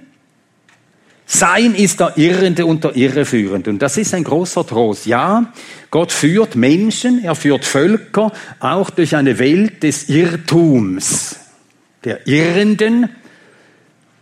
Sein 1.26 1.76
ist 1.76 2.00
der 2.00 2.18
Irrende 2.18 2.66
und 2.66 2.86
der 2.86 2.96
Irreführende. 2.96 3.70
Und 3.70 3.82
das 3.82 3.98
ist 3.98 4.14
ein 4.14 4.24
großer 4.24 4.66
Trost. 4.66 5.08
Ja, 5.08 5.52
Gott 5.92 6.14
führt 6.14 6.56
Menschen, 6.56 7.22
er 7.22 7.36
führt 7.36 7.66
Völker 7.66 8.32
auch 8.62 8.90
durch 8.92 9.18
eine 9.18 9.40
Welt 9.40 9.84
des 9.84 10.08
Irrtums, 10.08 11.36
der 12.06 12.26
Irrenden 12.28 13.10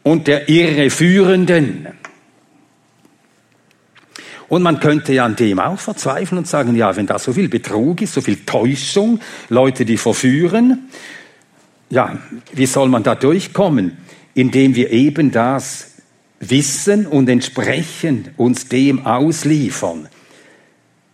und 0.02 0.26
der 0.26 0.50
Irreführenden. 0.50 1.90
Und 4.48 4.64
man 4.64 4.80
könnte 4.80 5.14
ja 5.14 5.26
an 5.26 5.36
dem 5.36 5.60
auch 5.60 5.80
verzweifeln 5.80 6.40
und 6.40 6.48
sagen, 6.48 6.76
ja, 6.76 6.96
wenn 6.96 7.06
da 7.06 7.20
so 7.20 7.34
viel 7.34 7.50
Betrug 7.50 8.02
ist, 8.02 8.16
so 8.16 8.22
viel 8.22 8.38
Täuschung, 8.48 9.20
Leute, 9.50 9.86
die 9.86 9.98
verführen, 9.98 10.90
ja, 11.90 12.18
wie 12.54 12.66
soll 12.66 12.90
man 12.90 13.04
da 13.04 13.16
durchkommen? 13.16 13.98
Indem 14.34 14.76
wir 14.76 14.92
eben 14.92 15.32
das 15.32 15.96
wissen 16.40 17.08
und 17.08 17.30
entsprechend 17.30 18.32
uns 18.38 18.68
dem 18.68 19.06
ausliefern, 19.06 20.10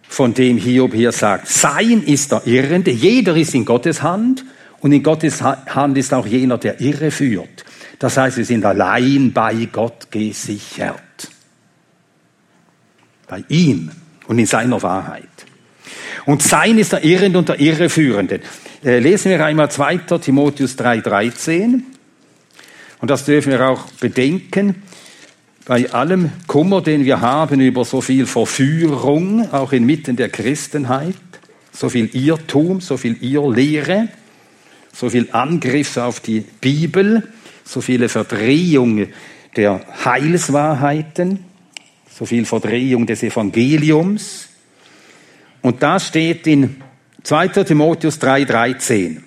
von 0.01 0.33
dem 0.33 0.57
Hiob 0.57 0.93
hier 0.93 1.11
sagt, 1.11 1.47
sein 1.47 2.03
ist 2.03 2.31
der 2.31 2.45
Irrende, 2.45 2.91
jeder 2.91 3.35
ist 3.37 3.55
in 3.55 3.63
Gottes 3.63 4.01
Hand 4.01 4.43
und 4.81 4.91
in 4.91 5.03
Gottes 5.03 5.41
Hand 5.41 5.97
ist 5.97 6.13
auch 6.13 6.25
jener, 6.25 6.57
der 6.57 6.81
Irre 6.81 7.11
führt. 7.11 7.63
Das 7.99 8.17
heißt, 8.17 8.37
wir 8.37 8.45
sind 8.45 8.65
allein 8.65 9.31
bei 9.31 9.69
Gott 9.71 10.11
gesichert. 10.11 10.99
Bei 13.27 13.43
ihm 13.47 13.91
und 14.27 14.39
in 14.39 14.47
seiner 14.47 14.81
Wahrheit. 14.81 15.27
Und 16.25 16.41
sein 16.41 16.77
ist 16.77 16.91
der 16.91 17.03
Irrende 17.03 17.39
und 17.39 17.47
der 17.47 17.59
Irreführende. 17.59 18.41
Äh, 18.83 18.97
lesen 18.97 19.29
wir 19.29 19.45
einmal 19.45 19.69
2. 19.69 19.97
Timotheus 20.17 20.75
3,13. 20.75 21.81
Und 22.99 23.11
das 23.11 23.25
dürfen 23.25 23.51
wir 23.51 23.69
auch 23.69 23.85
bedenken 23.99 24.81
bei 25.65 25.91
allem 25.91 26.31
Kummer, 26.47 26.81
den 26.81 27.05
wir 27.05 27.21
haben 27.21 27.61
über 27.61 27.85
so 27.85 28.01
viel 28.01 28.25
Verführung, 28.25 29.51
auch 29.53 29.71
inmitten 29.71 30.15
der 30.15 30.29
Christenheit, 30.29 31.15
so 31.71 31.89
viel 31.89 32.09
Irrtum, 32.15 32.81
so 32.81 32.97
viel 32.97 33.17
Irrlehre, 33.21 34.07
so 34.91 35.11
viel 35.11 35.29
Angriff 35.31 35.97
auf 35.97 36.19
die 36.19 36.39
Bibel, 36.39 37.29
so 37.63 37.81
viele 37.81 38.09
Verdrehung 38.09 39.09
der 39.55 39.85
Heilswahrheiten, 40.03 41.45
so 42.09 42.25
viel 42.25 42.45
Verdrehung 42.45 43.05
des 43.05 43.21
Evangeliums. 43.21 44.47
Und 45.61 45.83
da 45.83 45.99
steht 45.99 46.47
in 46.47 46.81
2. 47.23 47.47
Timotheus 47.63 48.19
3,13. 48.19 49.21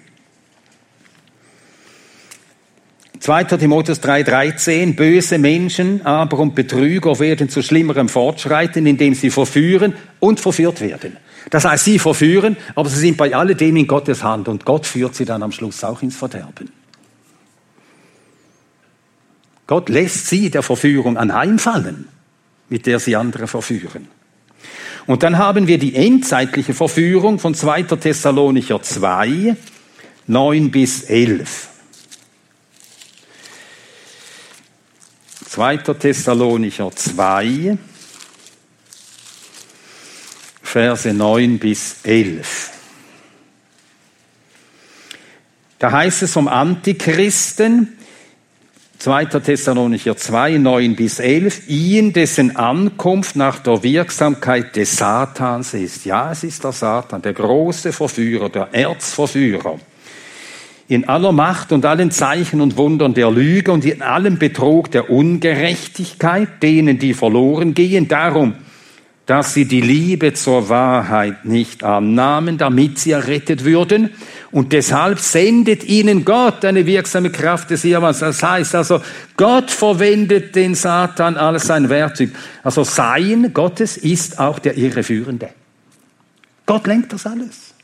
2. 3.24 3.44
Timotheus 3.44 4.02
3,13, 4.02 4.96
böse 4.96 5.38
Menschen 5.38 6.04
aber 6.04 6.38
und 6.40 6.54
Betrüger 6.54 7.18
werden 7.20 7.48
zu 7.48 7.62
schlimmerem 7.62 8.10
fortschreiten, 8.10 8.86
indem 8.86 9.14
sie 9.14 9.30
verführen 9.30 9.94
und 10.20 10.40
verführt 10.40 10.82
werden. 10.82 11.16
Das 11.48 11.64
heißt, 11.64 11.84
sie 11.84 11.98
verführen, 11.98 12.58
aber 12.74 12.90
sie 12.90 12.98
sind 12.98 13.16
bei 13.16 13.34
alledem 13.34 13.76
in 13.76 13.86
Gottes 13.86 14.22
Hand 14.22 14.48
und 14.48 14.66
Gott 14.66 14.86
führt 14.86 15.14
sie 15.14 15.24
dann 15.24 15.42
am 15.42 15.52
Schluss 15.52 15.82
auch 15.84 16.02
ins 16.02 16.16
Verderben. 16.16 16.70
Gott 19.66 19.88
lässt 19.88 20.26
sie 20.26 20.50
der 20.50 20.62
Verführung 20.62 21.16
anheimfallen, 21.16 22.08
mit 22.68 22.84
der 22.84 22.98
sie 22.98 23.16
andere 23.16 23.46
verführen. 23.46 24.08
Und 25.06 25.22
dann 25.22 25.38
haben 25.38 25.66
wir 25.66 25.78
die 25.78 25.94
endzeitliche 25.94 26.72
Verführung 26.72 27.38
von 27.38 27.54
2. 27.54 27.82
Thessalonicher 27.82 28.80
2, 28.80 29.56
9 30.26 30.70
bis 30.70 31.02
11. 31.02 31.68
2. 35.46 35.76
Thessalonicher 35.76 36.90
2, 36.90 37.78
Verse 40.62 41.12
9 41.12 41.58
bis 41.58 41.96
11. 42.02 42.70
Da 45.78 45.92
heißt 45.92 46.22
es 46.22 46.32
vom 46.32 46.48
Antichristen, 46.48 47.96
2. 48.98 49.24
Thessalonicher 49.26 50.16
2, 50.16 50.58
9 50.58 50.96
bis 50.96 51.18
11, 51.18 51.68
ihn, 51.68 52.12
dessen 52.12 52.56
Ankunft 52.56 53.36
nach 53.36 53.58
der 53.58 53.82
Wirksamkeit 53.82 54.76
des 54.76 54.96
Satans 54.96 55.74
ist. 55.74 56.04
Ja, 56.04 56.32
es 56.32 56.44
ist 56.44 56.64
der 56.64 56.72
Satan, 56.72 57.20
der 57.20 57.32
große 57.32 57.92
Verführer, 57.92 58.48
der 58.48 58.68
Erzverführer 58.72 59.78
in 60.88 61.08
aller 61.08 61.32
Macht 61.32 61.72
und 61.72 61.84
allen 61.86 62.10
Zeichen 62.10 62.60
und 62.60 62.76
Wundern 62.76 63.14
der 63.14 63.30
Lüge 63.30 63.72
und 63.72 63.84
in 63.84 64.02
allem 64.02 64.38
Betrug 64.38 64.90
der 64.90 65.10
Ungerechtigkeit, 65.10 66.62
denen, 66.62 66.98
die 66.98 67.14
verloren 67.14 67.74
gehen, 67.74 68.06
darum, 68.06 68.54
dass 69.26 69.54
sie 69.54 69.64
die 69.64 69.80
Liebe 69.80 70.34
zur 70.34 70.68
Wahrheit 70.68 71.44
nicht 71.44 71.82
annahmen, 71.82 72.58
damit 72.58 72.98
sie 72.98 73.12
errettet 73.12 73.64
würden. 73.64 74.10
Und 74.50 74.72
deshalb 74.72 75.18
sendet 75.18 75.82
ihnen 75.84 76.24
Gott 76.24 76.64
eine 76.64 76.84
wirksame 76.84 77.30
Kraft 77.30 77.70
des 77.70 77.84
Irrmanns. 77.84 78.18
Das 78.18 78.42
heißt 78.42 78.74
also, 78.74 79.00
Gott 79.36 79.70
verwendet 79.70 80.54
den 80.54 80.74
Satan 80.74 81.36
als 81.36 81.66
sein 81.66 81.88
Werkzeug. 81.88 82.30
Also 82.62 82.84
sein 82.84 83.52
Gottes 83.54 83.96
ist 83.96 84.38
auch 84.38 84.58
der 84.58 84.76
Irreführende. 84.76 85.48
Gott 86.66 86.86
lenkt 86.86 87.12
das 87.12 87.26
alles. 87.26 87.74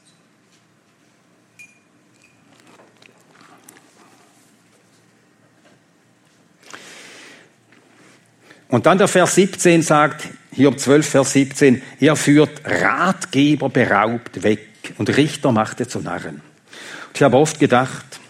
Und 8.68 8.86
dann 8.86 8.98
der 8.98 9.08
Vers 9.08 9.34
17 9.34 9.82
sagt, 9.82 10.28
um 10.56 10.76
12, 10.76 11.08
Vers 11.08 11.32
17, 11.32 11.82
er 12.00 12.16
führt 12.16 12.62
Ratgeber 12.64 13.68
beraubt 13.68 14.42
weg 14.42 14.94
und 14.98 15.16
Richter 15.16 15.52
machte 15.52 15.86
zu 15.86 16.00
Narren. 16.00 16.36
Und 16.36 17.16
ich 17.16 17.22
habe 17.22 17.36
oft 17.36 17.58
gedacht, 17.58 18.20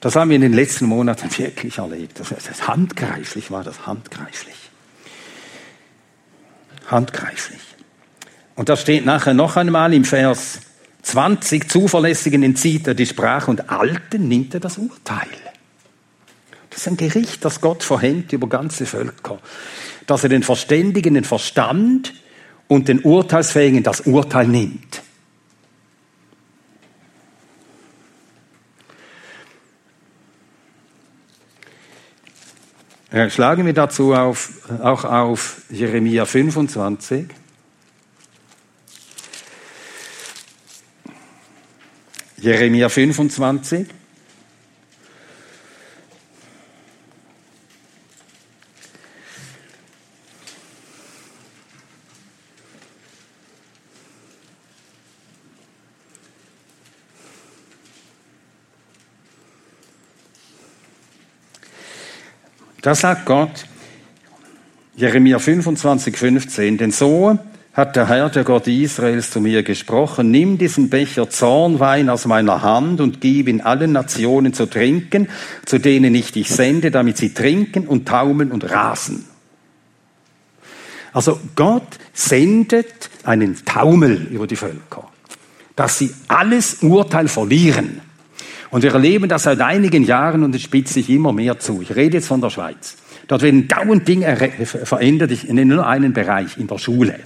das 0.00 0.16
haben 0.16 0.30
wir 0.30 0.36
in 0.36 0.42
den 0.42 0.52
letzten 0.52 0.86
Monaten 0.86 1.30
wirklich 1.38 1.78
erlebt. 1.78 2.20
Das 2.20 2.30
ist 2.30 2.68
handgreiflich 2.68 3.50
war 3.50 3.64
das, 3.64 3.86
handgreiflich. 3.86 4.56
Handgreiflich. 6.88 7.60
Und 8.54 8.68
da 8.68 8.76
steht 8.76 9.04
nachher 9.04 9.34
noch 9.34 9.56
einmal 9.56 9.92
im 9.92 10.04
Vers 10.04 10.60
20, 11.02 11.70
Zuverlässigen 11.70 12.42
entzieht 12.42 12.86
er 12.88 12.94
die 12.94 13.06
Sprache 13.06 13.50
und 13.50 13.70
Alten 13.70 14.28
nimmt 14.28 14.54
er 14.54 14.60
das 14.60 14.78
Urteil. 14.78 15.28
Das 16.70 16.80
ist 16.80 16.88
ein 16.88 16.96
Gericht, 16.96 17.44
das 17.44 17.60
Gott 17.60 17.82
verhängt 17.82 18.32
über 18.32 18.48
ganze 18.48 18.86
Völker. 18.86 19.38
Dass 20.06 20.22
er 20.22 20.28
den 20.28 20.42
Verständigen 20.42 21.14
den 21.14 21.24
Verstand 21.24 22.14
und 22.68 22.88
den 22.88 23.00
Urteilsfähigen 23.02 23.82
das 23.82 24.02
Urteil 24.02 24.46
nimmt. 24.46 25.02
Schlagen 33.28 33.64
wir 33.64 33.72
dazu 33.72 34.14
auf, 34.14 34.68
auch 34.82 35.04
auf 35.04 35.62
Jeremia 35.70 36.26
25. 36.26 37.26
Jeremia 42.36 42.88
25. 42.90 43.86
Da 62.86 62.94
sagt 62.94 63.26
Gott, 63.26 63.66
Jeremia 64.94 65.40
25, 65.40 66.16
15, 66.16 66.78
denn 66.78 66.92
so 66.92 67.36
hat 67.72 67.96
der 67.96 68.06
Herr, 68.06 68.30
der 68.30 68.44
Gott 68.44 68.68
Israels, 68.68 69.32
zu 69.32 69.40
mir 69.40 69.64
gesprochen, 69.64 70.30
nimm 70.30 70.56
diesen 70.56 70.88
Becher 70.88 71.28
Zornwein 71.28 72.08
aus 72.08 72.26
meiner 72.26 72.62
Hand 72.62 73.00
und 73.00 73.20
gib 73.20 73.48
ihn 73.48 73.60
allen 73.60 73.90
Nationen 73.90 74.54
zu 74.54 74.66
trinken, 74.66 75.28
zu 75.64 75.78
denen 75.78 76.14
ich 76.14 76.30
dich 76.30 76.48
sende, 76.48 76.92
damit 76.92 77.16
sie 77.16 77.34
trinken 77.34 77.88
und 77.88 78.06
taumeln 78.06 78.52
und 78.52 78.70
rasen. 78.70 79.24
Also 81.12 81.40
Gott 81.56 81.98
sendet 82.12 83.10
einen 83.24 83.56
Taumel 83.64 84.28
über 84.30 84.46
die 84.46 84.54
Völker, 84.54 85.10
dass 85.74 85.98
sie 85.98 86.14
alles 86.28 86.84
Urteil 86.84 87.26
verlieren. 87.26 88.05
Und 88.70 88.82
wir 88.82 88.92
erleben 88.92 89.28
das 89.28 89.44
seit 89.44 89.60
einigen 89.60 90.02
Jahren 90.02 90.42
und 90.42 90.54
es 90.54 90.62
spitzt 90.62 90.94
sich 90.94 91.08
immer 91.10 91.32
mehr 91.32 91.58
zu. 91.58 91.82
Ich 91.82 91.94
rede 91.94 92.18
jetzt 92.18 92.28
von 92.28 92.40
der 92.40 92.50
Schweiz. 92.50 92.96
Dort 93.28 93.42
werden 93.42 93.68
dauernd 93.68 94.06
Dinge 94.06 94.36
verändert. 94.64 95.30
Ich 95.30 95.44
nenne 95.44 95.74
nur 95.74 95.86
einen 95.86 96.12
Bereich 96.12 96.58
in 96.58 96.66
der 96.66 96.78
Schule. 96.78 97.20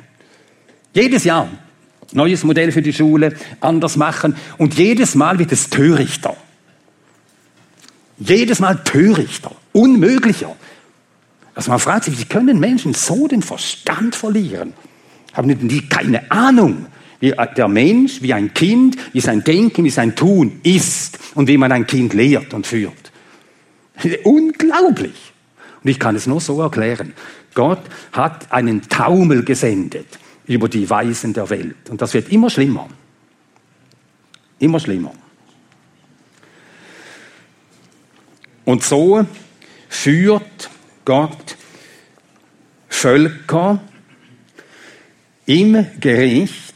Jedes 0.93 1.25
Jahr 1.25 1.49
neues 2.13 2.45
Modell 2.45 2.73
für 2.73 2.83
die 2.83 2.93
Schule, 2.93 3.35
anders 3.61 3.97
machen 3.97 4.37
und 4.59 4.75
jedes 4.75 5.15
Mal 5.15 5.39
wird 5.39 5.53
es 5.53 5.71
törichter. 5.71 6.37
Jedes 8.19 8.61
Mal 8.61 8.83
törichter, 8.85 9.53
unmöglicher. 9.73 10.55
Also 11.55 11.71
man 11.71 11.81
fragt 11.81 12.05
sich, 12.05 12.19
wie 12.19 12.25
können 12.25 12.61
Menschen 12.61 12.95
so 12.95 13.27
den 13.27 13.43
Verstand 13.43 14.15
verlieren? 14.15 14.75
Haben 15.33 15.69
die 15.69 15.89
keine 15.89 16.31
Ahnung, 16.31 16.87
der 17.21 17.69
Mensch, 17.69 18.23
wie 18.23 18.33
ein 18.33 18.55
Kind, 18.55 18.97
wie 19.13 19.21
sein 19.21 19.45
Denken, 19.45 19.85
wie 19.85 19.91
sein 19.91 20.17
Tun 20.17 20.61
ist 20.63 21.19
und 21.35 21.49
wie 21.49 21.59
man 21.59 21.71
ein 21.73 21.87
Kind 21.87 22.15
lehrt 22.15 22.55
und 22.55 22.67
führt. 22.67 23.13
Unglaublich. 24.25 25.33
Und 25.83 25.91
ich 25.91 25.99
kann 25.99 26.17
es 26.17 26.27
nur 26.27 26.41
so 26.41 26.61
erklären. 26.61 27.13
Gott 27.55 27.83
hat 28.13 28.51
einen 28.53 28.83
Taumel 28.89 29.45
gesendet 29.45 30.07
über 30.47 30.69
die 30.69 30.89
Weisen 30.89 31.33
der 31.33 31.49
Welt. 31.51 31.91
Und 31.91 32.01
das 32.01 32.15
wird 32.15 32.31
immer 32.31 32.51
schlimmer. 32.51 32.89
Immer 34.59 34.81
schlimmer. 34.81 35.13
Und 38.65 38.85
so 38.85 39.27
führt 39.89 40.71
Gott 41.05 41.57
Völker 42.89 43.81
im 45.47 45.87
Gericht 45.99 46.70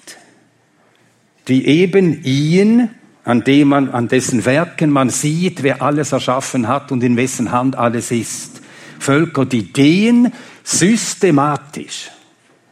die 1.48 1.66
eben 1.66 2.22
ihn, 2.22 2.90
an 3.24 3.42
dem 3.44 3.68
man, 3.68 3.90
an 3.90 4.08
dessen 4.08 4.44
Werken 4.44 4.90
man 4.90 5.10
sieht, 5.10 5.62
wer 5.62 5.82
alles 5.82 6.12
erschaffen 6.12 6.68
hat 6.68 6.92
und 6.92 7.02
in 7.02 7.16
wessen 7.16 7.52
Hand 7.52 7.76
alles 7.76 8.10
ist. 8.10 8.60
Völker, 8.98 9.44
die 9.44 9.72
den 9.72 10.32
systematisch 10.62 12.10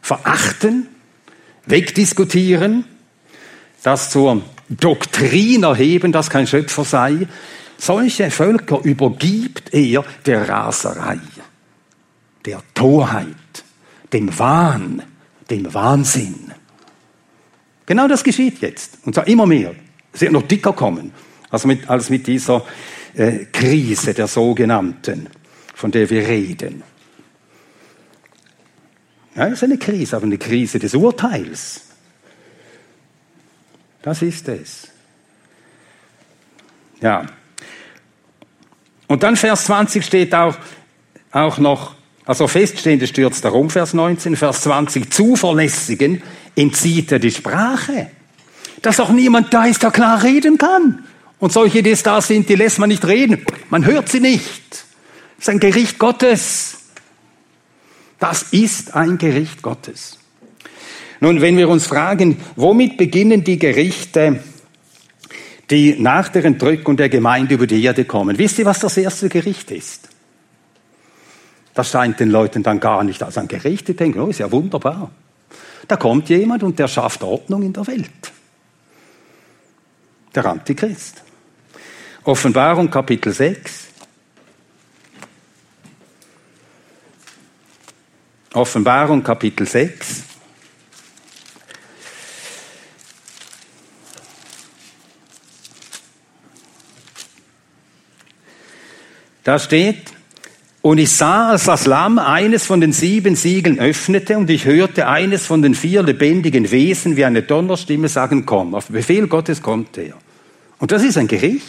verachten, 0.01 0.87
wegdiskutieren, 1.65 2.85
das 3.83 4.09
zur 4.09 4.41
Doktrin 4.69 5.63
erheben, 5.63 6.11
dass 6.11 6.29
kein 6.29 6.47
Schöpfer 6.47 6.85
sei. 6.85 7.27
Solche 7.77 8.31
Völker 8.31 8.79
übergibt 8.83 9.73
er 9.73 10.03
der 10.25 10.47
Raserei, 10.47 11.19
der 12.45 12.61
Torheit, 12.73 13.35
dem 14.11 14.37
Wahn, 14.39 15.03
dem 15.49 15.73
Wahnsinn. 15.73 16.53
Genau 17.85 18.07
das 18.07 18.23
geschieht 18.23 18.59
jetzt. 18.61 18.99
Und 19.05 19.15
zwar 19.15 19.27
immer 19.27 19.45
mehr. 19.45 19.73
Es 20.11 20.21
wird 20.21 20.31
noch 20.31 20.47
dicker 20.47 20.73
kommen, 20.73 21.11
als 21.49 21.65
mit, 21.65 21.89
als 21.89 22.09
mit 22.09 22.27
dieser 22.27 22.65
äh, 23.15 23.45
Krise 23.51 24.13
der 24.13 24.27
sogenannten, 24.27 25.27
von 25.73 25.91
der 25.91 26.09
wir 26.09 26.27
reden. 26.27 26.83
Ja, 29.35 29.47
es 29.47 29.53
ist 29.53 29.63
eine 29.63 29.77
Krise, 29.77 30.15
aber 30.15 30.25
eine 30.25 30.37
Krise 30.37 30.79
des 30.79 30.93
Urteils. 30.93 31.81
Das 34.03 34.21
ist 34.21 34.47
es. 34.47 34.89
Ja. 37.01 37.25
Und 39.07 39.23
dann 39.23 39.35
Vers 39.35 39.65
20 39.65 40.05
steht 40.05 40.35
auch, 40.35 40.55
auch 41.31 41.57
noch, 41.57 41.95
also 42.25 42.47
feststehende 42.47 43.07
stürzt 43.07 43.43
darum, 43.43 43.69
Vers 43.69 43.93
19, 43.93 44.35
Vers 44.35 44.61
20, 44.61 45.11
zuverlässigen 45.11 46.21
entzieht 46.55 47.11
er 47.11 47.19
die 47.19 47.31
Sprache. 47.31 48.11
Dass 48.81 48.99
auch 48.99 49.11
niemand 49.11 49.53
da 49.53 49.65
ist, 49.65 49.83
der 49.83 49.91
klar 49.91 50.23
reden 50.23 50.57
kann. 50.57 51.03
Und 51.39 51.51
solche, 51.51 51.83
die 51.83 51.91
es 51.91 52.03
da 52.03 52.21
sind, 52.21 52.49
die 52.49 52.55
lässt 52.55 52.79
man 52.79 52.89
nicht 52.89 53.05
reden. 53.05 53.45
Man 53.69 53.85
hört 53.85 54.09
sie 54.09 54.19
nicht. 54.19 54.85
Das 55.37 55.47
ist 55.47 55.49
ein 55.49 55.59
Gericht 55.59 55.99
Gottes. 55.99 56.77
Das 58.19 58.43
ist 58.51 58.95
ein 58.95 59.17
Gericht 59.17 59.61
Gottes. 59.61 60.19
Nun, 61.19 61.41
wenn 61.41 61.57
wir 61.57 61.69
uns 61.69 61.87
fragen, 61.87 62.37
womit 62.55 62.97
beginnen 62.97 63.43
die 63.43 63.59
Gerichte, 63.59 64.41
die 65.69 65.95
nach 65.99 66.29
der 66.29 66.45
Entrückung 66.45 66.97
der 66.97 67.09
Gemeinde 67.09 67.55
über 67.55 67.67
die 67.67 67.83
Erde 67.83 68.05
kommen? 68.05 68.37
Wisst 68.37 68.59
ihr, 68.59 68.65
was 68.65 68.79
das 68.79 68.97
erste 68.97 69.29
Gericht 69.29 69.71
ist? 69.71 70.09
Das 71.73 71.89
scheint 71.89 72.19
den 72.19 72.29
Leuten 72.29 72.61
dann 72.61 72.79
gar 72.79 73.03
nicht 73.03 73.23
als 73.23 73.37
ein 73.37 73.47
Gericht. 73.47 73.87
Die 73.87 73.95
denken, 73.95 74.19
oh, 74.19 74.27
ist 74.27 74.39
ja 74.39 74.51
wunderbar. 74.51 75.11
Da 75.87 75.97
kommt 75.97 76.29
jemand 76.29 76.63
und 76.63 76.79
der 76.79 76.87
schafft 76.87 77.23
Ordnung 77.23 77.63
in 77.63 77.73
der 77.73 77.85
Welt. 77.87 78.31
Der 80.33 80.45
Antichrist. 80.45 81.21
Offenbarung 82.23 82.89
Kapitel 82.89 83.33
6. 83.33 83.87
Offenbarung 88.53 89.23
Kapitel 89.23 89.67
6. 89.67 90.23
Da 99.43 99.59
steht, 99.59 100.12
und 100.83 100.97
ich 100.97 101.11
sah, 101.11 101.51
als 101.51 101.63
das 101.63 101.85
Lamm 101.85 102.19
eines 102.19 102.65
von 102.65 102.81
den 102.81 102.91
sieben 102.91 103.37
Siegeln 103.37 103.79
öffnete 103.79 104.37
und 104.37 104.49
ich 104.49 104.65
hörte 104.65 105.07
eines 105.07 105.45
von 105.45 105.61
den 105.61 105.75
vier 105.75 106.03
lebendigen 106.03 106.69
Wesen 106.71 107.15
wie 107.15 107.23
eine 107.23 107.41
Donnerstimme 107.41 108.09
sagen, 108.09 108.45
komm. 108.45 108.75
Auf 108.75 108.87
Befehl 108.87 109.27
Gottes 109.27 109.61
kommt 109.61 109.97
er. 109.97 110.15
Und 110.79 110.91
das 110.91 111.01
ist 111.01 111.17
ein 111.17 111.29
Gericht. 111.29 111.63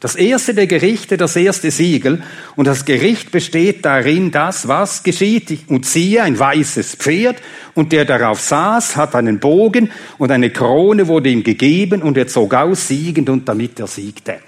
Das 0.00 0.16
erste 0.16 0.54
der 0.54 0.66
Gerichte, 0.66 1.16
das 1.16 1.36
erste 1.36 1.70
Siegel. 1.70 2.20
Und 2.56 2.66
das 2.66 2.84
Gericht 2.84 3.30
besteht 3.30 3.84
darin, 3.84 4.32
das, 4.32 4.66
was 4.66 5.04
geschieht. 5.04 5.60
Und 5.68 5.86
siehe, 5.86 6.24
ein 6.24 6.36
weißes 6.36 6.96
Pferd. 6.96 7.40
Und 7.74 7.92
der 7.92 8.04
darauf 8.06 8.40
saß, 8.40 8.96
hat 8.96 9.14
einen 9.14 9.38
Bogen 9.38 9.92
und 10.18 10.32
eine 10.32 10.50
Krone 10.50 11.06
wurde 11.06 11.28
ihm 11.28 11.44
gegeben 11.44 12.02
und 12.02 12.16
er 12.16 12.26
zog 12.26 12.54
aus 12.54 12.88
siegend 12.88 13.30
und 13.30 13.48
damit 13.48 13.78
er 13.78 13.86
siegte. 13.86 14.40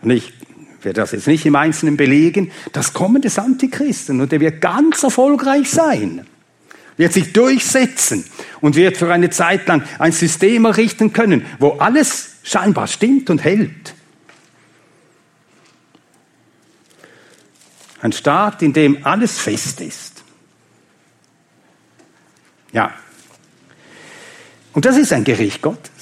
Und 0.00 0.10
ich 0.10 0.32
werde 0.86 1.00
das 1.00 1.10
jetzt 1.10 1.26
nicht 1.26 1.44
im 1.44 1.56
Einzelnen 1.56 1.96
belegen, 1.96 2.52
das 2.72 2.92
Kommen 2.92 3.20
des 3.20 3.38
Antichristen 3.40 4.20
und 4.20 4.30
der 4.30 4.40
wird 4.40 4.60
ganz 4.60 5.02
erfolgreich 5.02 5.68
sein, 5.68 6.24
wird 6.96 7.12
sich 7.12 7.32
durchsetzen 7.32 8.24
und 8.60 8.76
wird 8.76 8.96
für 8.96 9.12
eine 9.12 9.28
Zeit 9.28 9.66
lang 9.66 9.82
ein 9.98 10.12
System 10.12 10.64
errichten 10.64 11.12
können, 11.12 11.44
wo 11.58 11.72
alles 11.72 12.36
scheinbar 12.44 12.86
stimmt 12.86 13.28
und 13.30 13.42
hält. 13.42 13.94
Ein 18.00 18.12
Staat, 18.12 18.62
in 18.62 18.72
dem 18.72 19.04
alles 19.04 19.38
fest 19.38 19.80
ist. 19.80 20.22
Ja. 22.72 22.94
Und 24.72 24.84
das 24.84 24.96
ist 24.96 25.12
ein 25.12 25.24
Gericht 25.24 25.62
Gottes. 25.62 25.95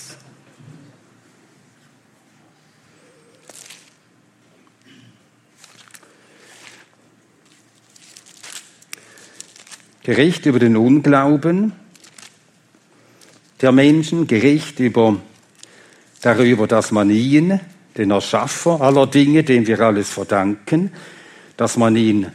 Gericht 10.04 10.44
über 10.44 10.58
den 10.58 10.76
Unglauben 10.76 11.72
der 13.62 13.72
Menschen, 13.72 14.26
Gericht 14.26 14.78
über, 14.78 15.16
darüber, 16.20 16.66
dass 16.66 16.92
man 16.92 17.08
ihn, 17.08 17.58
den 17.96 18.10
Erschaffer 18.10 18.82
aller 18.82 19.06
Dinge, 19.06 19.44
dem 19.44 19.66
wir 19.66 19.80
alles 19.80 20.10
verdanken, 20.10 20.92
dass 21.56 21.78
man 21.78 21.96
ihn 21.96 22.26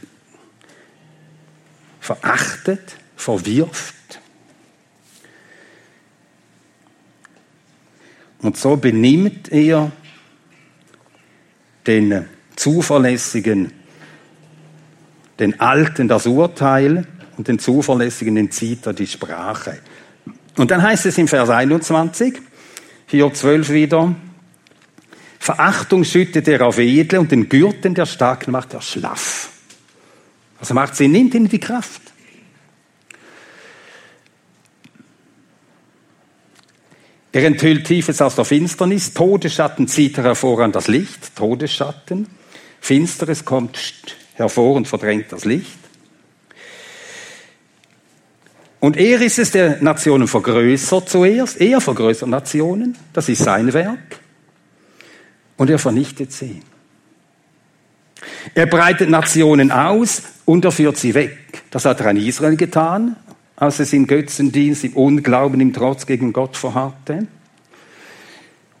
verachtet, 2.00 2.96
verwirft. 3.14 3.94
Und 8.42 8.56
so 8.56 8.76
benimmt 8.76 9.52
er 9.52 9.92
den 11.86 12.24
zuverlässigen, 12.56 13.72
den 15.38 15.60
Alten 15.60 16.08
das 16.08 16.26
Urteil 16.26 17.06
und 17.40 17.48
den 17.48 17.58
Zuverlässigen 17.58 18.36
entzieht 18.36 18.84
er 18.84 18.92
die 18.92 19.06
Sprache. 19.06 19.78
Und 20.58 20.70
dann 20.70 20.82
heißt 20.82 21.06
es 21.06 21.16
im 21.16 21.26
Vers 21.26 21.48
21, 21.48 22.38
hier 23.06 23.32
12 23.32 23.70
wieder, 23.70 24.14
Verachtung 25.38 26.04
schüttet 26.04 26.46
er 26.48 26.66
auf 26.66 26.76
Edle 26.76 27.18
und 27.18 27.32
den 27.32 27.48
Gürten 27.48 27.94
der 27.94 28.04
Starken 28.04 28.50
macht 28.50 28.74
er 28.74 28.82
schlaff. 28.82 29.48
Also 30.58 30.74
macht 30.74 30.96
sie, 30.96 31.08
nimmt 31.08 31.34
ihnen 31.34 31.48
die 31.48 31.60
Kraft. 31.60 32.02
Er 37.32 37.44
enthüllt 37.44 37.86
Tiefes 37.86 38.20
aus 38.20 38.34
der 38.34 38.44
Finsternis, 38.44 39.14
Todesschatten 39.14 39.88
zieht 39.88 40.18
er 40.18 40.24
hervor 40.24 40.60
an 40.60 40.72
das 40.72 40.88
Licht, 40.88 41.34
Todesschatten, 41.36 42.26
Finsteres 42.82 43.46
kommt 43.46 43.78
hervor 44.34 44.74
und 44.74 44.86
verdrängt 44.86 45.32
das 45.32 45.46
Licht. 45.46 45.89
Und 48.80 48.96
er 48.96 49.20
ist 49.20 49.38
es, 49.38 49.50
der 49.50 49.82
Nationen 49.82 50.26
vergrößert 50.26 51.08
zuerst. 51.08 51.60
Er 51.60 51.80
vergrößert 51.82 52.28
Nationen. 52.28 52.96
Das 53.12 53.28
ist 53.28 53.44
sein 53.44 53.72
Werk. 53.74 54.18
Und 55.58 55.68
er 55.68 55.78
vernichtet 55.78 56.32
sie. 56.32 56.62
Er 58.54 58.66
breitet 58.66 59.10
Nationen 59.10 59.70
aus 59.70 60.22
und 60.46 60.64
er 60.64 60.72
führt 60.72 60.96
sie 60.96 61.14
weg. 61.14 61.62
Das 61.70 61.84
hat 61.84 62.00
er 62.00 62.06
an 62.06 62.16
Israel 62.16 62.56
getan, 62.56 63.16
als 63.56 63.80
es 63.80 63.92
im 63.92 64.06
Götzendienst, 64.06 64.84
im 64.84 64.94
Unglauben, 64.94 65.60
im 65.60 65.72
Trotz 65.72 66.06
gegen 66.06 66.32
Gott 66.32 66.56
verharrte. 66.56 67.26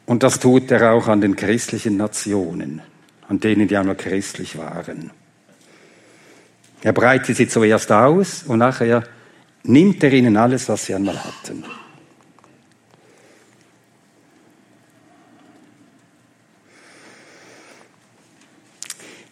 Und 0.06 0.22
das 0.22 0.40
tut 0.40 0.70
er 0.70 0.92
auch 0.92 1.08
an 1.08 1.20
den 1.20 1.36
christlichen 1.36 1.96
Nationen, 1.98 2.80
an 3.28 3.38
denen, 3.38 3.68
die 3.68 3.76
einmal 3.76 3.96
christlich 3.96 4.56
waren. 4.56 5.10
Er 6.82 6.92
breitet 6.92 7.36
sie 7.36 7.48
zuerst 7.48 7.92
aus 7.92 8.42
und 8.42 8.58
nachher 8.58 9.04
nimmt 9.64 10.02
er 10.02 10.12
ihnen 10.12 10.36
alles, 10.36 10.68
was 10.68 10.86
sie 10.86 10.94
einmal 10.94 11.22
hatten. 11.22 11.64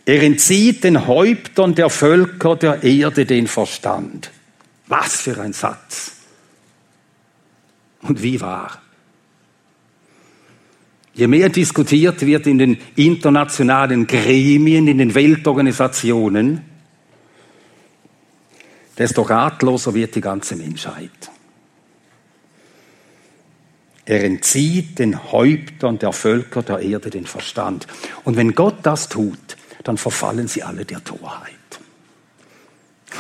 Er 0.05 0.23
entzieht 0.23 0.85
den 0.85 1.07
Häuptern 1.07 1.75
der 1.75 1.91
Völker 1.91 2.57
der 2.57 2.83
Erde 2.83 3.27
den 3.27 3.47
Verstand. 3.47 4.31
Was 4.87 5.21
für 5.21 5.39
ein 5.39 5.53
Satz. 5.53 6.13
Und 8.01 8.23
wie 8.23 8.41
wahr. 8.41 8.81
Je 11.13 11.27
mehr 11.27 11.51
diskutiert 11.51 12.25
wird 12.25 12.47
in 12.47 12.57
den 12.57 12.79
internationalen 12.97 14.07
Gremien, 14.07 14.89
in 14.89 14.97
den 14.97 15.15
Weltorganisationen, 15.15 16.63
desto 18.99 19.23
ratloser 19.23 19.95
wird 19.95 20.15
die 20.15 20.21
ganze 20.21 20.57
Menschheit. 20.57 21.31
Er 24.05 24.25
entzieht 24.25 24.99
den 24.99 25.33
Häuptern 25.33 25.99
der 25.99 26.13
Völker 26.13 26.63
der 26.63 26.81
Erde 26.81 27.11
den 27.11 27.27
Verstand. 27.27 27.87
Und 28.25 28.37
wenn 28.37 28.55
Gott 28.55 28.79
das 28.83 29.09
tut, 29.09 29.57
dann 29.85 29.99
verfallen 29.99 30.49
sie 30.49 30.63
alle 30.63 30.85
der 30.85 31.05
Torheit. 31.05 31.53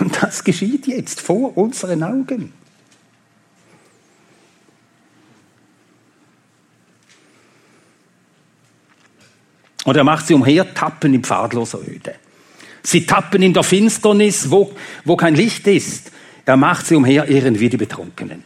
Und 0.01 0.23
das 0.23 0.45
geschieht 0.45 0.87
jetzt 0.87 1.21
vor 1.21 1.57
unseren 1.57 2.03
Augen. 2.03 2.53
Und 9.85 9.97
er 9.97 10.05
macht 10.05 10.27
sie 10.27 10.35
umhertappen 10.35 11.15
im 11.15 11.25
pfadloser 11.25 11.81
Öde. 11.87 12.15
Sie 12.83 13.07
tappen 13.07 13.43
in 13.43 13.53
der 13.53 13.63
Finsternis, 13.63 14.51
wo, 14.51 14.73
wo 15.05 15.17
kein 15.17 15.35
Licht 15.35 15.67
ist. 15.67 16.13
Er 16.45 16.57
macht 16.57 16.87
sie 16.87 16.95
umherirren 16.95 17.61
wie 17.61 17.69
die 17.69 17.77
Betrunkenen. 17.77 18.43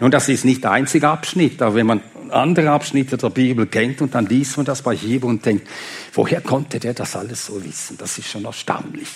Nun, 0.00 0.10
das 0.10 0.28
ist 0.28 0.44
nicht 0.44 0.62
der 0.62 0.70
einzige 0.70 1.08
Abschnitt, 1.08 1.60
aber 1.60 1.74
wenn 1.74 1.86
man 1.86 2.02
andere 2.30 2.70
Abschnitte 2.70 3.16
der 3.16 3.30
Bibel 3.30 3.66
kennt 3.66 4.00
und 4.00 4.14
dann 4.14 4.26
liest 4.26 4.56
man 4.56 4.66
das 4.66 4.82
bei 4.82 4.94
Hiob 4.94 5.24
und 5.24 5.44
denkt, 5.44 5.66
woher 6.12 6.40
konnte 6.40 6.78
der 6.78 6.94
das 6.94 7.16
alles 7.16 7.46
so 7.46 7.64
wissen? 7.64 7.96
Das 7.98 8.18
ist 8.18 8.28
schon 8.28 8.44
erstaunlich. 8.44 9.08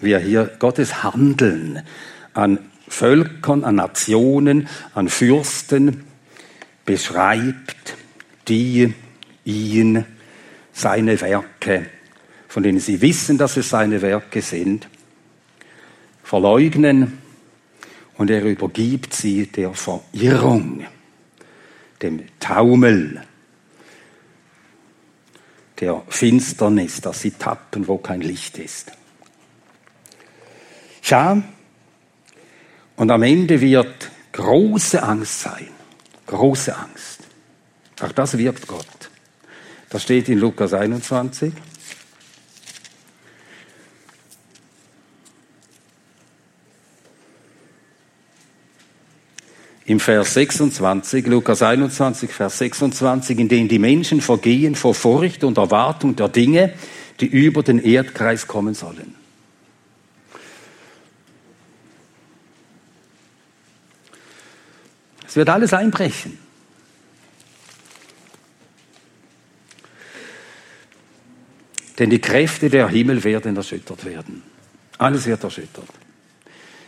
Wie 0.00 0.12
er 0.12 0.20
hier 0.20 0.50
Gottes 0.58 1.02
Handeln 1.02 1.82
an 2.32 2.58
Völkern, 2.88 3.64
an 3.64 3.76
Nationen, 3.76 4.68
an 4.94 5.08
Fürsten 5.08 6.04
beschreibt, 6.84 7.96
die 8.48 8.94
ihn 9.44 10.04
seine 10.72 11.20
Werke, 11.20 11.86
von 12.48 12.62
denen 12.62 12.80
sie 12.80 13.00
wissen, 13.00 13.38
dass 13.38 13.56
es 13.56 13.68
seine 13.68 14.02
Werke 14.02 14.42
sind, 14.42 14.88
verleugnen 16.22 17.18
und 18.16 18.30
er 18.30 18.44
übergibt 18.44 19.14
sie 19.14 19.46
der 19.46 19.74
Verirrung, 19.74 20.86
dem 22.00 22.24
Taumel, 22.40 23.22
der 25.80 26.02
Finsternis, 26.08 27.00
dass 27.00 27.20
sie 27.20 27.32
tappen, 27.32 27.88
wo 27.88 27.98
kein 27.98 28.20
Licht 28.20 28.58
ist. 28.58 28.92
Schau, 31.00 31.42
und 32.96 33.10
am 33.10 33.22
Ende 33.22 33.60
wird 33.60 34.10
große 34.32 35.02
Angst 35.02 35.40
sein, 35.40 35.68
große 36.26 36.76
Angst. 36.76 37.20
Auch 38.00 38.12
das 38.12 38.38
wirkt 38.38 38.66
Gott. 38.66 39.11
Das 39.92 40.04
steht 40.04 40.30
in 40.30 40.38
Lukas 40.38 40.72
21. 40.72 41.52
Im 49.84 50.00
Vers 50.00 50.32
26, 50.32 51.26
Lukas 51.26 51.60
21, 51.60 52.32
Vers 52.32 52.56
26, 52.56 53.38
in 53.38 53.50
dem 53.50 53.68
die 53.68 53.78
Menschen 53.78 54.22
vergehen 54.22 54.76
vor 54.76 54.94
Furcht 54.94 55.44
und 55.44 55.58
Erwartung 55.58 56.16
der 56.16 56.30
Dinge, 56.30 56.72
die 57.20 57.26
über 57.26 57.62
den 57.62 57.78
Erdkreis 57.78 58.46
kommen 58.46 58.72
sollen. 58.72 59.14
Es 65.26 65.36
wird 65.36 65.50
alles 65.50 65.74
einbrechen. 65.74 66.41
Denn 71.98 72.10
die 72.10 72.20
Kräfte 72.20 72.70
der 72.70 72.88
Himmel 72.88 73.22
werden 73.24 73.56
erschüttert 73.56 74.04
werden. 74.04 74.42
Alles 74.98 75.26
wird 75.26 75.44
erschüttert. 75.44 75.88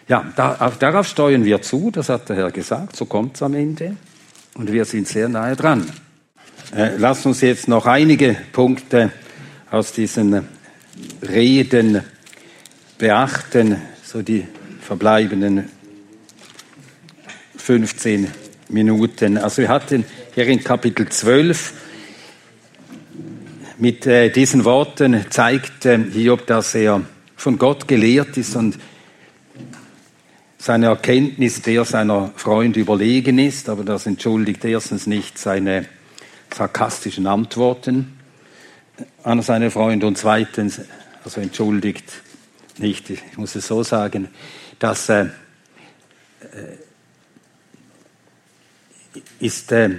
Ja, 0.09 0.33
darauf 0.37 1.09
steuern 1.09 1.45
wir 1.45 1.63
zu, 1.63 1.91
das 1.91 2.09
hat 2.11 2.29
der 2.29 2.37
Herr 2.37 2.51
gesagt, 2.51 2.97
so 2.97 3.07
kommt 3.07 3.37
es 3.37 3.43
am 3.43 3.55
Ende. 3.55 3.97
Und 4.55 4.71
wir 4.71 4.85
sind 4.85 5.09
sehr 5.09 5.29
nahe 5.29 5.57
dran. 5.57 5.91
Äh, 6.75 6.97
lass 6.99 7.25
uns 7.27 7.41
jetzt 7.41 7.69
noch 7.69 7.87
einige 7.87 8.37
Punkte 8.53 9.11
aus 9.71 9.93
diesen 9.93 10.47
Reden 11.23 12.03
beachten, 12.99 13.81
so 14.03 14.23
die 14.23 14.47
verbleibenden 14.81 15.69
15 17.57 18.29
Minuten. 18.69 19.39
Also 19.39 19.63
wir 19.63 19.69
hatten 19.69 20.05
hier 20.35 20.47
in 20.47 20.63
Kapitel 20.63 21.09
12 21.09 21.73
mit 23.79 24.07
äh, 24.07 24.31
diesen 24.31 24.65
Worten 24.65 25.27
zeigt 25.31 25.85
äh, 25.87 25.99
Hiob, 25.99 26.47
dass 26.47 26.75
er 26.75 27.03
von 27.37 27.59
Gott 27.59 27.89
gelehrt 27.89 28.37
ist 28.37 28.57
und 28.57 28.79
seine 30.59 30.87
Erkenntnis 30.87 31.61
der 31.61 31.85
seiner 31.85 32.33
Freunde 32.37 32.81
überlegen 32.81 33.39
ist, 33.39 33.69
aber 33.69 33.85
das 33.85 34.07
entschuldigt 34.07 34.65
erstens 34.65 35.07
nicht 35.07 35.39
seine 35.39 35.87
sarkastischen 36.55 37.27
Antworten 37.27 38.19
an 39.25 39.43
seine 39.43 39.71
Freunde 39.71 40.07
und 40.07 40.17
zweitens, 40.17 40.81
also 41.25 41.41
entschuldigt 41.41 42.23
nicht, 42.79 43.11
ich 43.11 43.37
muss 43.37 43.55
es 43.57 43.67
so 43.67 43.83
sagen, 43.83 44.29
dass 44.79 45.09
äh, 45.09 45.25
äh 45.25 45.29
ist 49.39 49.71
äh, 49.71 49.91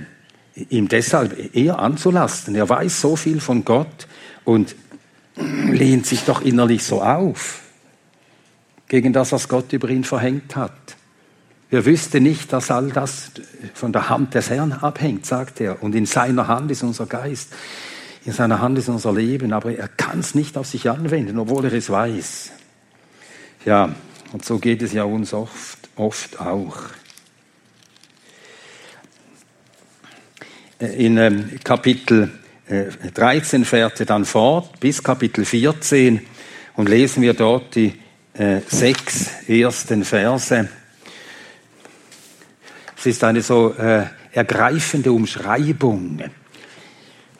ihm 0.55 0.87
deshalb 0.87 1.55
eher 1.55 1.79
anzulasten. 1.79 2.55
Er 2.55 2.67
weiß 2.67 3.01
so 3.01 3.15
viel 3.15 3.39
von 3.39 3.65
Gott 3.65 4.07
und 4.43 4.75
lehnt 5.35 6.05
sich 6.05 6.23
doch 6.23 6.41
innerlich 6.41 6.83
so 6.83 7.01
auf 7.01 7.61
gegen 8.87 9.13
das, 9.13 9.31
was 9.31 9.47
Gott 9.47 9.73
über 9.73 9.89
ihn 9.89 10.03
verhängt 10.03 10.55
hat. 10.55 10.71
Er 11.71 11.85
wüsste 11.85 12.21
nicht, 12.21 12.53
dass 12.53 12.71
all 12.71 12.91
das 12.91 13.31
von 13.73 13.91
der 13.91 14.09
Hand 14.09 14.33
des 14.35 14.49
Herrn 14.49 14.71
abhängt, 14.71 15.25
sagt 15.25 15.59
er. 15.59 15.81
Und 15.81 15.95
in 15.95 16.05
seiner 16.05 16.47
Hand 16.47 16.71
ist 16.71 16.83
unser 16.83 17.07
Geist, 17.07 17.51
in 18.23 18.31
seiner 18.31 18.61
Hand 18.61 18.77
ist 18.77 18.87
unser 18.87 19.13
Leben, 19.13 19.51
aber 19.51 19.75
er 19.75 19.87
kann 19.87 20.19
es 20.19 20.35
nicht 20.35 20.57
auf 20.57 20.67
sich 20.67 20.89
anwenden, 20.89 21.37
obwohl 21.37 21.65
er 21.65 21.73
es 21.73 21.89
weiß. 21.89 22.51
Ja, 23.65 23.93
und 24.31 24.45
so 24.45 24.59
geht 24.59 24.81
es 24.81 24.93
ja 24.93 25.03
uns 25.03 25.33
oft, 25.33 25.89
oft 25.95 26.39
auch. 26.39 26.77
In 30.79 31.17
ähm, 31.17 31.51
Kapitel 31.63 32.29
13 32.67 33.61
äh, 33.61 33.65
fährt 33.65 33.99
er 34.01 34.05
dann 34.05 34.25
fort 34.25 34.77
bis 34.81 35.01
Kapitel 35.01 35.45
14 35.45 36.19
und 36.75 36.89
lesen 36.89 37.23
wir 37.23 37.33
dort 37.33 37.75
die 37.75 37.93
äh, 38.33 38.59
sechs 38.67 39.47
ersten 39.47 40.03
Verse. 40.03 40.67
Es 42.97 43.05
ist 43.05 43.23
eine 43.23 43.41
so 43.41 43.73
äh, 43.73 44.07
ergreifende 44.33 45.13
Umschreibung 45.13 46.21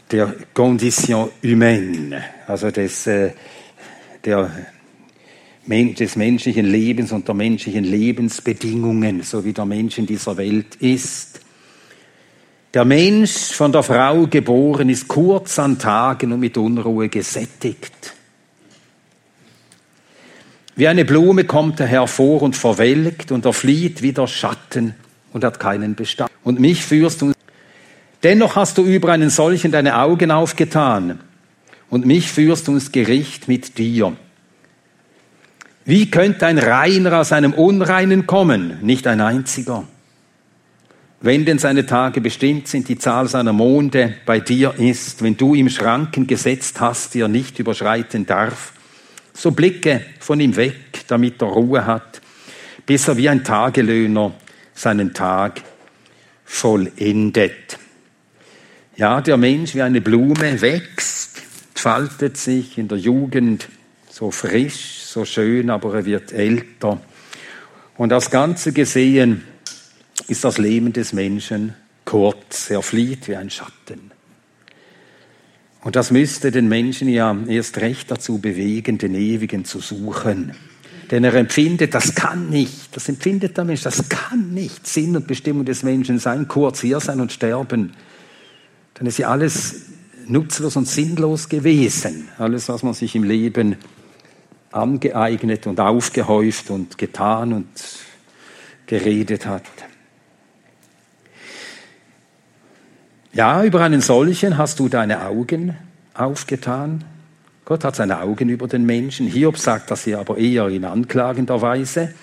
der 0.10 0.34
Condition 0.54 1.30
humaine, 1.44 2.24
also 2.48 2.72
des, 2.72 3.04
der, 3.04 4.52
des 5.68 6.16
menschlichen 6.16 6.68
Lebens 6.68 7.12
und 7.12 7.28
der 7.28 7.36
menschlichen 7.36 7.84
Lebensbedingungen, 7.84 9.24
so 9.24 9.44
wie 9.44 9.52
der 9.52 9.66
Mensch 9.66 9.98
in 9.98 10.06
dieser 10.06 10.38
Welt 10.38 10.76
ist. 10.76 11.45
Der 12.76 12.84
Mensch, 12.84 13.54
von 13.54 13.72
der 13.72 13.84
Frau 13.84 14.28
geboren, 14.28 14.90
ist 14.90 15.08
kurz 15.08 15.58
an 15.60 15.80
Tagen 15.80 16.34
und 16.34 16.42
mit 16.42 16.58
Unruhe 16.58 17.08
gesättigt. 17.08 18.14
Wie 20.76 20.86
eine 20.86 21.06
Blume 21.06 21.46
kommt 21.46 21.80
er 21.80 21.86
hervor 21.88 22.42
und 22.42 22.58
verwelkt 22.58 23.32
und 23.32 23.46
er 23.46 23.54
flieht 23.54 24.02
wie 24.02 24.12
der 24.12 24.28
Schatten 24.28 24.94
und 25.32 25.46
hat 25.46 25.58
keinen 25.58 25.96
Bestand. 25.96 26.30
Und 26.44 26.60
mich 26.60 26.84
führst 26.84 27.22
du. 27.22 27.32
Dennoch 28.24 28.58
hast 28.58 28.78
du 28.78 28.84
über 28.84 29.14
einen 29.14 29.30
solchen 29.30 29.72
deine 29.72 29.98
Augen 29.98 30.30
aufgetan 30.30 31.22
und 31.90 32.06
mich 32.06 32.30
führst 32.30 32.68
du 32.68 32.74
ins 32.74 32.92
Gericht 32.92 33.48
mit 33.48 33.78
dir. 33.78 34.18
Wie 35.86 36.12
könnte 36.12 36.46
ein 36.46 36.58
Reiner 36.58 37.22
aus 37.22 37.32
einem 37.32 37.54
Unreinen 37.54 38.28
kommen? 38.28 38.80
Nicht 38.82 39.08
ein 39.08 39.22
einziger. 39.22 39.86
Wenn 41.26 41.44
denn 41.44 41.58
seine 41.58 41.88
Tage 41.88 42.22
bestimmt 42.22 42.68
sind, 42.68 42.88
die 42.88 43.00
Zahl 43.00 43.28
seiner 43.28 43.52
Monde 43.52 44.14
bei 44.28 44.40
dir 44.40 44.76
ist, 44.78 45.24
wenn 45.24 45.36
du 45.36 45.56
ihm 45.56 45.70
Schranken 45.70 46.28
gesetzt 46.28 46.80
hast, 46.80 47.16
die 47.16 47.22
er 47.22 47.28
nicht 47.28 47.58
überschreiten 47.58 48.28
darf, 48.28 48.74
so 49.34 49.50
blicke 49.50 50.06
von 50.20 50.40
ihm 50.40 50.56
weg, 50.56 50.76
damit 51.08 51.42
er 51.42 51.48
Ruhe 51.48 51.88
hat, 51.88 52.22
bis 52.86 53.08
er 53.08 53.18
wie 53.18 53.28
ein 53.28 53.44
Tagelöhner 53.44 54.36
seinen 54.76 55.16
Tag 55.16 55.64
vollendet. 56.44 57.80
Ja, 58.96 59.20
der 59.20 59.38
Mensch 59.38 59.74
wie 59.74 59.82
eine 59.82 60.02
Blume 60.02 60.62
wächst, 60.62 61.42
faltet 61.74 62.38
sich 62.38 62.78
in 62.78 62.88
der 62.88 63.00
Jugend 63.00 63.68
so 64.12 64.30
frisch, 64.30 65.02
so 65.06 65.26
schön, 65.26 65.72
aber 65.72 65.96
er 65.96 66.06
wird 66.06 66.32
älter. 66.34 67.02
Und 67.98 68.10
das 68.10 68.30
Ganze 68.30 68.74
gesehen 68.74 69.42
ist 70.28 70.44
das 70.44 70.58
Leben 70.58 70.94
des 70.94 71.14
Menschen 71.14 71.74
kurz, 72.04 72.70
er 72.70 72.82
flieht 72.82 73.28
wie 73.28 73.36
ein 73.36 73.50
Schatten. 73.50 74.12
Und 75.82 75.96
das 75.96 76.10
müsste 76.10 76.50
den 76.52 76.68
Menschen 76.68 77.08
ja 77.10 77.36
erst 77.48 77.78
recht 77.78 78.10
dazu 78.10 78.40
bewegen, 78.40 78.98
den 78.98 79.14
Ewigen 79.14 79.66
zu 79.66 79.80
suchen. 79.80 80.56
Denn 81.12 81.24
er 81.24 81.36
empfindet, 81.36 81.94
das 81.94 82.16
kann 82.16 82.50
nicht, 82.50 82.96
das 82.96 83.08
empfindet 83.08 83.56
der 83.58 83.66
Mensch, 83.66 83.84
das 83.84 84.10
kann 84.10 84.52
nicht 84.54 84.88
Sinn 84.88 85.16
und 85.16 85.28
Bestimmung 85.28 85.64
des 85.64 85.84
Menschen 85.84 86.18
sein, 86.18 86.48
kurz 86.48 86.82
hier 86.82 87.00
sein 87.00 87.22
und 87.22 87.32
sterben. 87.32 87.94
Dann 88.96 89.06
ist 89.06 89.20
ja 89.20 89.30
alles 89.30 89.84
nutzlos 90.28 90.76
und 90.76 90.88
sinnlos 90.88 91.50
gewesen. 91.50 92.30
Alles, 92.40 92.68
was 92.70 92.82
man 92.82 92.96
sich 92.96 93.16
im 93.16 93.24
Leben 93.24 93.76
angeeignet 94.72 95.68
und 95.68 95.80
aufgehäuft 95.80 96.72
und 96.72 96.98
getan 96.98 97.54
und 97.54 97.68
geredet 98.88 99.46
hat. 99.46 99.64
Ja, 103.36 103.66
über 103.66 103.82
einen 103.82 104.00
solchen 104.00 104.58
hast 104.58 104.80
du 104.80 104.88
deine 104.88 105.26
Augen 105.26 105.76
aufgetan. 106.14 107.04
Gott 107.66 107.84
hat 107.84 107.98
seine 107.98 108.22
Augen 108.22 108.48
über 108.48 108.70
den 108.70 108.86
Menschen. 108.86 109.28
Hiob 109.28 109.58
sagt 109.58 109.92
das 109.92 110.06
hier 110.06 110.20
aber 110.20 110.38
eher 110.38 110.70
in 110.70 110.86
anklagender 110.86 111.62
Weise. 111.62 112.14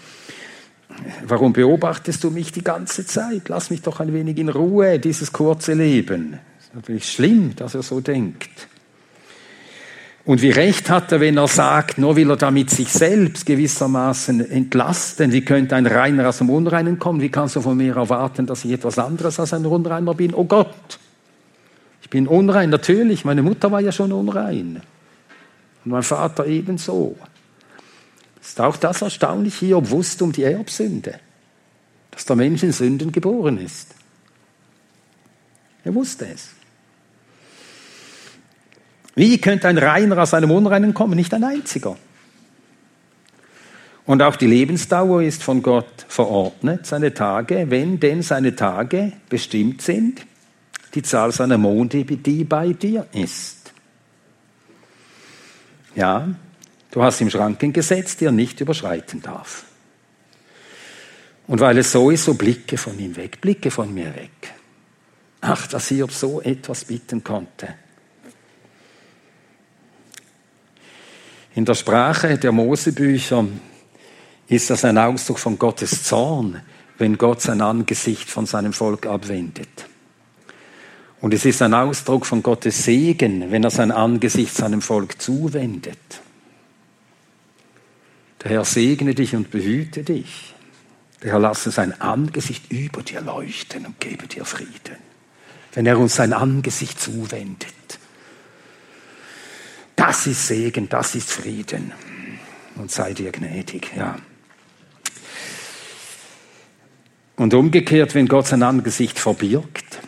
Warum 1.26 1.52
beobachtest 1.52 2.24
du 2.24 2.30
mich 2.30 2.50
die 2.50 2.64
ganze 2.64 3.04
Zeit? 3.04 3.50
Lass 3.50 3.68
mich 3.68 3.82
doch 3.82 4.00
ein 4.00 4.14
wenig 4.14 4.38
in 4.38 4.48
Ruhe, 4.48 4.98
dieses 4.98 5.34
kurze 5.34 5.74
Leben. 5.74 6.38
Ist 6.58 6.74
natürlich 6.74 7.12
schlimm, 7.12 7.54
dass 7.56 7.74
er 7.74 7.82
so 7.82 8.00
denkt. 8.00 8.68
Und 10.24 10.40
wie 10.40 10.50
recht 10.50 10.88
hat 10.88 11.12
er, 11.12 11.20
wenn 11.20 11.36
er 11.36 11.48
sagt, 11.48 11.98
nur 11.98 12.16
will 12.16 12.30
er 12.30 12.36
damit 12.36 12.70
sich 12.70 12.88
selbst 12.88 13.44
gewissermaßen 13.44 14.50
entlasten. 14.50 15.30
Wie 15.32 15.44
könnte 15.44 15.76
ein 15.76 15.86
Reiner 15.86 16.26
aus 16.30 16.38
dem 16.38 16.48
Unreinen 16.48 16.98
kommen? 16.98 17.20
Wie 17.20 17.28
kannst 17.28 17.56
du 17.56 17.60
von 17.60 17.76
mir 17.76 17.96
erwarten, 17.96 18.46
dass 18.46 18.64
ich 18.64 18.72
etwas 18.72 18.98
anderes 18.98 19.38
als 19.38 19.52
ein 19.52 19.66
Unreiner 19.66 20.14
bin? 20.14 20.32
Oh 20.32 20.44
Gott, 20.44 21.00
bin 22.10 22.26
unrein, 22.26 22.70
natürlich. 22.70 23.24
Meine 23.24 23.42
Mutter 23.42 23.70
war 23.70 23.80
ja 23.80 23.92
schon 23.92 24.12
unrein. 24.12 24.82
Und 25.84 25.90
mein 25.90 26.02
Vater 26.02 26.46
ebenso. 26.46 27.16
Ist 28.40 28.60
auch 28.60 28.76
das 28.76 29.02
erstaunlich 29.02 29.54
hier, 29.54 29.78
ob 29.78 29.90
wusste 29.90 30.24
um 30.24 30.32
die 30.32 30.42
Erbsünde, 30.42 31.20
dass 32.10 32.24
der 32.24 32.36
Mensch 32.36 32.62
in 32.62 32.72
Sünden 32.72 33.12
geboren 33.12 33.58
ist. 33.58 33.94
Er 35.84 35.94
wusste 35.94 36.26
es. 36.26 36.50
Wie 39.14 39.38
könnte 39.38 39.68
ein 39.68 39.78
Reiner 39.78 40.18
aus 40.18 40.34
einem 40.34 40.50
Unreinen 40.50 40.94
kommen? 40.94 41.14
Nicht 41.14 41.34
ein 41.34 41.44
einziger. 41.44 41.96
Und 44.04 44.22
auch 44.22 44.36
die 44.36 44.46
Lebensdauer 44.46 45.22
ist 45.22 45.42
von 45.42 45.62
Gott 45.62 46.06
verordnet, 46.08 46.86
seine 46.86 47.14
Tage, 47.14 47.70
wenn 47.70 48.00
denn 48.00 48.22
seine 48.22 48.56
Tage 48.56 49.12
bestimmt 49.28 49.82
sind, 49.82 50.26
die 50.94 51.02
Zahl 51.02 51.32
seiner 51.32 51.58
Monde, 51.58 52.04
die 52.04 52.44
bei 52.44 52.72
dir 52.72 53.06
ist. 53.12 53.72
Ja, 55.94 56.28
du 56.90 57.02
hast 57.02 57.20
ihm 57.20 57.30
Schranken 57.30 57.72
gesetzt, 57.72 58.20
die 58.20 58.26
er 58.26 58.32
nicht 58.32 58.60
überschreiten 58.60 59.20
darf. 59.22 59.64
Und 61.46 61.60
weil 61.60 61.78
es 61.78 61.92
so 61.92 62.10
ist, 62.10 62.24
so 62.24 62.34
blicke 62.34 62.78
von 62.78 62.98
ihm 62.98 63.16
weg, 63.16 63.40
blicke 63.40 63.70
von 63.70 63.92
mir 63.92 64.14
weg. 64.14 64.54
Ach, 65.40 65.66
dass 65.66 65.88
Hiob 65.88 66.12
so 66.12 66.40
etwas 66.40 66.84
bitten 66.84 67.24
konnte. 67.24 67.74
In 71.54 71.64
der 71.64 71.74
Sprache 71.74 72.38
der 72.38 72.52
Mosebücher 72.52 73.46
ist 74.46 74.70
das 74.70 74.84
ein 74.84 74.96
Ausdruck 74.96 75.38
von 75.38 75.58
Gottes 75.58 76.04
Zorn, 76.04 76.62
wenn 76.96 77.18
Gott 77.18 77.42
sein 77.42 77.60
Angesicht 77.60 78.30
von 78.30 78.46
seinem 78.46 78.72
Volk 78.72 79.06
abwendet. 79.06 79.86
Und 81.22 81.32
es 81.32 81.44
ist 81.44 81.62
ein 81.62 81.72
Ausdruck 81.72 82.26
von 82.26 82.42
Gottes 82.42 82.82
Segen, 82.84 83.52
wenn 83.52 83.62
er 83.62 83.70
sein 83.70 83.92
Angesicht 83.92 84.56
seinem 84.56 84.82
Volk 84.82 85.22
zuwendet. 85.22 85.96
Der 88.42 88.50
Herr 88.50 88.64
segne 88.64 89.14
dich 89.14 89.36
und 89.36 89.52
behüte 89.52 90.02
dich. 90.02 90.52
Der 91.22 91.30
Herr 91.30 91.38
lasse 91.38 91.70
sein 91.70 92.00
Angesicht 92.00 92.72
über 92.72 93.02
dir 93.02 93.20
leuchten 93.20 93.86
und 93.86 94.00
gebe 94.00 94.26
dir 94.26 94.44
Frieden. 94.44 94.96
Wenn 95.72 95.86
er 95.86 95.96
uns 96.00 96.16
sein 96.16 96.32
Angesicht 96.32 97.00
zuwendet. 97.00 97.72
Das 99.94 100.26
ist 100.26 100.48
Segen, 100.48 100.88
das 100.88 101.14
ist 101.14 101.30
Frieden. 101.30 101.92
Und 102.74 102.90
sei 102.90 103.12
dir 103.12 103.30
gnädig, 103.30 103.92
ja. 103.96 104.18
Und 107.36 107.54
umgekehrt, 107.54 108.16
wenn 108.16 108.26
Gott 108.26 108.48
sein 108.48 108.64
Angesicht 108.64 109.20
verbirgt, 109.20 110.00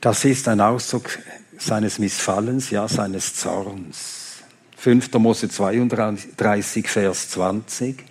das 0.00 0.24
ist 0.24 0.48
ein 0.48 0.60
Ausdruck 0.60 1.18
seines 1.58 1.98
Missfallens, 1.98 2.70
ja, 2.70 2.86
seines 2.88 3.34
Zorns. 3.34 4.42
5. 4.76 5.12
Mose 5.14 5.48
32, 5.48 6.88
Vers 6.88 7.30
20. 7.30 8.04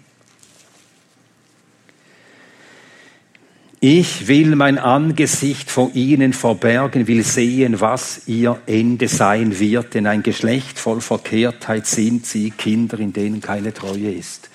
Ich 3.80 4.28
will 4.28 4.56
mein 4.56 4.80
Angesicht 4.80 5.70
vor 5.70 5.92
ihnen 5.94 6.34
verbergen, 6.34 7.08
will 7.08 7.24
sehen, 7.24 7.80
was 7.80 8.28
ihr 8.28 8.60
Ende 8.66 9.08
sein 9.08 9.60
wird, 9.60 9.94
denn 9.94 10.08
ein 10.08 10.24
Geschlecht 10.24 10.80
voll 10.80 11.00
Verkehrtheit 11.00 11.86
sind 11.86 12.26
sie, 12.26 12.52
Kinder, 12.52 13.00
in 13.00 13.14
denen 13.14 13.40
keine 13.40 13.74
Treue 13.74 14.12
ist. 14.12 14.50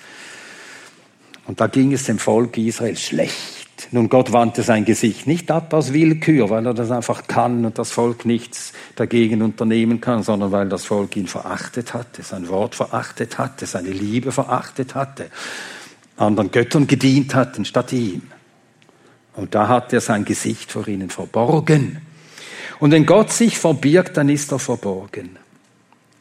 Und 1.47 1.61
da 1.61 1.67
ging 1.67 1.93
es 1.93 2.03
dem 2.03 2.19
Volk 2.19 2.57
Israel 2.57 2.97
schlecht 2.97 3.62
Nun, 3.93 4.09
Gott 4.09 4.31
wandte 4.31 4.63
sein 4.63 4.85
Gesicht 4.85 5.27
nicht 5.27 5.51
ab 5.51 5.71
aus 5.71 5.93
Willkür, 5.93 6.49
weil 6.49 6.65
er 6.65 6.73
das 6.73 6.89
einfach 6.89 7.27
kann 7.27 7.63
und 7.63 7.77
das 7.77 7.91
Volk 7.91 8.25
nichts 8.25 8.73
dagegen 8.95 9.43
unternehmen 9.43 10.01
kann, 10.01 10.23
sondern 10.23 10.51
weil 10.51 10.67
das 10.67 10.83
Volk 10.83 11.15
ihn 11.15 11.27
verachtet 11.27 11.93
hatte, 11.93 12.23
sein 12.23 12.49
Wort 12.49 12.73
verachtet 12.73 13.37
hatte, 13.37 13.67
seine 13.67 13.91
Liebe 13.91 14.31
verachtet 14.31 14.95
hatte, 14.95 15.27
anderen 16.17 16.49
Göttern 16.49 16.87
gedient 16.87 17.35
hatten 17.35 17.65
statt 17.65 17.93
ihm. 17.93 18.23
Und 19.35 19.53
da 19.53 19.67
hat 19.67 19.93
er 19.93 20.01
sein 20.01 20.25
Gesicht 20.25 20.71
vor 20.71 20.87
ihnen 20.87 21.11
verborgen. 21.11 22.01
Und 22.79 22.89
wenn 22.89 23.05
Gott 23.05 23.31
sich 23.31 23.59
verbirgt, 23.59 24.17
dann 24.17 24.27
ist 24.27 24.51
er 24.51 24.57
verborgen. 24.57 25.37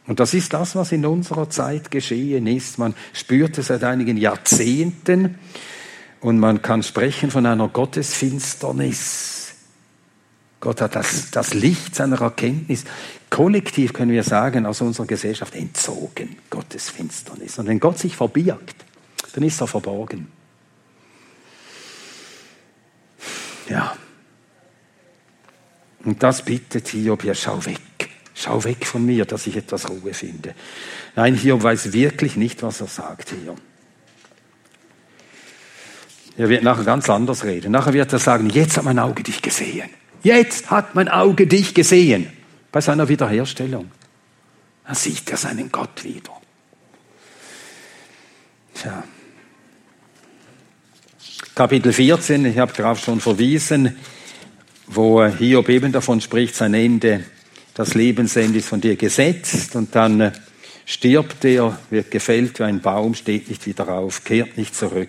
Und 0.06 0.20
das 0.20 0.34
ist 0.34 0.52
das, 0.52 0.76
was 0.76 0.92
in 0.92 1.06
unserer 1.06 1.48
Zeit 1.48 1.90
geschehen 1.90 2.46
ist. 2.48 2.78
Man 2.78 2.92
spürt 3.14 3.56
es 3.56 3.68
seit 3.68 3.82
einigen 3.82 4.18
Jahrzehnten 4.18 5.38
und 6.22 6.38
man 6.38 6.62
kann 6.62 6.82
sprechen 6.84 7.30
von 7.30 7.44
einer 7.44 7.68
Gottesfinsternis. 7.68 9.54
Gott 10.60 10.80
hat 10.80 10.94
das, 10.94 11.32
das 11.32 11.52
Licht 11.52 11.96
seiner 11.96 12.20
Erkenntnis 12.20 12.84
kollektiv, 13.28 13.92
können 13.92 14.12
wir 14.12 14.22
sagen, 14.22 14.64
aus 14.64 14.80
unserer 14.80 15.06
Gesellschaft 15.06 15.56
entzogen. 15.56 16.36
Gottesfinsternis. 16.48 17.58
Und 17.58 17.66
wenn 17.66 17.80
Gott 17.80 17.98
sich 17.98 18.16
verbirgt, 18.16 18.76
dann 19.34 19.42
ist 19.42 19.60
er 19.60 19.66
verborgen. 19.66 20.30
Ja. 23.68 23.96
Und 26.04 26.22
das 26.22 26.42
bittet 26.42 26.86
Hiob, 26.88 27.24
ja, 27.24 27.34
schau 27.34 27.64
weg. 27.66 27.80
Schau 28.34 28.62
weg 28.62 28.86
von 28.86 29.04
mir, 29.04 29.24
dass 29.24 29.48
ich 29.48 29.56
etwas 29.56 29.90
Ruhe 29.90 30.14
finde. 30.14 30.54
Nein, 31.16 31.34
Hiob 31.34 31.64
weiß 31.64 31.92
wirklich 31.92 32.36
nicht, 32.36 32.62
was 32.62 32.80
er 32.80 32.86
sagt 32.86 33.30
hier. 33.30 33.56
Er 36.36 36.48
wird 36.48 36.62
nachher 36.62 36.84
ganz 36.84 37.10
anders 37.10 37.44
reden. 37.44 37.72
Nachher 37.72 37.92
wird 37.92 38.12
er 38.12 38.18
sagen, 38.18 38.48
jetzt 38.50 38.76
hat 38.76 38.84
mein 38.84 38.98
Auge 38.98 39.22
dich 39.22 39.42
gesehen. 39.42 39.90
Jetzt 40.22 40.70
hat 40.70 40.94
mein 40.94 41.08
Auge 41.08 41.46
dich 41.46 41.74
gesehen. 41.74 42.32
Bei 42.70 42.80
seiner 42.80 43.08
Wiederherstellung. 43.08 43.90
Dann 44.86 44.94
sieht 44.94 45.30
er 45.30 45.36
seinen 45.36 45.70
Gott 45.70 46.04
wieder. 46.04 46.32
Tja. 48.74 49.04
Kapitel 51.54 51.92
14, 51.92 52.46
ich 52.46 52.58
habe 52.58 52.72
darauf 52.72 52.98
schon 52.98 53.20
verwiesen, 53.20 53.94
wo 54.86 55.22
Hiob 55.24 55.68
eben 55.68 55.92
davon 55.92 56.22
spricht, 56.22 56.54
sein 56.54 56.72
Ende, 56.72 57.24
das 57.74 57.92
Lebensende 57.92 58.58
ist 58.58 58.68
von 58.68 58.80
dir 58.80 58.96
gesetzt 58.96 59.76
und 59.76 59.94
dann 59.94 60.20
äh, 60.20 60.32
stirbt 60.86 61.44
er, 61.44 61.78
wird 61.90 62.10
gefällt 62.10 62.58
wie 62.58 62.64
ein 62.64 62.80
Baum, 62.80 63.14
steht 63.14 63.50
nicht 63.50 63.66
wieder 63.66 63.88
auf, 63.88 64.24
kehrt 64.24 64.56
nicht 64.56 64.74
zurück. 64.74 65.08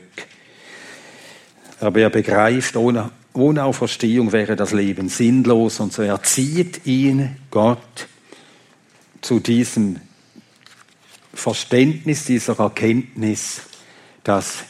Aber 1.84 2.00
er 2.00 2.10
begreift, 2.10 2.78
ohne, 2.78 3.12
ohne 3.34 3.66
Auferstehung 3.66 4.32
wäre 4.32 4.56
das 4.56 4.72
Leben 4.72 5.10
sinnlos 5.10 5.82
und 5.82 5.92
so 5.92 6.02
erzieht 6.02 6.86
ihn 6.86 7.36
Gott 7.52 8.08
zu 9.20 9.42
diesem 9.42 10.00
Verständnis, 11.34 12.24
dieser 12.24 12.58
Erkenntnis, 12.58 13.64
dass 14.24 14.64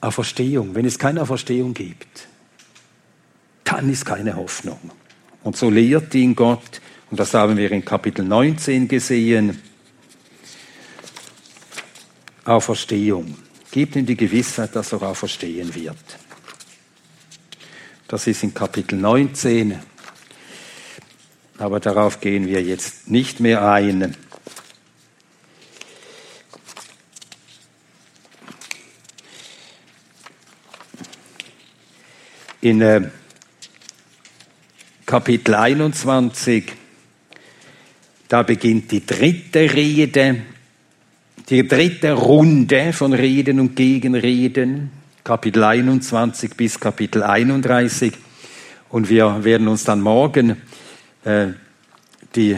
Auferstehung, 0.00 0.76
wenn 0.76 0.84
es 0.84 0.98
keine 1.00 1.20
Auferstehung 1.20 1.74
gibt, 1.74 2.28
dann 3.64 3.90
ist 3.90 4.04
keine 4.04 4.36
Hoffnung. 4.36 4.78
Und 5.42 5.56
so 5.56 5.68
lehrt 5.68 6.14
ihn 6.14 6.36
Gott, 6.36 6.80
und 7.10 7.18
das 7.18 7.34
haben 7.34 7.56
wir 7.56 7.72
in 7.72 7.84
Kapitel 7.84 8.24
19 8.24 8.86
gesehen, 8.86 9.60
Auferstehung. 12.44 13.36
Gibt 13.74 13.96
ihm 13.96 14.06
die 14.06 14.16
Gewissheit, 14.16 14.76
dass 14.76 14.92
er 14.92 15.02
auferstehen 15.02 15.74
wird. 15.74 15.96
Das 18.06 18.24
ist 18.28 18.44
in 18.44 18.54
Kapitel 18.54 18.96
19, 18.96 19.76
aber 21.58 21.80
darauf 21.80 22.20
gehen 22.20 22.46
wir 22.46 22.62
jetzt 22.62 23.10
nicht 23.10 23.40
mehr 23.40 23.68
ein. 23.68 24.16
In 32.60 32.80
äh, 32.80 33.10
Kapitel 35.04 35.56
21, 35.56 36.72
da 38.28 38.44
beginnt 38.44 38.92
die 38.92 39.04
dritte 39.04 39.74
Rede, 39.74 40.53
die 41.50 41.68
dritte 41.68 42.12
Runde 42.12 42.92
von 42.92 43.12
Reden 43.12 43.60
und 43.60 43.76
Gegenreden, 43.76 44.90
Kapitel 45.24 45.62
21 45.62 46.56
bis 46.56 46.80
Kapitel 46.80 47.22
31. 47.22 48.14
Und 48.88 49.10
wir 49.10 49.44
werden 49.44 49.68
uns 49.68 49.84
dann 49.84 50.00
morgen 50.00 50.56
äh, 51.24 51.48
die, 52.34 52.56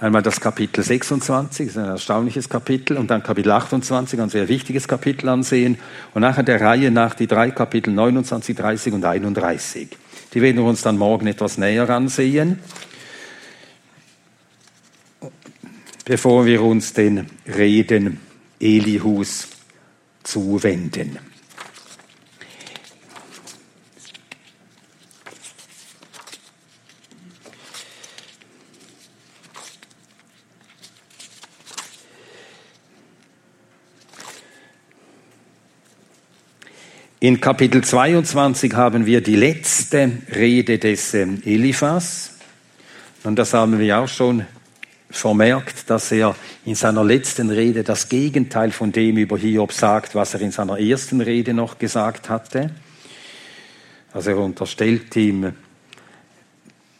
einmal 0.00 0.22
das 0.22 0.40
Kapitel 0.40 0.82
26, 0.82 1.66
das 1.66 1.76
ist 1.76 1.78
ein 1.78 1.88
erstaunliches 1.88 2.48
Kapitel, 2.48 2.96
und 2.96 3.10
dann 3.10 3.22
Kapitel 3.22 3.52
28, 3.52 4.20
ein 4.20 4.28
sehr 4.28 4.48
wichtiges 4.48 4.88
Kapitel 4.88 5.28
ansehen. 5.28 5.78
Und 6.12 6.22
nachher 6.22 6.42
der 6.42 6.60
Reihe 6.60 6.90
nach 6.90 7.14
die 7.14 7.28
drei 7.28 7.50
Kapitel 7.50 7.92
29, 7.92 8.56
30 8.56 8.94
und 8.94 9.04
31. 9.04 9.88
Die 10.34 10.42
werden 10.42 10.56
wir 10.56 10.64
uns 10.64 10.82
dann 10.82 10.98
morgen 10.98 11.28
etwas 11.28 11.58
näher 11.58 11.88
ansehen, 11.90 12.58
bevor 16.06 16.46
wir 16.46 16.62
uns 16.62 16.92
den 16.92 17.26
Reden 17.46 18.20
Elihus 18.60 19.48
zuwenden. 20.22 21.18
In 37.18 37.40
Kapitel 37.40 37.82
22 37.82 38.74
haben 38.74 39.06
wir 39.06 39.20
die 39.20 39.34
letzte 39.34 40.12
Rede 40.32 40.78
des 40.78 41.14
ähm, 41.14 41.42
Eliphas. 41.44 42.34
Und 43.24 43.36
das 43.36 43.52
haben 43.52 43.80
wir 43.80 43.98
auch 43.98 44.06
schon 44.06 44.46
vermerkt, 45.10 45.88
dass 45.88 46.10
er 46.12 46.34
in 46.64 46.74
seiner 46.74 47.04
letzten 47.04 47.50
Rede 47.50 47.84
das 47.84 48.08
Gegenteil 48.08 48.70
von 48.72 48.92
dem 48.92 49.16
über 49.16 49.38
Hiob 49.38 49.72
sagt, 49.72 50.14
was 50.14 50.34
er 50.34 50.40
in 50.40 50.50
seiner 50.50 50.78
ersten 50.78 51.20
Rede 51.20 51.54
noch 51.54 51.78
gesagt 51.78 52.28
hatte. 52.28 52.70
Also 54.12 54.30
er 54.30 54.38
unterstellt 54.38 55.14
ihm 55.16 55.52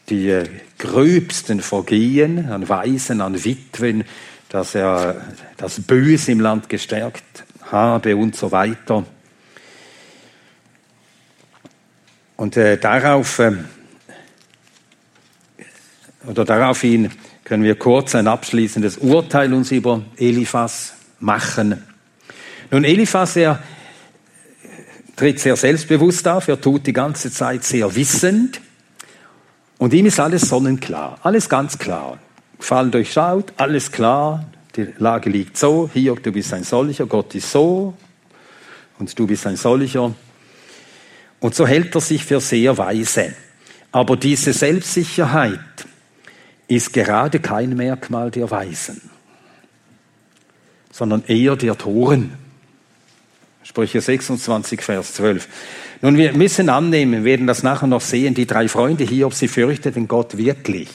die 0.09 0.29
äh, 0.29 0.47
gröbsten 0.77 1.61
Vergehen 1.61 2.49
an 2.49 2.69
Waisen, 2.69 3.21
an 3.21 3.43
Witwen, 3.43 4.03
dass 4.49 4.75
er 4.75 5.21
das 5.57 5.81
Böse 5.81 6.31
im 6.31 6.39
Land 6.39 6.69
gestärkt 6.69 7.43
habe 7.63 8.15
und 8.15 8.35
so 8.35 8.51
weiter. 8.51 9.05
Und 12.37 12.55
äh, 12.55 12.77
darauf, 12.77 13.39
äh, 13.39 13.53
oder 16.25 16.45
daraufhin 16.45 17.11
können 17.47 17.63
wir 17.63 17.75
kurz 17.75 18.13
ein 18.13 18.27
abschließendes 18.27 18.97
Urteil 18.97 19.53
uns 19.53 19.71
über 19.71 20.03
Eliphas 20.17 20.95
machen. 21.21 21.81
Nun, 22.71 22.83
Eliphas, 22.83 23.37
er 23.37 23.63
tritt 25.15 25.39
sehr 25.39 25.55
selbstbewusst 25.55 26.27
auf, 26.27 26.49
er 26.49 26.59
tut 26.59 26.85
die 26.85 26.91
ganze 26.91 27.31
Zeit 27.31 27.63
sehr 27.63 27.95
wissend 27.95 28.59
und 29.77 29.93
ihm 29.93 30.07
ist 30.07 30.19
alles 30.19 30.41
sonnenklar, 30.41 31.19
alles 31.23 31.47
ganz 31.47 31.77
klar. 31.77 32.19
Fall 32.59 32.91
durchschaut, 32.91 33.53
alles 33.55 33.93
klar, 33.93 34.43
die 34.75 34.89
Lage 34.97 35.29
liegt 35.29 35.57
so, 35.57 35.89
hier, 35.93 36.15
du 36.15 36.33
bist 36.33 36.53
ein 36.53 36.65
solcher, 36.65 37.05
Gott 37.05 37.33
ist 37.33 37.49
so 37.49 37.93
und 38.99 39.17
du 39.17 39.25
bist 39.25 39.47
ein 39.47 39.55
solcher. 39.55 40.13
Und 41.39 41.55
so 41.55 41.65
hält 41.65 41.95
er 41.95 42.01
sich 42.01 42.25
für 42.25 42.41
sehr 42.41 42.77
weise. 42.77 43.33
Aber 43.93 44.17
diese 44.17 44.51
Selbstsicherheit 44.51 45.61
ist 46.67 46.93
gerade 46.93 47.39
kein 47.39 47.75
Merkmal 47.75 48.31
der 48.31 48.51
Weisen, 48.51 49.01
sondern 50.91 51.23
eher 51.25 51.55
der 51.55 51.77
Toren. 51.77 52.33
Sprüche 53.63 53.99
26, 53.99 54.81
Vers 54.81 55.13
12. 55.15 55.47
Nun, 56.01 56.17
wir 56.17 56.33
müssen 56.33 56.69
annehmen, 56.69 57.23
werden 57.23 57.47
das 57.47 57.63
nachher 57.63 57.87
noch 57.87 58.01
sehen, 58.01 58.33
die 58.33 58.47
drei 58.47 58.67
Freunde 58.67 59.03
hier, 59.03 59.27
ob 59.27 59.33
sie 59.33 59.47
fürchteten 59.47 60.07
Gott 60.07 60.37
wirklich. 60.37 60.89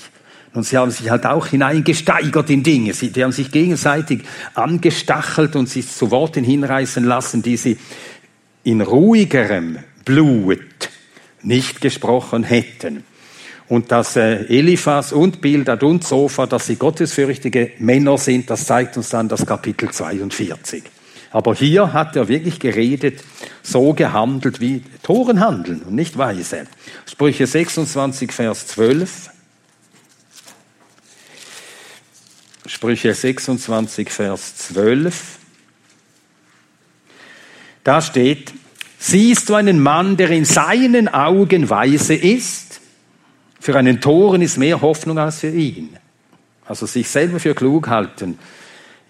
Und 0.55 0.65
sie 0.65 0.77
haben 0.77 0.91
sich 0.91 1.11
halt 1.11 1.27
auch 1.27 1.47
hineingesteigert 1.47 2.51
in 2.51 2.63
Dinge. 2.63 2.93
Sie, 2.95 3.11
die 3.11 3.25
haben 3.25 3.33
sich 3.33 3.51
gegenseitig 3.51 4.23
angestachelt 4.55 5.57
und 5.57 5.69
sich 5.69 5.89
zu 5.89 6.11
Worten 6.11 6.45
hinreißen 6.45 7.05
lassen, 7.05 7.43
die 7.43 7.57
sie 7.57 7.79
in 8.63 8.81
ruhigerem 8.81 9.79
Blut 10.05 10.61
nicht 11.43 11.81
gesprochen 11.81 12.45
hätten. 12.45 13.05
Und 13.73 13.91
dass 13.91 14.17
äh, 14.17 14.45
Eliphas 14.55 15.15
und 15.15 15.41
Bildad 15.41 15.83
und 15.83 16.05
Sofa, 16.05 16.45
dass 16.47 16.67
sie 16.67 16.77
gottesfürchtige 16.77 17.73
Männer 17.79 18.19
sind, 18.19 18.51
das 18.51 18.67
zeigt 18.67 18.99
uns 18.99 19.09
dann 19.09 19.31
das 19.31 19.47
Kapitel 19.47 19.91
42. 19.91 20.83
Aber 21.31 21.55
hier 21.55 21.95
hat 21.95 22.15
er 22.15 22.29
wirklich 22.29 22.59
geredet, 22.59 23.25
so 23.63 23.95
gehandelt 23.95 24.61
wie 24.61 24.83
Toren 25.03 25.41
handeln 25.41 25.81
und 25.85 25.95
nicht 25.95 26.19
weise. 26.19 26.67
Sprüche 27.11 27.47
26, 27.47 28.31
Vers 28.31 28.67
12. 28.67 29.31
Sprüche 32.67 33.15
26, 33.15 34.11
Vers 34.11 34.57
12. 34.57 35.39
Da 37.85 38.03
steht, 38.03 38.53
siehst 38.99 39.49
du 39.49 39.55
einen 39.55 39.83
Mann, 39.83 40.19
der 40.19 40.29
in 40.29 40.45
seinen 40.45 41.09
Augen 41.09 41.71
weise 41.71 42.15
ist? 42.15 42.72
Für 43.63 43.77
einen 43.77 44.01
Toren 44.01 44.43
ist 44.43 44.59
mehr 44.59 44.81
Hoffnung 44.81 45.19
als 45.19 45.39
für 45.39 45.51
ihn. 45.51 45.97
Also 46.67 46.85
sich 46.85 47.09
selber 47.09 47.39
für 47.39 47.55
klug 47.55 47.87
halten 47.87 48.37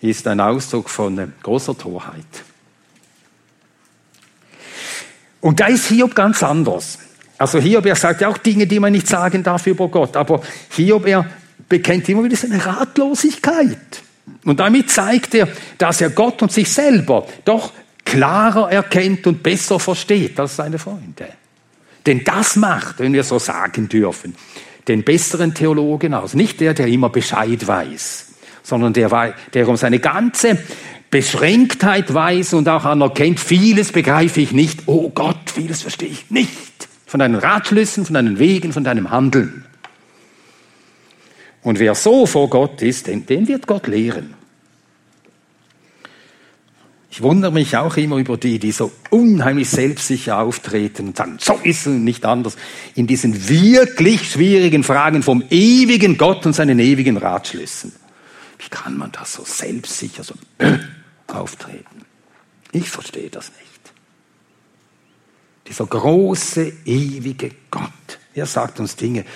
ist 0.02 0.26
ein 0.26 0.40
Ausdruck 0.40 0.90
von 0.90 1.32
großer 1.42 1.78
Torheit. 1.78 2.26
Und 5.40 5.58
da 5.58 5.68
ist 5.68 5.86
Hiob 5.86 6.14
ganz 6.14 6.42
anders. 6.42 6.98
Also 7.38 7.60
Hiob, 7.60 7.86
er 7.86 7.96
sagt 7.96 8.20
ja 8.20 8.28
auch 8.28 8.36
Dinge, 8.36 8.66
die 8.66 8.78
man 8.78 8.92
nicht 8.92 9.08
sagen 9.08 9.42
darf 9.42 9.66
über 9.66 9.88
Gott, 9.88 10.18
aber 10.18 10.42
Hiob, 10.76 11.06
er 11.06 11.24
bekennt 11.66 12.10
immer 12.10 12.22
wieder 12.22 12.36
seine 12.36 12.62
Ratlosigkeit. 12.62 14.02
Und 14.44 14.60
damit 14.60 14.90
zeigt 14.90 15.34
er, 15.34 15.48
dass 15.78 16.02
er 16.02 16.10
Gott 16.10 16.42
und 16.42 16.52
sich 16.52 16.70
selber 16.70 17.26
doch 17.46 17.72
klarer 18.04 18.70
erkennt 18.70 19.26
und 19.26 19.42
besser 19.42 19.80
versteht 19.80 20.38
als 20.38 20.56
seine 20.56 20.78
Freunde. 20.78 21.41
Denn 22.06 22.24
das 22.24 22.56
macht, 22.56 22.98
wenn 22.98 23.12
wir 23.12 23.24
so 23.24 23.38
sagen 23.38 23.88
dürfen, 23.88 24.34
den 24.88 25.04
besseren 25.04 25.54
Theologen 25.54 26.14
aus. 26.14 26.34
Nicht 26.34 26.60
der, 26.60 26.74
der 26.74 26.88
immer 26.88 27.08
Bescheid 27.08 27.66
weiß, 27.66 28.32
sondern 28.62 28.92
der, 28.92 29.34
der 29.54 29.68
um 29.68 29.76
seine 29.76 30.00
ganze 30.00 30.58
Beschränktheit 31.10 32.12
weiß 32.12 32.54
und 32.54 32.68
auch 32.68 32.84
anerkennt, 32.84 33.38
vieles 33.38 33.92
begreife 33.92 34.40
ich 34.40 34.52
nicht. 34.52 34.84
Oh 34.86 35.10
Gott, 35.10 35.50
vieles 35.54 35.82
verstehe 35.82 36.08
ich 36.08 36.30
nicht. 36.30 36.88
Von 37.06 37.20
deinen 37.20 37.34
Ratschlüssen, 37.34 38.06
von 38.06 38.14
deinen 38.14 38.38
Wegen, 38.38 38.72
von 38.72 38.82
deinem 38.82 39.10
Handeln. 39.10 39.66
Und 41.62 41.78
wer 41.78 41.94
so 41.94 42.26
vor 42.26 42.50
Gott 42.50 42.82
ist, 42.82 43.06
den, 43.06 43.26
den 43.26 43.46
wird 43.46 43.66
Gott 43.66 43.86
lehren. 43.86 44.34
Ich 47.12 47.20
wundere 47.20 47.52
mich 47.52 47.76
auch 47.76 47.98
immer 47.98 48.16
über 48.16 48.38
die, 48.38 48.58
die 48.58 48.72
so 48.72 48.90
unheimlich 49.10 49.68
selbstsicher 49.68 50.38
auftreten 50.38 51.08
und 51.08 51.16
sagen, 51.18 51.36
so 51.38 51.60
ist 51.62 51.86
es 51.86 51.92
nicht 51.92 52.24
anders. 52.24 52.56
In 52.94 53.06
diesen 53.06 53.50
wirklich 53.50 54.30
schwierigen 54.30 54.82
Fragen 54.82 55.22
vom 55.22 55.44
ewigen 55.50 56.16
Gott 56.16 56.46
und 56.46 56.54
seinen 56.54 56.78
ewigen 56.78 57.18
Ratschlüssen. 57.18 57.92
Wie 58.58 58.68
kann 58.70 58.96
man 58.96 59.12
das 59.12 59.34
so 59.34 59.44
selbstsicher 59.44 60.24
so 60.24 60.32
auftreten? 61.26 62.06
Ich 62.72 62.88
verstehe 62.88 63.28
das 63.28 63.52
nicht. 63.60 63.92
Dieser 65.68 65.84
große, 65.84 66.72
ewige 66.86 67.50
Gott, 67.70 68.20
er 68.34 68.46
sagt 68.46 68.80
uns 68.80 68.96
Dinge, 68.96 69.26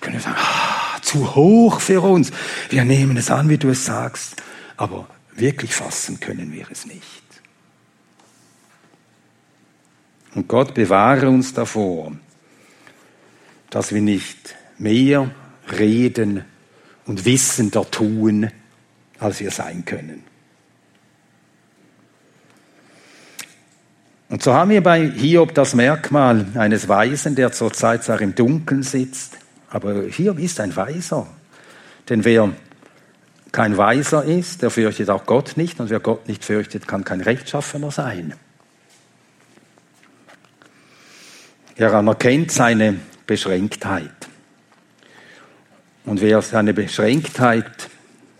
können 0.00 0.14
wir 0.14 0.20
sagen, 0.20 0.36
ah, 0.36 1.00
zu 1.00 1.36
hoch 1.36 1.78
für 1.78 2.00
uns. 2.00 2.32
Wir 2.70 2.84
nehmen 2.84 3.16
es 3.16 3.30
an, 3.30 3.48
wie 3.48 3.58
du 3.58 3.68
es 3.68 3.84
sagst, 3.84 4.42
aber 4.76 5.06
Wirklich 5.36 5.74
fassen 5.74 6.20
können 6.20 6.52
wir 6.52 6.66
es 6.70 6.86
nicht. 6.86 7.24
Und 10.34 10.48
Gott 10.48 10.74
bewahre 10.74 11.28
uns 11.28 11.54
davor, 11.54 12.12
dass 13.70 13.92
wir 13.92 14.00
nicht 14.00 14.56
mehr 14.78 15.30
reden 15.78 16.44
und 17.06 17.24
wissender 17.24 17.88
tun, 17.90 18.50
als 19.18 19.40
wir 19.40 19.50
sein 19.50 19.84
können. 19.84 20.24
Und 24.28 24.42
so 24.42 24.52
haben 24.52 24.70
wir 24.70 24.82
bei 24.82 25.08
Hiob 25.08 25.54
das 25.54 25.74
Merkmal 25.74 26.46
eines 26.54 26.88
Weisen, 26.88 27.36
der 27.36 27.52
zurzeit 27.52 28.02
zwar 28.02 28.20
im 28.20 28.34
Dunkeln 28.34 28.82
sitzt, 28.82 29.38
aber 29.70 30.04
Hiob 30.08 30.38
ist 30.38 30.58
ein 30.60 30.74
Weiser. 30.74 31.26
Denn 32.08 32.24
wer 32.24 32.50
kein 33.54 33.76
Weiser 33.76 34.24
ist, 34.24 34.62
der 34.62 34.70
fürchtet 34.70 35.10
auch 35.10 35.26
Gott 35.26 35.56
nicht. 35.56 35.78
Und 35.78 35.88
wer 35.88 36.00
Gott 36.00 36.26
nicht 36.26 36.44
fürchtet, 36.44 36.88
kann 36.88 37.04
kein 37.04 37.20
Rechtschaffener 37.20 37.92
sein. 37.92 38.34
Er 41.76 41.94
anerkennt 41.94 42.50
seine 42.50 42.98
Beschränktheit. 43.28 44.10
Und 46.04 46.20
wer 46.20 46.42
seine 46.42 46.74
Beschränktheit 46.74 47.90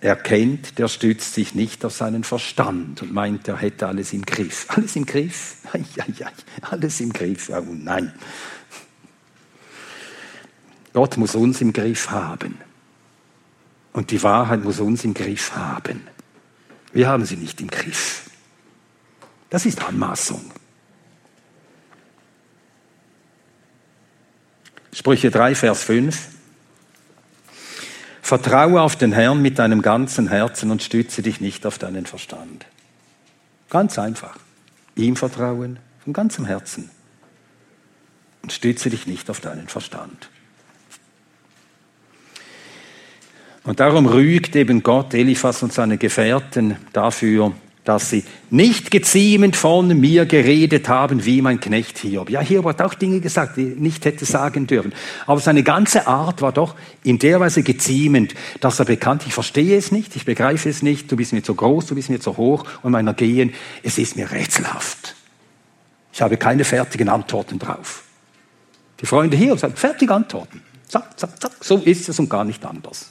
erkennt, 0.01 0.81
der 0.81 0.89
stützt 0.89 1.33
sich 1.33 1.55
nicht 1.55 1.85
auf 1.85 1.93
seinen 1.93 2.25
Verstand 2.25 3.01
und 3.03 3.12
meint, 3.12 3.47
er 3.47 3.59
hätte 3.59 3.87
alles 3.87 4.12
im 4.12 4.23
Griff. 4.23 4.67
Alles 4.69 4.97
im 4.97 5.07
Griff? 5.07 5.59
Ja, 5.97 6.27
alles 6.62 7.01
im 7.01 7.12
Griff. 7.12 7.51
Oh 7.51 7.62
nein. 7.69 8.12
Gott 10.93 11.17
muss 11.17 11.37
uns 11.37 11.61
im 11.61 11.73
Griff 11.73 12.11
haben. 12.11 12.59
Und 13.95 14.11
die 14.11 14.22
Wahrheit 14.22 14.62
muss 14.62 14.80
uns 14.80 15.05
im 15.05 15.14
Griff 15.14 15.55
haben. 15.55 16.07
Wir 16.92 17.09
haben 17.09 17.24
sie 17.24 17.36
nicht 17.36 17.61
im 17.61 17.68
Griff. 17.68 18.28
Das 19.51 19.64
ist 19.64 19.82
Anmaßung. 19.82 20.51
Sprüche 24.92 25.30
3, 25.30 25.55
Vers 25.55 25.84
5. 25.84 26.28
Vertraue 28.20 28.82
auf 28.82 28.97
den 28.97 29.12
Herrn 29.12 29.40
mit 29.40 29.61
deinem 29.61 29.80
ganzen 29.80 30.28
Herzen 30.28 30.72
und 30.72 30.82
stütze 30.82 31.22
dich 31.22 31.40
nicht 31.40 31.64
auf 31.64 31.78
deinen 31.78 32.05
Verstand. 32.05 32.66
Ganz 33.70 33.99
einfach. 33.99 34.36
Ihm 34.97 35.14
vertrauen 35.14 35.78
von 36.03 36.12
ganzem 36.12 36.47
Herzen 36.47 36.90
und 38.42 38.53
stütze 38.53 38.90
dich 38.90 39.07
nicht 39.07 39.30
auf 39.30 39.40
deinen 39.40 39.68
Verstand. 39.68 40.30
Und 43.65 43.81
darum 43.81 44.07
rügt 44.07 44.55
eben 44.57 44.83
Gott 44.83 45.15
Eliphas 45.15 45.62
und 45.62 45.73
seine 45.73 45.97
Gefährten 45.97 46.77
dafür, 46.93 47.53
dass 47.85 48.11
sie 48.11 48.25
nicht 48.51 48.91
geziemend 48.91 49.57
von 49.57 49.89
mir 50.01 50.25
geredet 50.27 50.89
haben, 50.89 51.25
wie 51.25 51.43
mein 51.43 51.61
Knecht 51.61 51.99
Hiob. 51.99 52.31
Ja, 52.31 52.41
Hiob 52.41 52.65
hat 52.67 52.83
auch 52.83 52.95
Dinge 52.95 53.21
gesagt, 53.21 53.57
die 53.57 53.73
er 53.73 53.77
nicht 53.77 54.05
hätte 54.07 54.25
sagen 54.25 54.67
dürfen. 54.67 54.93
Aber 55.27 55.41
seine 55.41 55.62
ganze 55.62 56.07
Art 56.07 56.41
war 56.41 56.53
doch 56.53 56.75
in 57.03 57.19
der 57.19 57.41
Weise 57.41 57.62
geziemend, 57.62 58.35
dass 58.61 58.79
er 58.79 58.87
bekannt, 58.87 59.25
ich 59.27 59.35
verstehe 59.35 59.77
es 59.77 59.93
nicht, 59.93 60.17
ich 60.17 60.25
begreife 60.25 60.69
es 60.69 60.83
nicht, 60.83 61.12
du 61.12 61.17
bist 61.17 61.35
mir 61.35 61.43
zu 61.43 61.55
groß, 61.55 61.87
du 61.87 61.95
bist 61.95 62.09
mir 62.09 62.21
zu 62.21 62.37
hoch 62.39 62.65
und 62.83 62.93
mein 62.93 63.07
Ergehen, 63.07 63.53
es 63.83 63.99
ist 63.99 64.17
mir 64.17 64.31
rätselhaft. 64.31 65.15
Ich 66.12 66.23
habe 66.23 66.37
keine 66.39 66.65
fertigen 66.65 67.11
Antworten 67.11 67.59
drauf. 67.59 68.05
Die 69.01 69.07
Freunde 69.07 69.37
Hiob 69.37 69.59
sagen, 69.59 69.77
fertige 69.77 70.15
Antworten. 70.15 70.62
Zack, 70.89 71.19
zack, 71.19 71.41
zack, 71.41 71.53
so 71.61 71.79
ist 71.79 72.09
es 72.09 72.19
und 72.19 72.31
gar 72.31 72.45
nicht 72.45 72.65
anders. 72.65 73.11